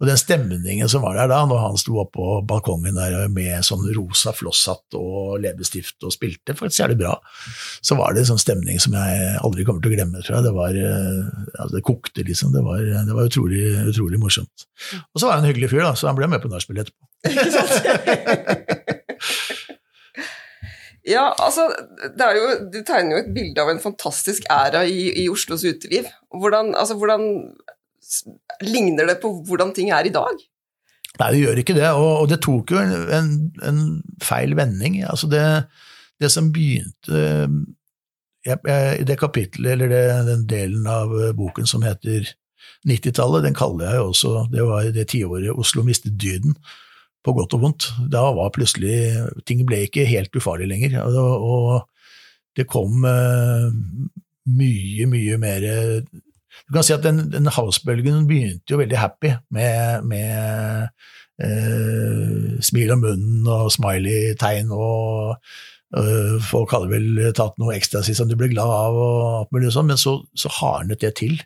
Og 0.00 0.08
den 0.08 0.18
stemningen 0.18 0.90
som 0.90 1.04
var 1.06 1.14
der 1.18 1.30
da, 1.30 1.38
når 1.46 1.62
han 1.62 1.78
sto 1.78 2.00
oppå 2.02 2.16
på 2.16 2.40
balkongen 2.50 2.98
der 2.98 3.28
med 3.30 3.66
sånn 3.66 3.84
rosa 3.94 4.32
flosshatt 4.34 4.96
og 4.98 5.38
leppestift 5.44 6.02
og 6.06 6.14
spilte 6.14 6.56
faktisk 6.56 6.82
jævlig 6.82 6.98
bra, 7.04 7.14
så 7.84 7.98
var 7.98 8.14
det 8.14 8.24
en 8.24 8.32
sånn 8.32 8.42
stemning 8.42 8.82
som 8.82 8.96
jeg 8.98 9.36
aldri 9.46 9.66
kommer 9.68 9.84
til 9.84 9.94
å 9.94 9.96
glemme, 9.98 10.24
tror 10.26 10.38
jeg. 10.38 10.48
Det 10.48 10.54
var 10.56 10.82
eh, 10.82 11.22
altså 11.60 11.78
det 11.78 11.86
kokte, 11.86 12.26
liksom. 12.26 12.54
Det 12.56 12.66
var, 12.66 12.82
det 12.82 13.14
var 13.14 13.30
utrolig, 13.30 13.64
utrolig 13.92 14.22
morsomt. 14.22 14.68
Og 15.12 15.20
så 15.20 15.28
var 15.28 15.38
han 15.38 15.46
en 15.46 15.52
hyggelig 15.52 15.70
fyr, 15.74 15.84
da, 15.86 15.94
så 15.94 16.10
han 16.10 16.18
ble 16.18 16.30
med 16.32 16.42
på 16.42 16.50
nachspiel 16.50 16.82
etterpå. 16.82 17.02
Ja, 21.06 21.30
altså, 21.38 21.68
jo, 22.36 22.46
Du 22.72 22.80
tegner 22.82 23.16
jo 23.16 23.22
et 23.22 23.32
bilde 23.34 23.62
av 23.62 23.70
en 23.70 23.82
fantastisk 23.82 24.46
æra 24.50 24.82
i, 24.90 25.12
i 25.22 25.28
Oslos 25.30 25.64
uteliv. 25.64 26.08
Hvordan, 26.34 26.74
altså, 26.74 26.98
hvordan 26.98 27.28
Ligner 28.62 29.08
det 29.08 29.16
på 29.22 29.32
hvordan 29.46 29.72
ting 29.74 29.90
er 29.90 30.06
i 30.06 30.14
dag? 30.14 30.38
Nei, 31.16 31.30
det 31.32 31.40
gjør 31.40 31.60
ikke 31.62 31.74
det, 31.74 31.88
og, 31.96 32.12
og 32.22 32.28
det 32.30 32.38
tok 32.44 32.70
jo 32.70 32.78
en, 32.78 33.32
en, 33.66 33.80
feil 34.22 34.54
vending. 34.56 35.00
Altså 35.02 35.26
det, 35.32 35.42
det 36.22 36.30
som 36.30 36.52
begynte 36.54 37.22
I 38.46 39.06
det 39.08 39.18
kapittelet, 39.18 39.72
eller 39.72 39.90
det, 39.90 40.02
den 40.28 40.44
delen 40.50 40.86
av 40.86 41.14
boken 41.38 41.66
som 41.66 41.82
heter 41.86 42.30
90-tallet, 42.86 43.46
den 43.46 43.58
kaller 43.58 43.88
jeg 43.88 43.98
jo 43.98 44.08
også 44.12 44.32
Det 44.52 44.66
var 44.68 44.90
det 44.94 45.08
tiåret 45.10 45.58
Oslo 45.58 45.82
mistet 45.86 46.14
dyden 46.20 46.54
på 47.26 47.34
godt 47.34 47.56
og 47.58 47.64
vondt. 47.64 47.88
Da 48.12 48.22
var 48.36 48.54
plutselig 48.54 49.26
Ting 49.48 49.64
ble 49.66 49.84
ikke 49.86 50.06
helt 50.08 50.34
ufarlig 50.38 50.68
lenger. 50.70 51.00
Og, 51.02 51.50
og 51.50 52.56
det 52.56 52.68
kom 52.70 53.04
uh, 53.04 53.68
mye, 54.46 55.08
mye 55.10 55.36
mer 55.40 55.66
Du 56.06 56.74
kan 56.74 56.86
si 56.86 56.94
at 56.94 57.04
den, 57.04 57.26
den 57.32 57.50
housebølgen 57.52 58.26
begynte 58.30 58.72
jo 58.72 58.80
veldig 58.80 58.98
happy, 58.98 59.34
med, 59.52 60.06
med 60.08 60.88
uh, 61.42 62.56
smil 62.64 62.94
om 62.94 63.04
munnen 63.04 63.50
og 63.50 63.72
smiley-tegn 63.74 64.72
og 64.72 65.36
uh, 65.98 66.38
Folk 66.46 66.72
hadde 66.74 66.90
vel 66.94 67.20
tatt 67.36 67.58
noe 67.60 67.76
ecstasy 67.76 68.16
som 68.16 68.30
de 68.30 68.38
ble 68.38 68.50
glad 68.54 68.72
av, 68.72 68.96
og 68.96 69.28
alt 69.42 69.52
mulig 69.54 69.74
sånn, 69.74 69.90
men 69.92 70.00
så, 70.00 70.18
så 70.38 70.50
hardnet 70.60 71.04
det 71.04 71.12
til. 71.20 71.36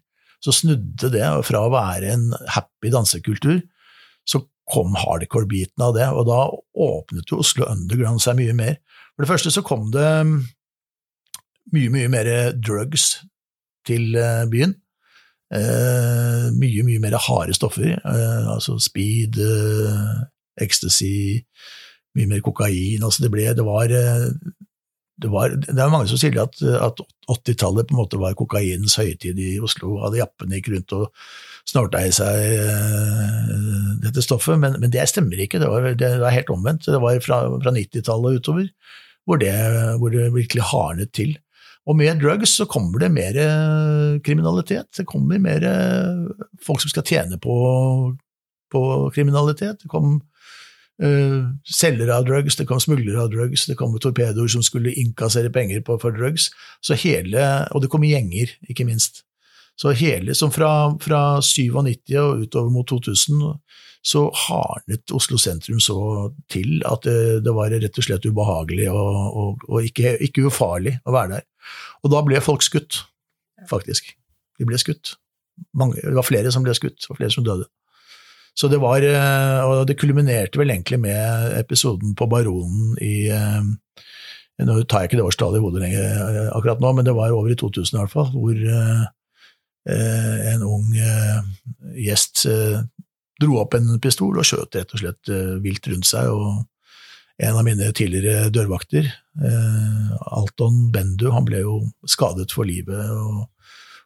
Så 0.41 0.55
snudde 0.57 1.11
det 1.13 1.27
fra 1.45 1.67
å 1.67 1.73
være 1.75 2.15
en 2.15 2.31
happy 2.55 2.93
dansekultur, 2.95 3.61
så 4.29 4.41
kom 4.71 4.95
hardcore-biten 4.99 5.85
av 5.85 5.97
det, 5.97 6.07
og 6.15 6.29
da 6.29 6.41
åpnet 6.87 7.31
jo 7.31 7.41
Oslo 7.43 7.67
Underground 7.71 8.23
seg 8.23 8.39
mye 8.39 8.57
mer. 8.57 8.79
For 9.15 9.25
det 9.25 9.31
første 9.33 9.53
så 9.55 9.65
kom 9.67 9.91
det 9.95 10.07
mm, 10.27 10.37
mye, 11.75 11.91
mye 11.93 12.13
mer 12.13 12.31
drugs 12.57 13.19
til 13.89 14.15
eh, 14.19 14.47
byen. 14.51 14.77
Eh, 15.51 16.47
mye, 16.55 16.83
mye 16.87 17.03
mer 17.03 17.17
harde 17.19 17.57
stoffer, 17.57 17.97
eh, 17.99 18.49
altså 18.55 18.77
speed, 18.79 19.41
eh, 19.43 20.11
ecstasy, 20.63 21.43
mye 22.15 22.31
mer 22.31 22.43
kokain. 22.47 23.03
Altså 23.03 23.25
det, 23.25 23.33
ble, 23.35 23.49
det, 23.59 23.67
var, 23.67 23.91
eh, 23.91 24.29
det 25.21 25.31
var 25.33 25.57
Det 25.59 25.75
er 25.75 25.91
mange 25.91 26.09
som 26.11 26.21
sier 26.21 26.39
at, 26.43 26.63
at 26.63 27.03
80-tallet 27.31 27.89
på 27.89 27.97
en 27.97 28.03
måte 28.03 28.21
var 28.23 28.39
kokainens 28.39 28.99
høytid 29.01 29.39
i 29.43 29.57
Oslo. 29.63 29.99
Alle 30.05 30.23
jappene 30.23 30.61
gikk 30.61 30.71
rundt 30.75 30.95
og 30.99 31.11
snorta 31.71 32.03
i 32.07 32.15
seg 32.15 32.41
eh, 32.61 33.53
dette 34.03 34.25
stoffet, 34.25 34.59
men, 34.61 34.79
men 34.83 34.93
det 34.93 35.07
stemmer 35.11 35.39
ikke. 35.41 35.61
Det 35.63 35.69
var, 35.71 35.93
det 35.99 36.15
var 36.23 36.35
helt 36.35 36.51
omvendt. 36.53 36.89
Det 36.89 37.03
var 37.03 37.21
fra, 37.25 37.45
fra 37.63 37.75
90-tallet 37.77 38.41
utover 38.41 38.67
hvor 39.29 39.39
det, 39.39 39.53
hvor 40.01 40.11
det 40.11 40.33
virkelig 40.35 40.65
hardnet 40.73 41.13
til. 41.15 41.37
Og 41.89 41.97
med 41.97 42.21
drugs 42.21 42.57
så 42.59 42.67
kommer 42.69 43.03
det 43.03 43.13
mer 43.13 43.37
eh, 43.41 44.19
kriminalitet. 44.25 44.89
Det 44.97 45.07
kommer 45.09 45.41
mer 45.43 45.65
eh, 45.67 46.49
folk 46.65 46.83
som 46.83 46.93
skal 46.93 47.07
tjene 47.07 47.39
på, 47.41 47.55
på 48.73 48.83
kriminalitet. 49.15 49.81
Det 49.83 49.91
kom 49.91 50.19
uh, 51.03 51.49
selgere 51.65 52.19
av 52.19 52.27
drugs, 52.29 52.59
det 52.61 52.67
kom 52.69 52.83
smuglere 52.83 53.25
av 53.25 53.31
drugs, 53.33 53.65
det 53.67 53.79
kom 53.81 53.97
torpedoer 53.99 54.51
som 54.53 54.63
skulle 54.63 54.93
innkassere 54.93 55.53
penger 55.55 55.81
på, 55.87 55.97
for 56.03 56.15
drugs. 56.15 56.51
Så 56.85 56.99
hele, 57.01 57.47
og 57.73 57.83
det 57.83 57.91
kom 57.93 58.05
gjenger, 58.07 58.53
ikke 58.69 58.87
minst. 58.89 59.25
Så 59.81 59.95
hele, 59.97 60.35
som 60.37 60.53
fra, 60.53 60.71
fra 61.01 61.41
97 61.41 62.13
og 62.21 62.43
utover 62.45 62.73
mot 62.75 62.89
2000, 62.89 63.55
så 64.05 64.27
hardnet 64.47 65.13
Oslo 65.17 65.39
sentrum 65.41 65.81
så 65.81 65.97
til 66.53 66.83
at 66.89 67.05
det, 67.05 67.41
det 67.47 67.55
var 67.57 67.73
rett 67.73 67.97
og 68.01 68.05
slett 68.05 68.29
ubehagelig 68.29 68.91
og, 68.93 69.09
og, 69.41 69.65
og 69.69 69.89
ikke, 69.89 70.19
ikke, 70.27 70.45
ufarlig 70.49 70.99
å 71.05 71.15
være 71.17 71.39
der. 71.39 71.47
Og 72.05 72.13
da 72.13 72.23
ble 72.25 72.41
folk 72.45 72.65
skutt, 72.65 73.03
faktisk. 73.69 74.13
De 74.61 74.69
ble 74.69 74.81
skutt. 74.81 75.15
Mange, 75.77 76.01
det 76.01 76.17
var 76.17 76.29
flere 76.29 76.53
som 76.53 76.65
ble 76.65 76.77
skutt, 76.77 77.09
var 77.09 77.21
flere 77.21 77.33
som 77.33 77.45
døde. 77.45 77.69
Så 78.57 78.69
det 78.69 78.81
var 78.83 79.05
eh, 79.07 79.61
Og 79.63 79.85
det 79.87 79.95
kulminerte 80.01 80.59
vel 80.59 80.73
egentlig 80.73 80.99
med 81.01 81.55
episoden 81.55 82.17
på 82.19 82.27
Baronen 82.29 82.97
i 83.01 83.31
eh, 83.31 83.63
Nå 84.61 84.75
tar 84.91 85.05
jeg 85.05 85.13
ikke 85.13 85.21
det 85.21 85.29
årstallet 85.29 85.61
i 85.61 85.65
hodet 85.65 85.85
lenger 85.85 86.03
eh, 86.05 86.49
akkurat 86.53 86.83
nå, 86.83 86.91
men 86.97 87.07
det 87.07 87.15
var 87.17 87.33
over 87.33 87.53
i 87.53 87.57
2000 87.57 87.95
i 87.95 88.01
hvert 88.03 88.13
fall, 88.13 88.33
hvor 88.35 88.59
en 89.89 90.63
ung 90.67 90.91
gjest 91.97 92.43
dro 93.41 93.55
opp 93.63 93.75
en 93.79 93.95
pistol 94.03 94.37
og 94.37 94.45
skjøt 94.45 94.77
rett 94.77 94.93
og 94.93 95.01
slett 95.01 95.31
vilt 95.65 95.89
rundt 95.89 96.09
seg. 96.11 96.29
og 96.29 96.67
en 97.41 97.57
av 97.57 97.65
mine 97.65 97.89
tidligere 97.97 98.51
dørvakter, 98.53 99.07
eh, 99.09 100.09
Alton 100.37 100.91
Bendu, 100.93 101.31
han 101.33 101.47
ble 101.49 101.63
jo 101.63 101.79
skadet 102.09 102.53
for 102.53 102.69
livet. 102.69 103.01
Og, 103.01 103.47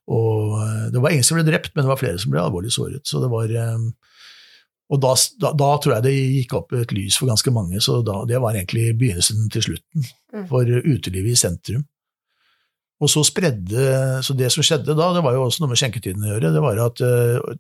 og, 0.06 0.52
eh, 0.62 0.84
det 0.94 1.02
var 1.02 1.14
ingen 1.14 1.26
som 1.26 1.40
ble 1.40 1.46
drept, 1.48 1.72
men 1.74 1.84
det 1.84 1.90
var 1.90 1.98
flere 1.98 2.20
som 2.22 2.34
ble 2.34 2.42
alvorlig 2.44 2.70
såret. 2.74 3.02
Så 3.10 3.22
det 3.24 3.30
var, 3.32 3.50
eh, 3.50 3.88
og 4.94 5.02
da, 5.02 5.14
da, 5.42 5.50
da, 5.64 5.70
tror 5.82 5.96
jeg 5.96 6.06
det 6.06 6.14
gikk 6.14 6.54
opp 6.60 6.76
et 6.78 6.94
lys 6.94 7.18
for 7.18 7.32
ganske 7.32 7.54
mange, 7.54 7.80
så 7.82 7.98
da, 8.06 8.20
det 8.28 8.38
var 8.44 8.54
egentlig 8.54 8.92
begynnelsen 9.00 9.50
til 9.50 9.66
slutten 9.66 10.06
mm. 10.06 10.46
for 10.52 10.70
utelivet 10.70 11.34
i 11.34 11.40
sentrum. 11.40 11.82
Og 13.02 13.10
så 13.10 13.24
spredde, 13.26 13.86
så 14.22 14.36
Det 14.38 14.46
som 14.54 14.62
skjedde 14.62 14.94
da, 14.94 15.08
det 15.16 15.22
var 15.24 15.34
jo 15.34 15.48
også 15.48 15.64
noe 15.64 15.72
med 15.72 15.80
skjenketiden 15.80 16.22
å 16.24 16.28
gjøre, 16.30 16.52
det 16.54 16.62
var 16.62 16.78
at 16.84 17.02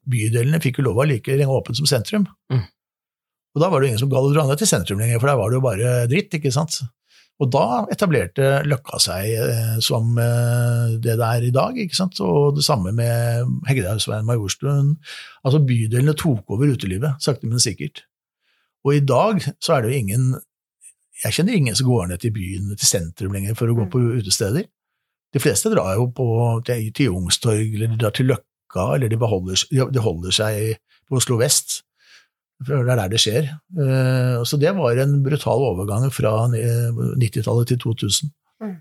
bydelene 0.06 0.60
fikk 0.62 0.78
jo 0.78 0.86
lov 0.86 1.00
å 1.02 1.08
like 1.10 1.34
lenge 1.36 1.56
åpent 1.56 1.80
som 1.80 1.88
sentrum. 1.90 2.28
Mm. 2.52 2.62
Og 3.54 3.62
da 3.62 3.70
var 3.70 3.80
det 3.80 3.86
jo 3.86 3.92
ingen 3.92 4.02
som 4.02 4.10
gadd 4.10 4.28
å 4.28 4.34
dra 4.34 4.44
ned 4.48 4.60
til 4.62 4.70
sentrum 4.70 5.02
lenger, 5.02 5.20
for 5.22 5.30
der 5.30 5.38
var 5.38 5.50
det 5.50 5.58
jo 5.58 5.64
bare 5.64 5.90
dritt, 6.10 6.38
ikke 6.38 6.54
sant. 6.54 6.80
Og 7.42 7.50
da 7.50 7.82
etablerte 7.90 8.48
Løkka 8.66 9.00
seg 9.02 9.30
eh, 9.42 9.76
som 9.82 10.14
eh, 10.22 10.94
det 11.02 11.16
det 11.18 11.28
er 11.28 11.46
i 11.48 11.54
dag, 11.54 11.78
ikke 11.78 11.98
sant. 11.98 12.20
Og 12.22 12.54
det 12.58 12.66
samme 12.66 12.92
med 12.94 13.50
Hegdehaugsveien, 13.68 14.26
Majorstuen. 14.26 14.92
Altså 15.42 15.62
bydelene 15.66 16.14
tok 16.18 16.54
over 16.54 16.70
utelivet, 16.70 17.18
sakte, 17.22 17.50
men 17.50 17.62
sikkert. 17.62 18.04
Og 18.86 18.98
i 18.98 19.02
dag 19.06 19.42
så 19.58 19.76
er 19.76 19.82
det 19.82 19.92
jo 19.94 20.02
ingen 20.02 20.34
Jeg 21.24 21.36
kjenner 21.36 21.54
ingen 21.56 21.76
som 21.78 21.86
går 21.88 22.08
ned 22.10 22.20
til 22.20 22.32
byen, 22.34 22.72
til 22.74 22.88
sentrum 22.88 23.32
lenger, 23.32 23.54
for 23.56 23.70
å 23.70 23.76
gå 23.78 23.86
på 23.90 24.00
utesteder. 24.18 24.66
De 25.34 25.42
fleste 25.42 25.72
drar 25.72 25.96
jo 25.98 26.08
på, 26.14 26.26
til, 26.66 26.90
til 26.94 27.10
Youngstorg, 27.10 27.74
eller 27.74 27.90
de 27.90 27.98
drar 27.98 28.14
til 28.14 28.30
Løkka, 28.30 28.86
eller 28.94 29.10
de, 29.10 29.18
beholder, 29.18 29.64
de 29.90 30.04
holder 30.04 30.36
seg 30.36 30.78
på 31.08 31.18
Oslo 31.18 31.40
vest. 31.40 31.80
For 32.62 32.86
det 32.86 32.94
er 32.94 33.00
der 33.02 33.12
det 33.12 33.20
skjer. 33.22 33.50
Eh, 33.50 34.40
så 34.46 34.58
det 34.60 34.72
var 34.76 35.00
en 35.02 35.18
brutal 35.24 35.66
overgang 35.72 36.06
fra 36.14 36.46
90-tallet 36.52 37.72
til 37.72 37.80
2000. 37.82 38.30
Mm. 38.62 38.76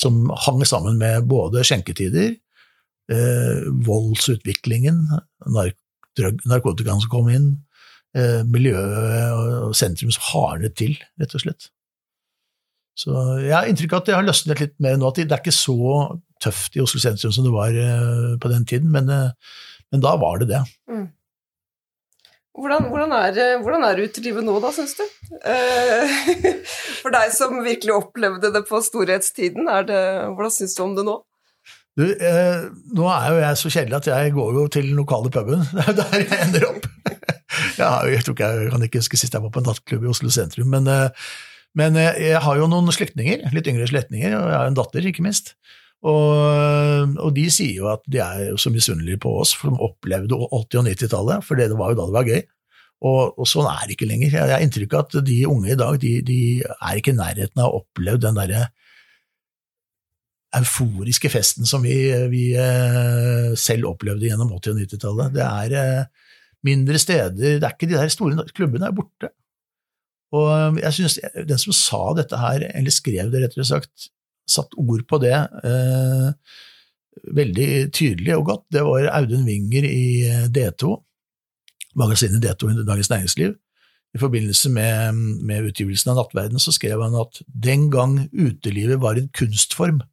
Som 0.00 0.24
hang 0.46 0.64
sammen 0.68 0.98
med 1.00 1.28
både 1.30 1.64
skjenketider, 1.64 2.34
eh, 3.10 3.64
voldsutviklingen, 3.88 5.06
narkotikaen 6.44 7.00
som 7.00 7.10
kom 7.10 7.30
inn, 7.32 7.48
eh, 8.14 8.42
miljøet 8.44 9.64
og 9.64 9.74
sentrum 9.76 10.12
som 10.14 10.28
hardnet 10.32 10.76
til, 10.76 10.98
rett 11.20 11.34
og 11.34 11.46
slett. 11.46 11.70
Så 12.94 13.10
jeg 13.42 13.54
har 13.54 13.66
inntrykk 13.66 13.96
av 13.96 14.02
at 14.02 14.08
det 14.08 14.16
har 14.16 14.26
løsnet 14.26 14.62
litt 14.62 14.74
mer 14.82 14.96
nå, 15.00 15.10
at 15.10 15.18
det 15.18 15.26
er 15.26 15.42
ikke 15.42 15.54
så 15.54 15.76
tøft 16.42 16.76
i 16.78 16.82
Oslo 16.84 17.02
sentrum 17.02 17.32
som 17.34 17.46
det 17.46 17.54
var 17.54 17.74
på 18.38 18.50
den 18.52 18.66
tiden, 18.70 18.92
men, 18.94 19.10
men 19.10 20.04
da 20.04 20.14
var 20.20 20.38
det 20.42 20.52
det. 20.52 20.62
Mm. 20.90 21.08
Hvordan, 22.54 22.84
hvordan, 22.86 23.12
er, 23.18 23.58
hvordan 23.62 23.82
er 23.82 24.00
utelivet 24.04 24.44
nå, 24.46 24.54
da, 24.62 24.70
syns 24.74 24.94
du? 24.94 25.02
Eh, 25.42 26.12
for 27.02 27.14
deg 27.14 27.32
som 27.34 27.56
virkelig 27.64 27.96
opplevde 27.96 28.52
det 28.54 28.62
på 28.68 28.78
storhetstiden, 28.84 29.66
det, 29.88 30.02
hvordan 30.36 30.54
syns 30.54 30.76
du 30.78 30.84
om 30.84 30.92
det 30.94 31.04
nå? 31.08 31.16
Du, 31.98 32.04
eh, 32.12 32.68
nå 32.94 33.08
er 33.10 33.26
jo 33.30 33.40
jeg 33.40 33.58
så 33.58 33.72
kjedelig 33.74 33.98
at 33.98 34.10
jeg 34.10 34.34
går 34.36 34.54
jo 34.54 34.66
til 34.70 34.86
den 34.86 35.00
lokale 35.00 35.32
puben. 35.34 35.66
Det 35.74 35.82
er 35.90 35.98
der 35.98 36.14
jeg 36.22 36.40
ender 36.46 36.68
opp. 36.70 36.88
Jeg, 37.54 38.10
jeg, 38.10 38.22
tror 38.26 38.34
ikke 38.34 38.46
jeg, 38.50 38.70
kan 38.72 38.82
ikke 38.82 38.98
huske 38.98 39.18
sist 39.18 39.34
jeg 39.34 39.42
var 39.44 39.50
på 39.54 39.60
en 39.60 39.66
nattklubb 39.68 40.04
i 40.06 40.08
Oslo 40.10 40.30
sentrum, 40.34 40.72
men, 40.72 40.88
eh, 40.90 41.28
men 41.78 41.98
jeg 41.98 42.40
har 42.42 42.58
jo 42.60 42.68
noen 42.70 42.92
slektninger, 42.94 43.48
litt 43.54 43.70
yngre 43.70 43.88
slektninger, 43.90 44.36
og 44.38 44.50
jeg 44.50 44.58
har 44.60 44.70
en 44.70 44.76
datter, 44.78 45.06
ikke 45.10 45.24
minst. 45.26 45.54
Og, 46.04 47.14
og, 47.16 47.30
de 47.32 47.46
sier 47.52 47.78
jo 47.78 47.88
at 47.88 48.02
de 48.10 48.20
er 48.20 48.58
så 48.60 48.70
misunnelige 48.72 49.22
på 49.24 49.32
oss, 49.40 49.54
for 49.56 49.72
de 49.72 49.86
opplevde 49.86 50.36
80- 50.36 50.80
og 50.80 50.88
90-tallet, 50.90 51.46
for 51.46 51.60
det 51.60 51.70
var 51.72 51.94
jo 51.94 51.98
da 51.98 52.08
det 52.08 52.16
var 52.18 52.28
gøy. 52.28 52.42
Og, 53.04 53.34
og, 53.36 53.44
sånn 53.48 53.68
er 53.68 53.84
det 53.84 53.96
ikke 53.96 54.08
lenger. 54.08 54.36
Jeg 54.36 54.52
har 54.52 54.64
inntrykk 54.64 54.96
av 54.96 55.06
at 55.06 55.16
de 55.26 55.38
unge 55.48 55.72
i 55.72 55.78
dag 55.80 55.98
de, 56.00 56.12
de 56.24 56.40
er 56.62 57.00
ikke 57.00 57.12
i 57.12 57.18
nærheten 57.18 57.60
av 57.60 57.72
å 57.72 57.82
oppleve 57.82 58.20
den 58.22 58.38
derre 58.38 58.68
euforiske 60.54 61.30
festen 61.32 61.66
som 61.66 61.82
vi, 61.82 61.96
vi 62.30 62.44
eh, 62.54 63.54
selv 63.58 63.90
opplevde 63.90 64.28
gjennom 64.28 64.52
80- 64.54 64.70
og 64.70 64.82
90-tallet. 64.84 65.34
Det 65.34 65.46
er 65.46 65.78
eh, 65.80 66.28
mindre 66.68 67.00
steder, 67.00 67.58
det 67.58 67.64
er 67.64 67.74
ikke 67.74 67.90
de 67.90 67.98
der 67.98 68.12
store 68.12 68.46
klubbene 68.54 68.88
er 68.88 68.96
borte. 68.96 69.32
Og 70.34 70.50
eh, 70.50 70.82
jeg 70.84 70.98
synes 70.98 71.18
Den 71.48 71.60
som 71.62 71.76
sa 71.76 72.02
dette 72.18 72.40
her, 72.40 72.68
eller 72.74 72.94
skrev 72.94 73.32
det, 73.32 73.44
rettere 73.44 73.66
sagt, 73.68 74.10
satt 74.50 74.76
ord 74.76 75.04
på 75.08 75.20
det 75.22 75.34
eh, 75.34 76.30
veldig 77.34 77.68
tydelig 77.94 78.34
og 78.36 78.46
godt. 78.50 78.64
Det 78.74 78.84
var 78.84 79.10
Audun 79.14 79.46
Winger 79.48 79.86
i 79.88 80.06
eh, 80.28 80.48
D2, 80.52 80.96
magasinet 82.00 82.42
D2 82.44 82.72
i 82.72 82.86
Dagens 82.86 83.12
Næringsliv. 83.12 83.54
I 84.14 84.20
forbindelse 84.22 84.70
med, 84.70 85.22
med, 85.42 85.70
utgivelsen 85.70 86.12
av 86.12 86.20
Nattverden 86.20 86.62
så 86.62 86.74
skrev 86.74 87.00
han 87.02 87.16
at 87.18 87.40
den 87.48 87.88
gang 87.90 88.20
utelivet 88.30 89.00
var 89.02 89.18
en 89.18 89.30
kunstform, 89.34 90.04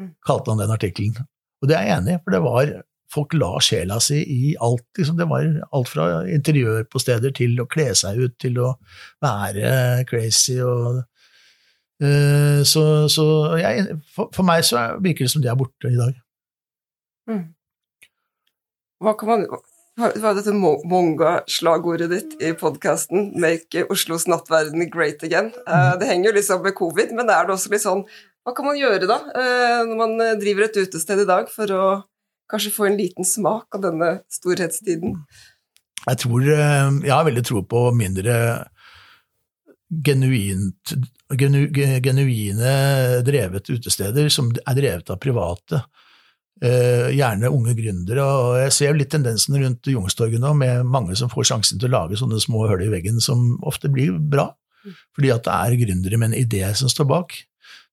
mm. 0.00 0.14
kalte 0.26 0.50
han 0.50 0.62
den 0.64 0.74
artikkelen. 0.74 1.28
Og 1.62 1.70
det 1.70 1.76
er 1.76 1.86
jeg 1.86 2.00
enig 2.00 2.16
i, 2.16 2.22
for 2.24 2.34
det 2.34 2.40
var 2.42 2.72
folk 3.10 3.34
la 3.34 3.54
sjela 3.62 3.98
si 4.02 4.20
i 4.22 4.54
alt. 4.62 4.86
Liksom, 4.98 5.18
det 5.18 5.28
var 5.30 5.46
alt 5.70 5.90
fra 5.90 6.08
interiør 6.30 6.84
på 6.90 7.02
steder 7.02 7.34
til 7.36 7.58
å 7.60 7.68
kle 7.70 7.90
seg 7.98 8.20
ut, 8.20 8.36
til 8.40 8.60
å 8.62 8.74
være 9.22 10.04
crazy 10.10 10.60
og 10.64 11.02
uh, 12.04 12.60
så, 12.66 12.84
så 13.12 13.26
jeg, 13.60 13.98
for, 14.14 14.30
for, 14.34 14.46
meg 14.46 14.64
så 14.66 14.90
virker 15.02 15.26
det 15.26 15.34
som 15.34 15.44
det 15.44 15.50
er 15.52 15.58
borte 15.58 15.90
i 15.90 15.98
dag. 15.98 16.14
Mm. 17.30 17.44
Hva 19.00 19.16
kan 19.18 19.34
man 19.34 19.50
hva 20.00 20.30
er 20.30 20.36
dette 20.38 20.54
monga-slagordet 20.54 22.06
ditt 22.08 22.42
i 22.46 22.54
podkasten 22.56 23.34
'Make 23.36 23.82
Oslos 23.92 24.24
nattverden 24.30 24.86
great 24.88 25.20
again'? 25.26 25.50
Uh, 25.66 25.98
det 26.00 26.08
henger 26.08 26.30
jo 26.30 26.36
liksom 26.38 26.62
med 26.64 26.76
covid, 26.78 27.12
men 27.12 27.28
er 27.28 27.44
det 27.44 27.56
også 27.56 27.72
litt 27.74 27.84
sånn 27.84 28.06
Hva 28.40 28.54
kan 28.56 28.64
man 28.64 28.78
gjøre 28.78 29.04
da, 29.04 29.18
uh, 29.20 29.82
når 29.84 29.98
man 30.00 30.14
driver 30.40 30.64
et 30.64 30.78
utested 30.80 31.20
i 31.20 31.28
dag, 31.28 31.50
for 31.52 31.74
å 31.76 31.84
kanskje 32.50 32.74
få 32.74 32.88
en 32.88 32.98
liten 32.98 33.26
smak 33.26 33.78
av 33.78 33.86
denne 33.86 34.10
storhetstiden? 34.32 35.16
Jeg 36.00 36.18
tror 36.22 36.46
Jeg 36.48 37.12
har 37.12 37.26
veldig 37.26 37.44
tro 37.44 37.62
på 37.68 37.90
mindre 37.92 38.36
genuint, 39.90 40.92
genu, 41.38 41.64
genuine 42.02 42.74
drevet 43.26 43.70
utesteder 43.70 44.28
som 44.32 44.52
er 44.54 44.78
drevet 44.78 45.10
av 45.10 45.18
private. 45.22 45.82
Eh, 46.60 47.08
gjerne 47.16 47.48
unge 47.48 47.74
gründere. 47.74 48.22
og 48.22 48.58
Jeg 48.60 48.72
ser 48.76 48.96
litt 48.96 49.10
tendensen 49.10 49.56
rundt 49.56 49.88
Youngstorget 49.88 50.42
nå, 50.42 50.52
med 50.54 50.84
mange 50.84 51.16
som 51.16 51.30
får 51.32 51.48
sjansen 51.50 51.80
til 51.80 51.88
å 51.88 51.96
lage 51.96 52.20
sånne 52.20 52.40
små 52.42 52.66
hull 52.68 52.84
i 52.84 52.90
veggen 52.92 53.20
som 53.20 53.56
ofte 53.66 53.88
blir 53.88 54.18
bra, 54.18 54.50
fordi 55.16 55.32
at 55.32 55.46
det 55.46 55.56
er 55.56 55.78
gründere 55.80 56.20
med 56.20 56.30
en 56.32 56.40
idé 56.42 56.62
som 56.76 56.92
står 56.92 57.08
bak. 57.08 57.38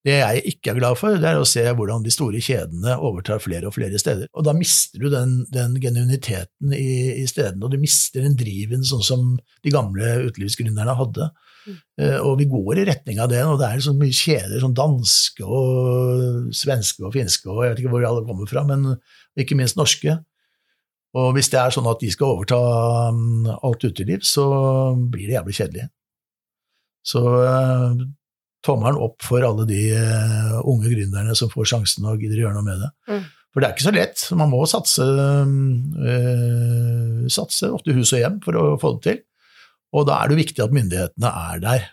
Det 0.08 0.16
jeg 0.22 0.44
ikke 0.54 0.72
er 0.72 0.78
glad 0.78 0.96
for, 1.00 1.18
det 1.20 1.28
er 1.28 1.40
å 1.42 1.48
se 1.48 1.64
hvordan 1.68 2.06
de 2.06 2.12
store 2.14 2.40
kjedene 2.44 2.94
overtar 3.04 3.42
flere 3.44 3.68
og 3.68 3.76
flere 3.76 4.00
steder. 4.00 4.30
Og 4.38 4.46
da 4.48 4.54
mister 4.56 5.02
du 5.04 5.10
den, 5.12 5.42
den 5.52 5.76
genuiniteten 5.84 6.72
i, 6.72 7.18
i, 7.24 7.26
stedene, 7.28 7.66
og 7.68 7.74
du 7.74 7.82
mister 7.82 8.24
den 8.24 8.38
driven 8.40 8.86
sånn 8.88 9.04
som 9.04 9.26
de 9.66 9.74
gamle 9.74 10.14
utelivsgründerne 10.30 10.96
hadde. 10.96 11.28
Mm. 11.68 11.76
Uh, 12.00 12.20
og 12.22 12.38
vi 12.40 12.48
går 12.48 12.80
i 12.80 12.86
retning 12.88 13.20
av 13.20 13.34
det, 13.34 13.42
og 13.44 13.60
det 13.60 13.68
er 13.68 13.84
så 13.84 13.92
mye 13.98 14.16
kjeder, 14.16 14.56
sånn 14.64 14.78
danske 14.78 15.44
og 15.44 16.56
svenske 16.56 17.04
og 17.04 17.12
finske 17.18 17.52
og 17.52 17.66
jeg 17.66 17.74
vet 17.74 17.84
ikke 17.84 17.92
hvor 17.98 18.08
alle 18.08 18.24
kommer 18.30 18.48
fra, 18.48 18.64
men 18.70 18.94
ikke 19.36 19.60
minst 19.60 19.76
norske. 19.80 20.16
Og 21.18 21.34
hvis 21.36 21.52
det 21.52 21.60
er 21.60 21.74
sånn 21.74 21.90
at 21.90 22.00
de 22.00 22.14
skal 22.14 22.38
overta 22.38 22.62
um, 23.12 23.50
alt 23.50 23.84
uteliv, 23.84 24.24
så 24.28 24.46
blir 24.96 25.28
det 25.28 25.36
jævlig 25.36 25.58
kjedelig. 25.60 25.90
Så 27.08 27.24
uh, 27.24 28.08
tommelen 28.68 29.00
opp 29.08 29.24
for 29.26 29.44
alle 29.48 29.66
de 29.70 29.82
uh, 29.96 30.60
unge 30.68 30.92
gründerne 30.92 31.36
som 31.38 31.52
får 31.52 31.72
sjansen 31.74 32.08
og 32.08 32.22
gidder 32.22 32.42
å 32.42 32.46
gjøre 32.46 32.58
noe 32.60 32.68
med 32.68 32.84
det. 32.84 32.92
Mm. 33.10 33.26
For 33.52 33.64
det 33.64 33.68
er 33.68 33.74
ikke 33.74 33.88
så 33.88 33.96
lett. 33.96 34.24
Man 34.38 34.52
må 34.52 34.62
satse, 34.70 35.08
uh, 36.06 37.28
satse 37.34 37.72
ofte 37.74 37.96
hus 37.98 38.14
og 38.14 38.22
hjem 38.22 38.42
for 38.44 38.60
å 38.60 38.66
få 38.82 38.98
det 38.98 39.06
til. 39.08 39.22
Og 39.96 40.06
da 40.10 40.20
er 40.20 40.30
det 40.30 40.42
viktig 40.44 40.62
at 40.66 40.76
myndighetene 40.76 41.32
er 41.52 41.64
der 41.64 41.88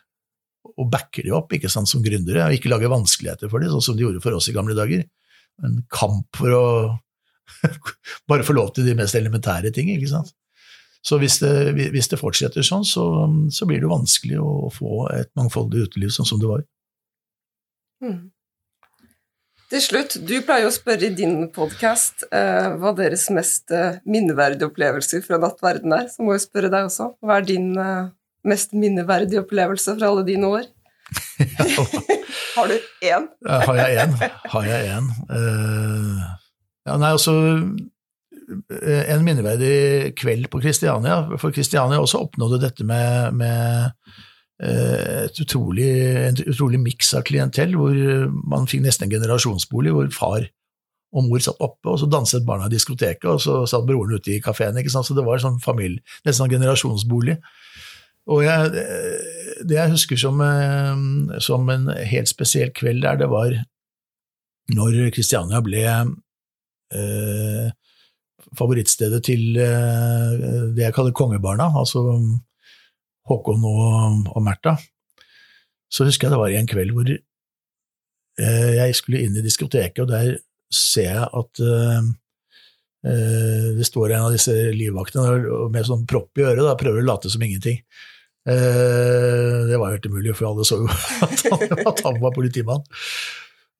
og 0.75 0.89
backer 0.91 1.27
de 1.27 1.35
opp 1.37 1.53
ikke 1.55 1.71
sant, 1.71 1.89
som 1.91 2.03
gründere, 2.03 2.47
og 2.49 2.57
ikke 2.57 2.71
lager 2.73 2.93
vanskeligheter 2.93 3.51
for 3.53 3.63
dem, 3.63 3.71
sånn 3.73 3.85
som 3.85 3.99
de 3.99 4.07
gjorde 4.07 4.23
for 4.25 4.37
oss 4.37 4.49
i 4.51 4.55
gamle 4.57 4.77
dager. 4.77 5.05
En 5.63 5.77
kamp 5.93 6.41
for 6.41 6.57
å 6.57 6.65
bare 8.31 8.47
få 8.47 8.57
lov 8.57 8.73
til 8.75 8.89
de 8.89 8.97
mest 8.99 9.15
elementære 9.19 9.71
ting. 9.75 9.93
ikke 9.95 10.11
sant? 10.11 10.33
Så 11.05 11.19
hvis 11.21 11.37
det, 11.43 11.75
hvis 11.93 12.09
det 12.09 12.17
fortsetter 12.17 12.65
sånn, 12.65 12.85
så, 12.89 13.05
så, 13.53 13.67
blir 13.69 13.83
det 13.83 13.91
vanskelig 13.91 14.39
å 14.41 14.71
få 14.73 15.05
et 15.13 15.29
mangfoldig 15.37 15.85
uteliv 15.89 16.15
sånn 16.15 16.29
som 16.29 16.41
det 16.41 16.49
var. 16.49 16.65
Mm. 18.05 18.31
Til 19.75 19.83
slutt, 19.85 20.17
du 20.25 20.39
pleier 20.47 20.69
å 20.69 20.73
spørre 20.73 21.11
i 21.11 21.17
din 21.17 21.51
podkast 21.53 22.25
eh, 22.31 22.73
hva 22.81 22.95
deres 22.97 23.27
mest 23.35 23.73
eh, 23.75 24.01
minneverdige 24.09 24.71
opplevelser 24.71 25.25
fra 25.25 25.41
nattverden 25.43 25.93
er. 25.97 26.09
Så 26.13 26.25
må 26.25 26.37
jeg 26.37 26.47
spørre 26.47 26.73
deg 26.73 26.89
også. 26.89 27.11
Hva 27.25 27.41
er 27.41 27.49
din 27.49 27.73
eh, 27.81 28.13
mest 28.49 28.73
minneverdige 28.77 29.45
opplevelse 29.45 29.97
fra 29.99 30.09
alle 30.09 30.25
dine 30.29 30.53
år? 30.57 30.69
har 32.57 32.71
du 32.71 32.77
én? 33.05 33.27
har 33.45 33.81
jeg 33.83 34.05
én? 34.07 34.15
Har 34.55 34.69
jeg 34.69 34.93
én? 34.95 35.11
Uh, 35.29 36.23
ja, 36.87 36.97
nei, 36.97 37.11
altså 37.11 37.35
Eh, 37.35 37.94
en 38.45 39.25
minneverdig 39.25 40.15
kveld 40.21 40.51
på 40.53 40.61
Kristiania, 40.65 41.23
for 41.41 41.55
Kristiania 41.55 42.01
også 42.03 42.21
oppnådde 42.27 42.61
dette 42.63 42.87
med, 42.87 43.39
med 43.41 43.95
eh, 44.63 45.31
utrolig, 45.41 45.89
en 46.29 46.43
utrolig 46.45 46.81
miks 46.83 47.15
av 47.17 47.25
klientell, 47.29 47.77
hvor 47.79 47.97
man 48.51 48.69
fikk 48.71 48.85
nesten 48.85 49.09
en 49.09 49.17
generasjonsbolig, 49.17 49.95
hvor 49.97 50.13
far 50.15 50.49
og 51.15 51.29
mor 51.29 51.43
satt 51.43 51.61
oppe, 51.63 51.93
og 51.93 52.01
så 52.01 52.09
danset 52.11 52.47
barna 52.47 52.67
i 52.67 52.75
diskoteket, 52.75 53.27
og 53.31 53.39
så 53.43 53.61
satt 53.71 53.87
broren 53.87 54.17
ute 54.19 54.35
i 54.35 54.41
kafeen. 54.43 54.79
Så 54.91 55.15
det 55.15 55.23
var 55.27 55.43
sånn 55.43 55.61
familie, 55.63 56.03
nesten 56.25 56.43
sånn 56.43 56.55
generasjonsbolig. 56.57 57.39
Og 58.35 58.41
jeg, 58.43 58.85
det 59.69 59.77
jeg 59.77 59.93
husker 59.93 60.19
som, 60.19 60.41
eh, 60.43 61.39
som, 61.45 61.69
en 61.71 61.91
helt 61.93 62.31
spesiell 62.31 62.73
kveld 62.75 63.05
der, 63.05 63.21
det 63.21 63.31
var 63.31 63.55
når 64.75 65.11
Kristiania 65.15 65.61
ble 65.63 65.85
eh, 65.85 67.67
favorittstedet 68.59 69.21
til 69.27 69.61
eh, 69.61 70.35
det 70.75 70.87
jeg 70.87 70.95
kaller 70.97 71.15
kongebarna, 71.17 71.71
altså 71.79 72.05
Håkon 73.29 73.63
og, 73.69 74.27
og 74.35 74.43
Märtha. 74.45 74.77
Så 75.93 76.07
husker 76.09 76.29
jeg 76.29 76.35
det 76.35 76.41
var 76.43 76.57
en 76.57 76.69
kveld 76.69 76.93
hvor 76.97 77.13
eh, 77.13 78.73
jeg 78.81 78.99
skulle 78.99 79.23
inn 79.25 79.39
i 79.39 79.45
diskoteket, 79.45 80.05
og 80.05 80.13
der 80.13 80.37
ser 80.75 81.11
jeg 81.13 81.27
at 81.39 81.61
uh, 81.63 82.07
det 83.05 83.85
står 83.87 84.15
en 84.15 84.25
av 84.27 84.33
disse 84.33 84.51
livvaktene 84.75 85.69
med 85.71 85.87
sånn 85.87 86.07
propp 86.09 86.41
i 86.41 86.47
øret, 86.49 86.65
og 86.65 86.81
prøver 86.81 87.03
å 87.03 87.07
late 87.07 87.31
som 87.31 87.43
ingenting. 87.45 87.77
Det 88.49 89.77
var 89.79 89.93
helt 89.93 90.09
umulig, 90.09 90.33
for 90.35 90.49
alle 90.49 90.65
så 90.67 90.81
jo 90.81 90.89
at 91.29 91.45
han, 91.53 91.85
at 91.85 92.01
han 92.09 92.17
var 92.23 92.33
politimann. 92.35 92.83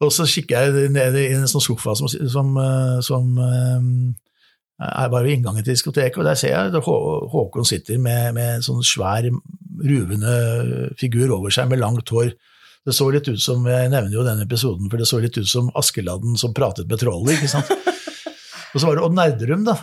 Og 0.05 0.13
så 0.13 0.29
kikker 0.29 0.69
jeg 0.69 0.93
ned 0.93 1.17
i 1.19 1.25
en 1.39 1.49
sånn 1.51 1.65
sofa 1.65 1.97
som, 1.97 2.13
som, 2.31 2.53
som 3.09 3.33
er 4.83 5.11
bare 5.13 5.27
ved 5.27 5.39
inngangen 5.39 5.63
til 5.63 5.77
diskoteket, 5.77 6.19
og 6.19 6.27
der 6.27 6.39
ser 6.39 6.55
jeg 6.55 6.73
at 6.75 6.89
Håkon 6.89 7.69
sitter 7.69 8.01
med, 8.03 8.35
med 8.35 8.57
en 8.57 8.67
sånn 8.67 8.83
svær, 8.87 9.29
ruvende 9.85 10.35
figur 10.99 11.33
over 11.35 11.55
seg 11.55 11.71
med 11.71 11.83
langt 11.83 12.11
hår. 12.11 12.35
Det 12.85 12.93
så 12.93 13.07
litt 13.09 13.29
ut 13.31 13.41
som 13.41 13.65
Jeg 13.65 13.89
nevner 13.89 14.13
jo 14.13 14.27
den 14.27 14.43
episoden, 14.45 14.91
for 14.93 15.01
det 15.01 15.09
så 15.09 15.21
litt 15.23 15.39
ut 15.39 15.49
som 15.49 15.71
Askeladden 15.79 16.37
som 16.41 16.53
pratet 16.57 16.91
med 16.91 17.01
trollet, 17.01 17.39
ikke 17.39 17.53
sant? 17.55 17.71
Og 18.75 18.83
så 18.83 18.89
var 18.89 18.99
det 18.99 19.05
Odd 19.07 19.15
Nerdrum, 19.15 19.65
da. 19.67 19.79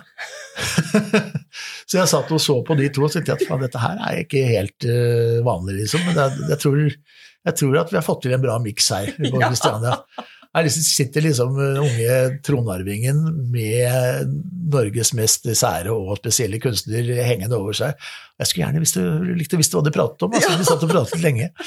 så 1.87 2.01
jeg 2.01 2.11
satt 2.11 2.31
og 2.35 2.41
så 2.43 2.57
på 2.67 2.75
de 2.75 2.89
to 2.91 3.05
og 3.07 3.13
tenkte 3.13 3.37
at 3.39 3.61
dette 3.63 3.79
her 3.79 4.01
er 4.03 4.17
ikke 4.25 4.41
helt 4.49 4.83
uh, 4.83 5.39
vanlig, 5.47 5.77
liksom. 5.79 6.03
Men 6.09 6.19
jeg, 6.19 6.41
jeg, 6.49 6.59
tror, 6.59 6.81
jeg, 6.83 7.55
tror, 7.61 7.77
at 7.79 7.93
vi 7.93 7.97
har 8.01 8.03
fått 8.03 8.25
til 8.25 8.35
en 8.35 8.43
bra 8.43 8.57
miks 8.59 8.91
her 8.91 9.13
på 9.31 9.31
Kristiania. 9.39 9.95
Ja. 9.95 10.27
Her 10.51 10.67
sitter 10.67 11.23
liksom 11.23 11.55
unge 11.55 12.15
tronarvingen 12.43 13.21
med 13.53 14.33
Norges 14.71 15.13
mest 15.15 15.47
sære 15.47 15.93
og 15.95 16.17
spesielle 16.19 16.59
kunstner 16.63 17.07
hengende 17.23 17.55
over 17.55 17.77
seg. 17.77 17.95
Jeg 18.41 18.49
skulle 18.49 18.65
gjerne 18.65 18.83
visst, 18.83 18.99
likt 19.39 19.55
å 19.55 19.61
visst 19.61 19.77
hva 19.77 19.83
de 19.85 19.95
pratet 19.95 20.27
om, 20.27 20.35
altså. 20.35 20.57
De 20.59 20.67
satt 20.67 20.83
og 20.87 20.91
pratet 20.91 21.23
lenge. 21.23 21.51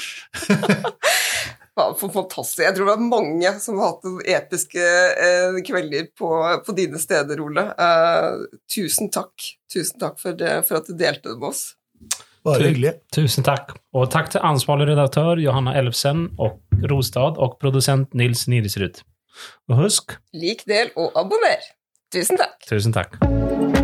Ja, 1.75 1.89
for 1.99 2.07
fantastisk. 2.07 2.61
Jeg 2.63 2.71
tror 2.77 2.87
det 2.87 2.93
er 2.95 3.07
mange 3.09 3.49
som 3.59 3.79
har 3.81 3.97
hatt 3.97 4.27
episke 4.31 4.79
eh, 4.79 5.57
kvelder 5.67 6.05
på, 6.15 6.29
på, 6.63 6.75
dine 6.77 7.01
steder, 7.01 7.41
Ole. 7.43 7.65
Eh, 7.75 8.45
tusen 8.71 9.11
takk. 9.11 9.49
Tusen 9.73 9.99
takk 9.99 10.15
for, 10.21 10.37
det, 10.39 10.61
for, 10.69 10.79
at 10.79 10.87
du 10.87 10.95
delte 10.95 11.33
det 11.33 11.35
med 11.41 11.49
oss. 11.49 11.65
Bare 12.45 12.69
hyggelig. 12.69 12.93
Tusen 13.15 13.45
takk. 13.45 13.73
Og 13.95 14.09
takk 14.13 14.29
til 14.33 14.43
ansvarlig 14.45 14.91
redaktør 14.91 15.41
Johanna 15.41 15.73
Elfsen 15.79 16.27
og 16.37 16.59
Rostad 16.91 17.41
og 17.41 17.57
produsent 17.61 18.13
Nils 18.13 18.45
Nirisrud. 18.51 19.01
Og 19.69 19.81
husk 19.81 20.17
Lik, 20.33 20.63
del 20.69 20.93
og 20.95 21.17
abonner. 21.19 21.65
Tusen 22.13 22.37
takk. 22.39 22.61
Tusen 22.69 22.95
takk. 22.95 23.83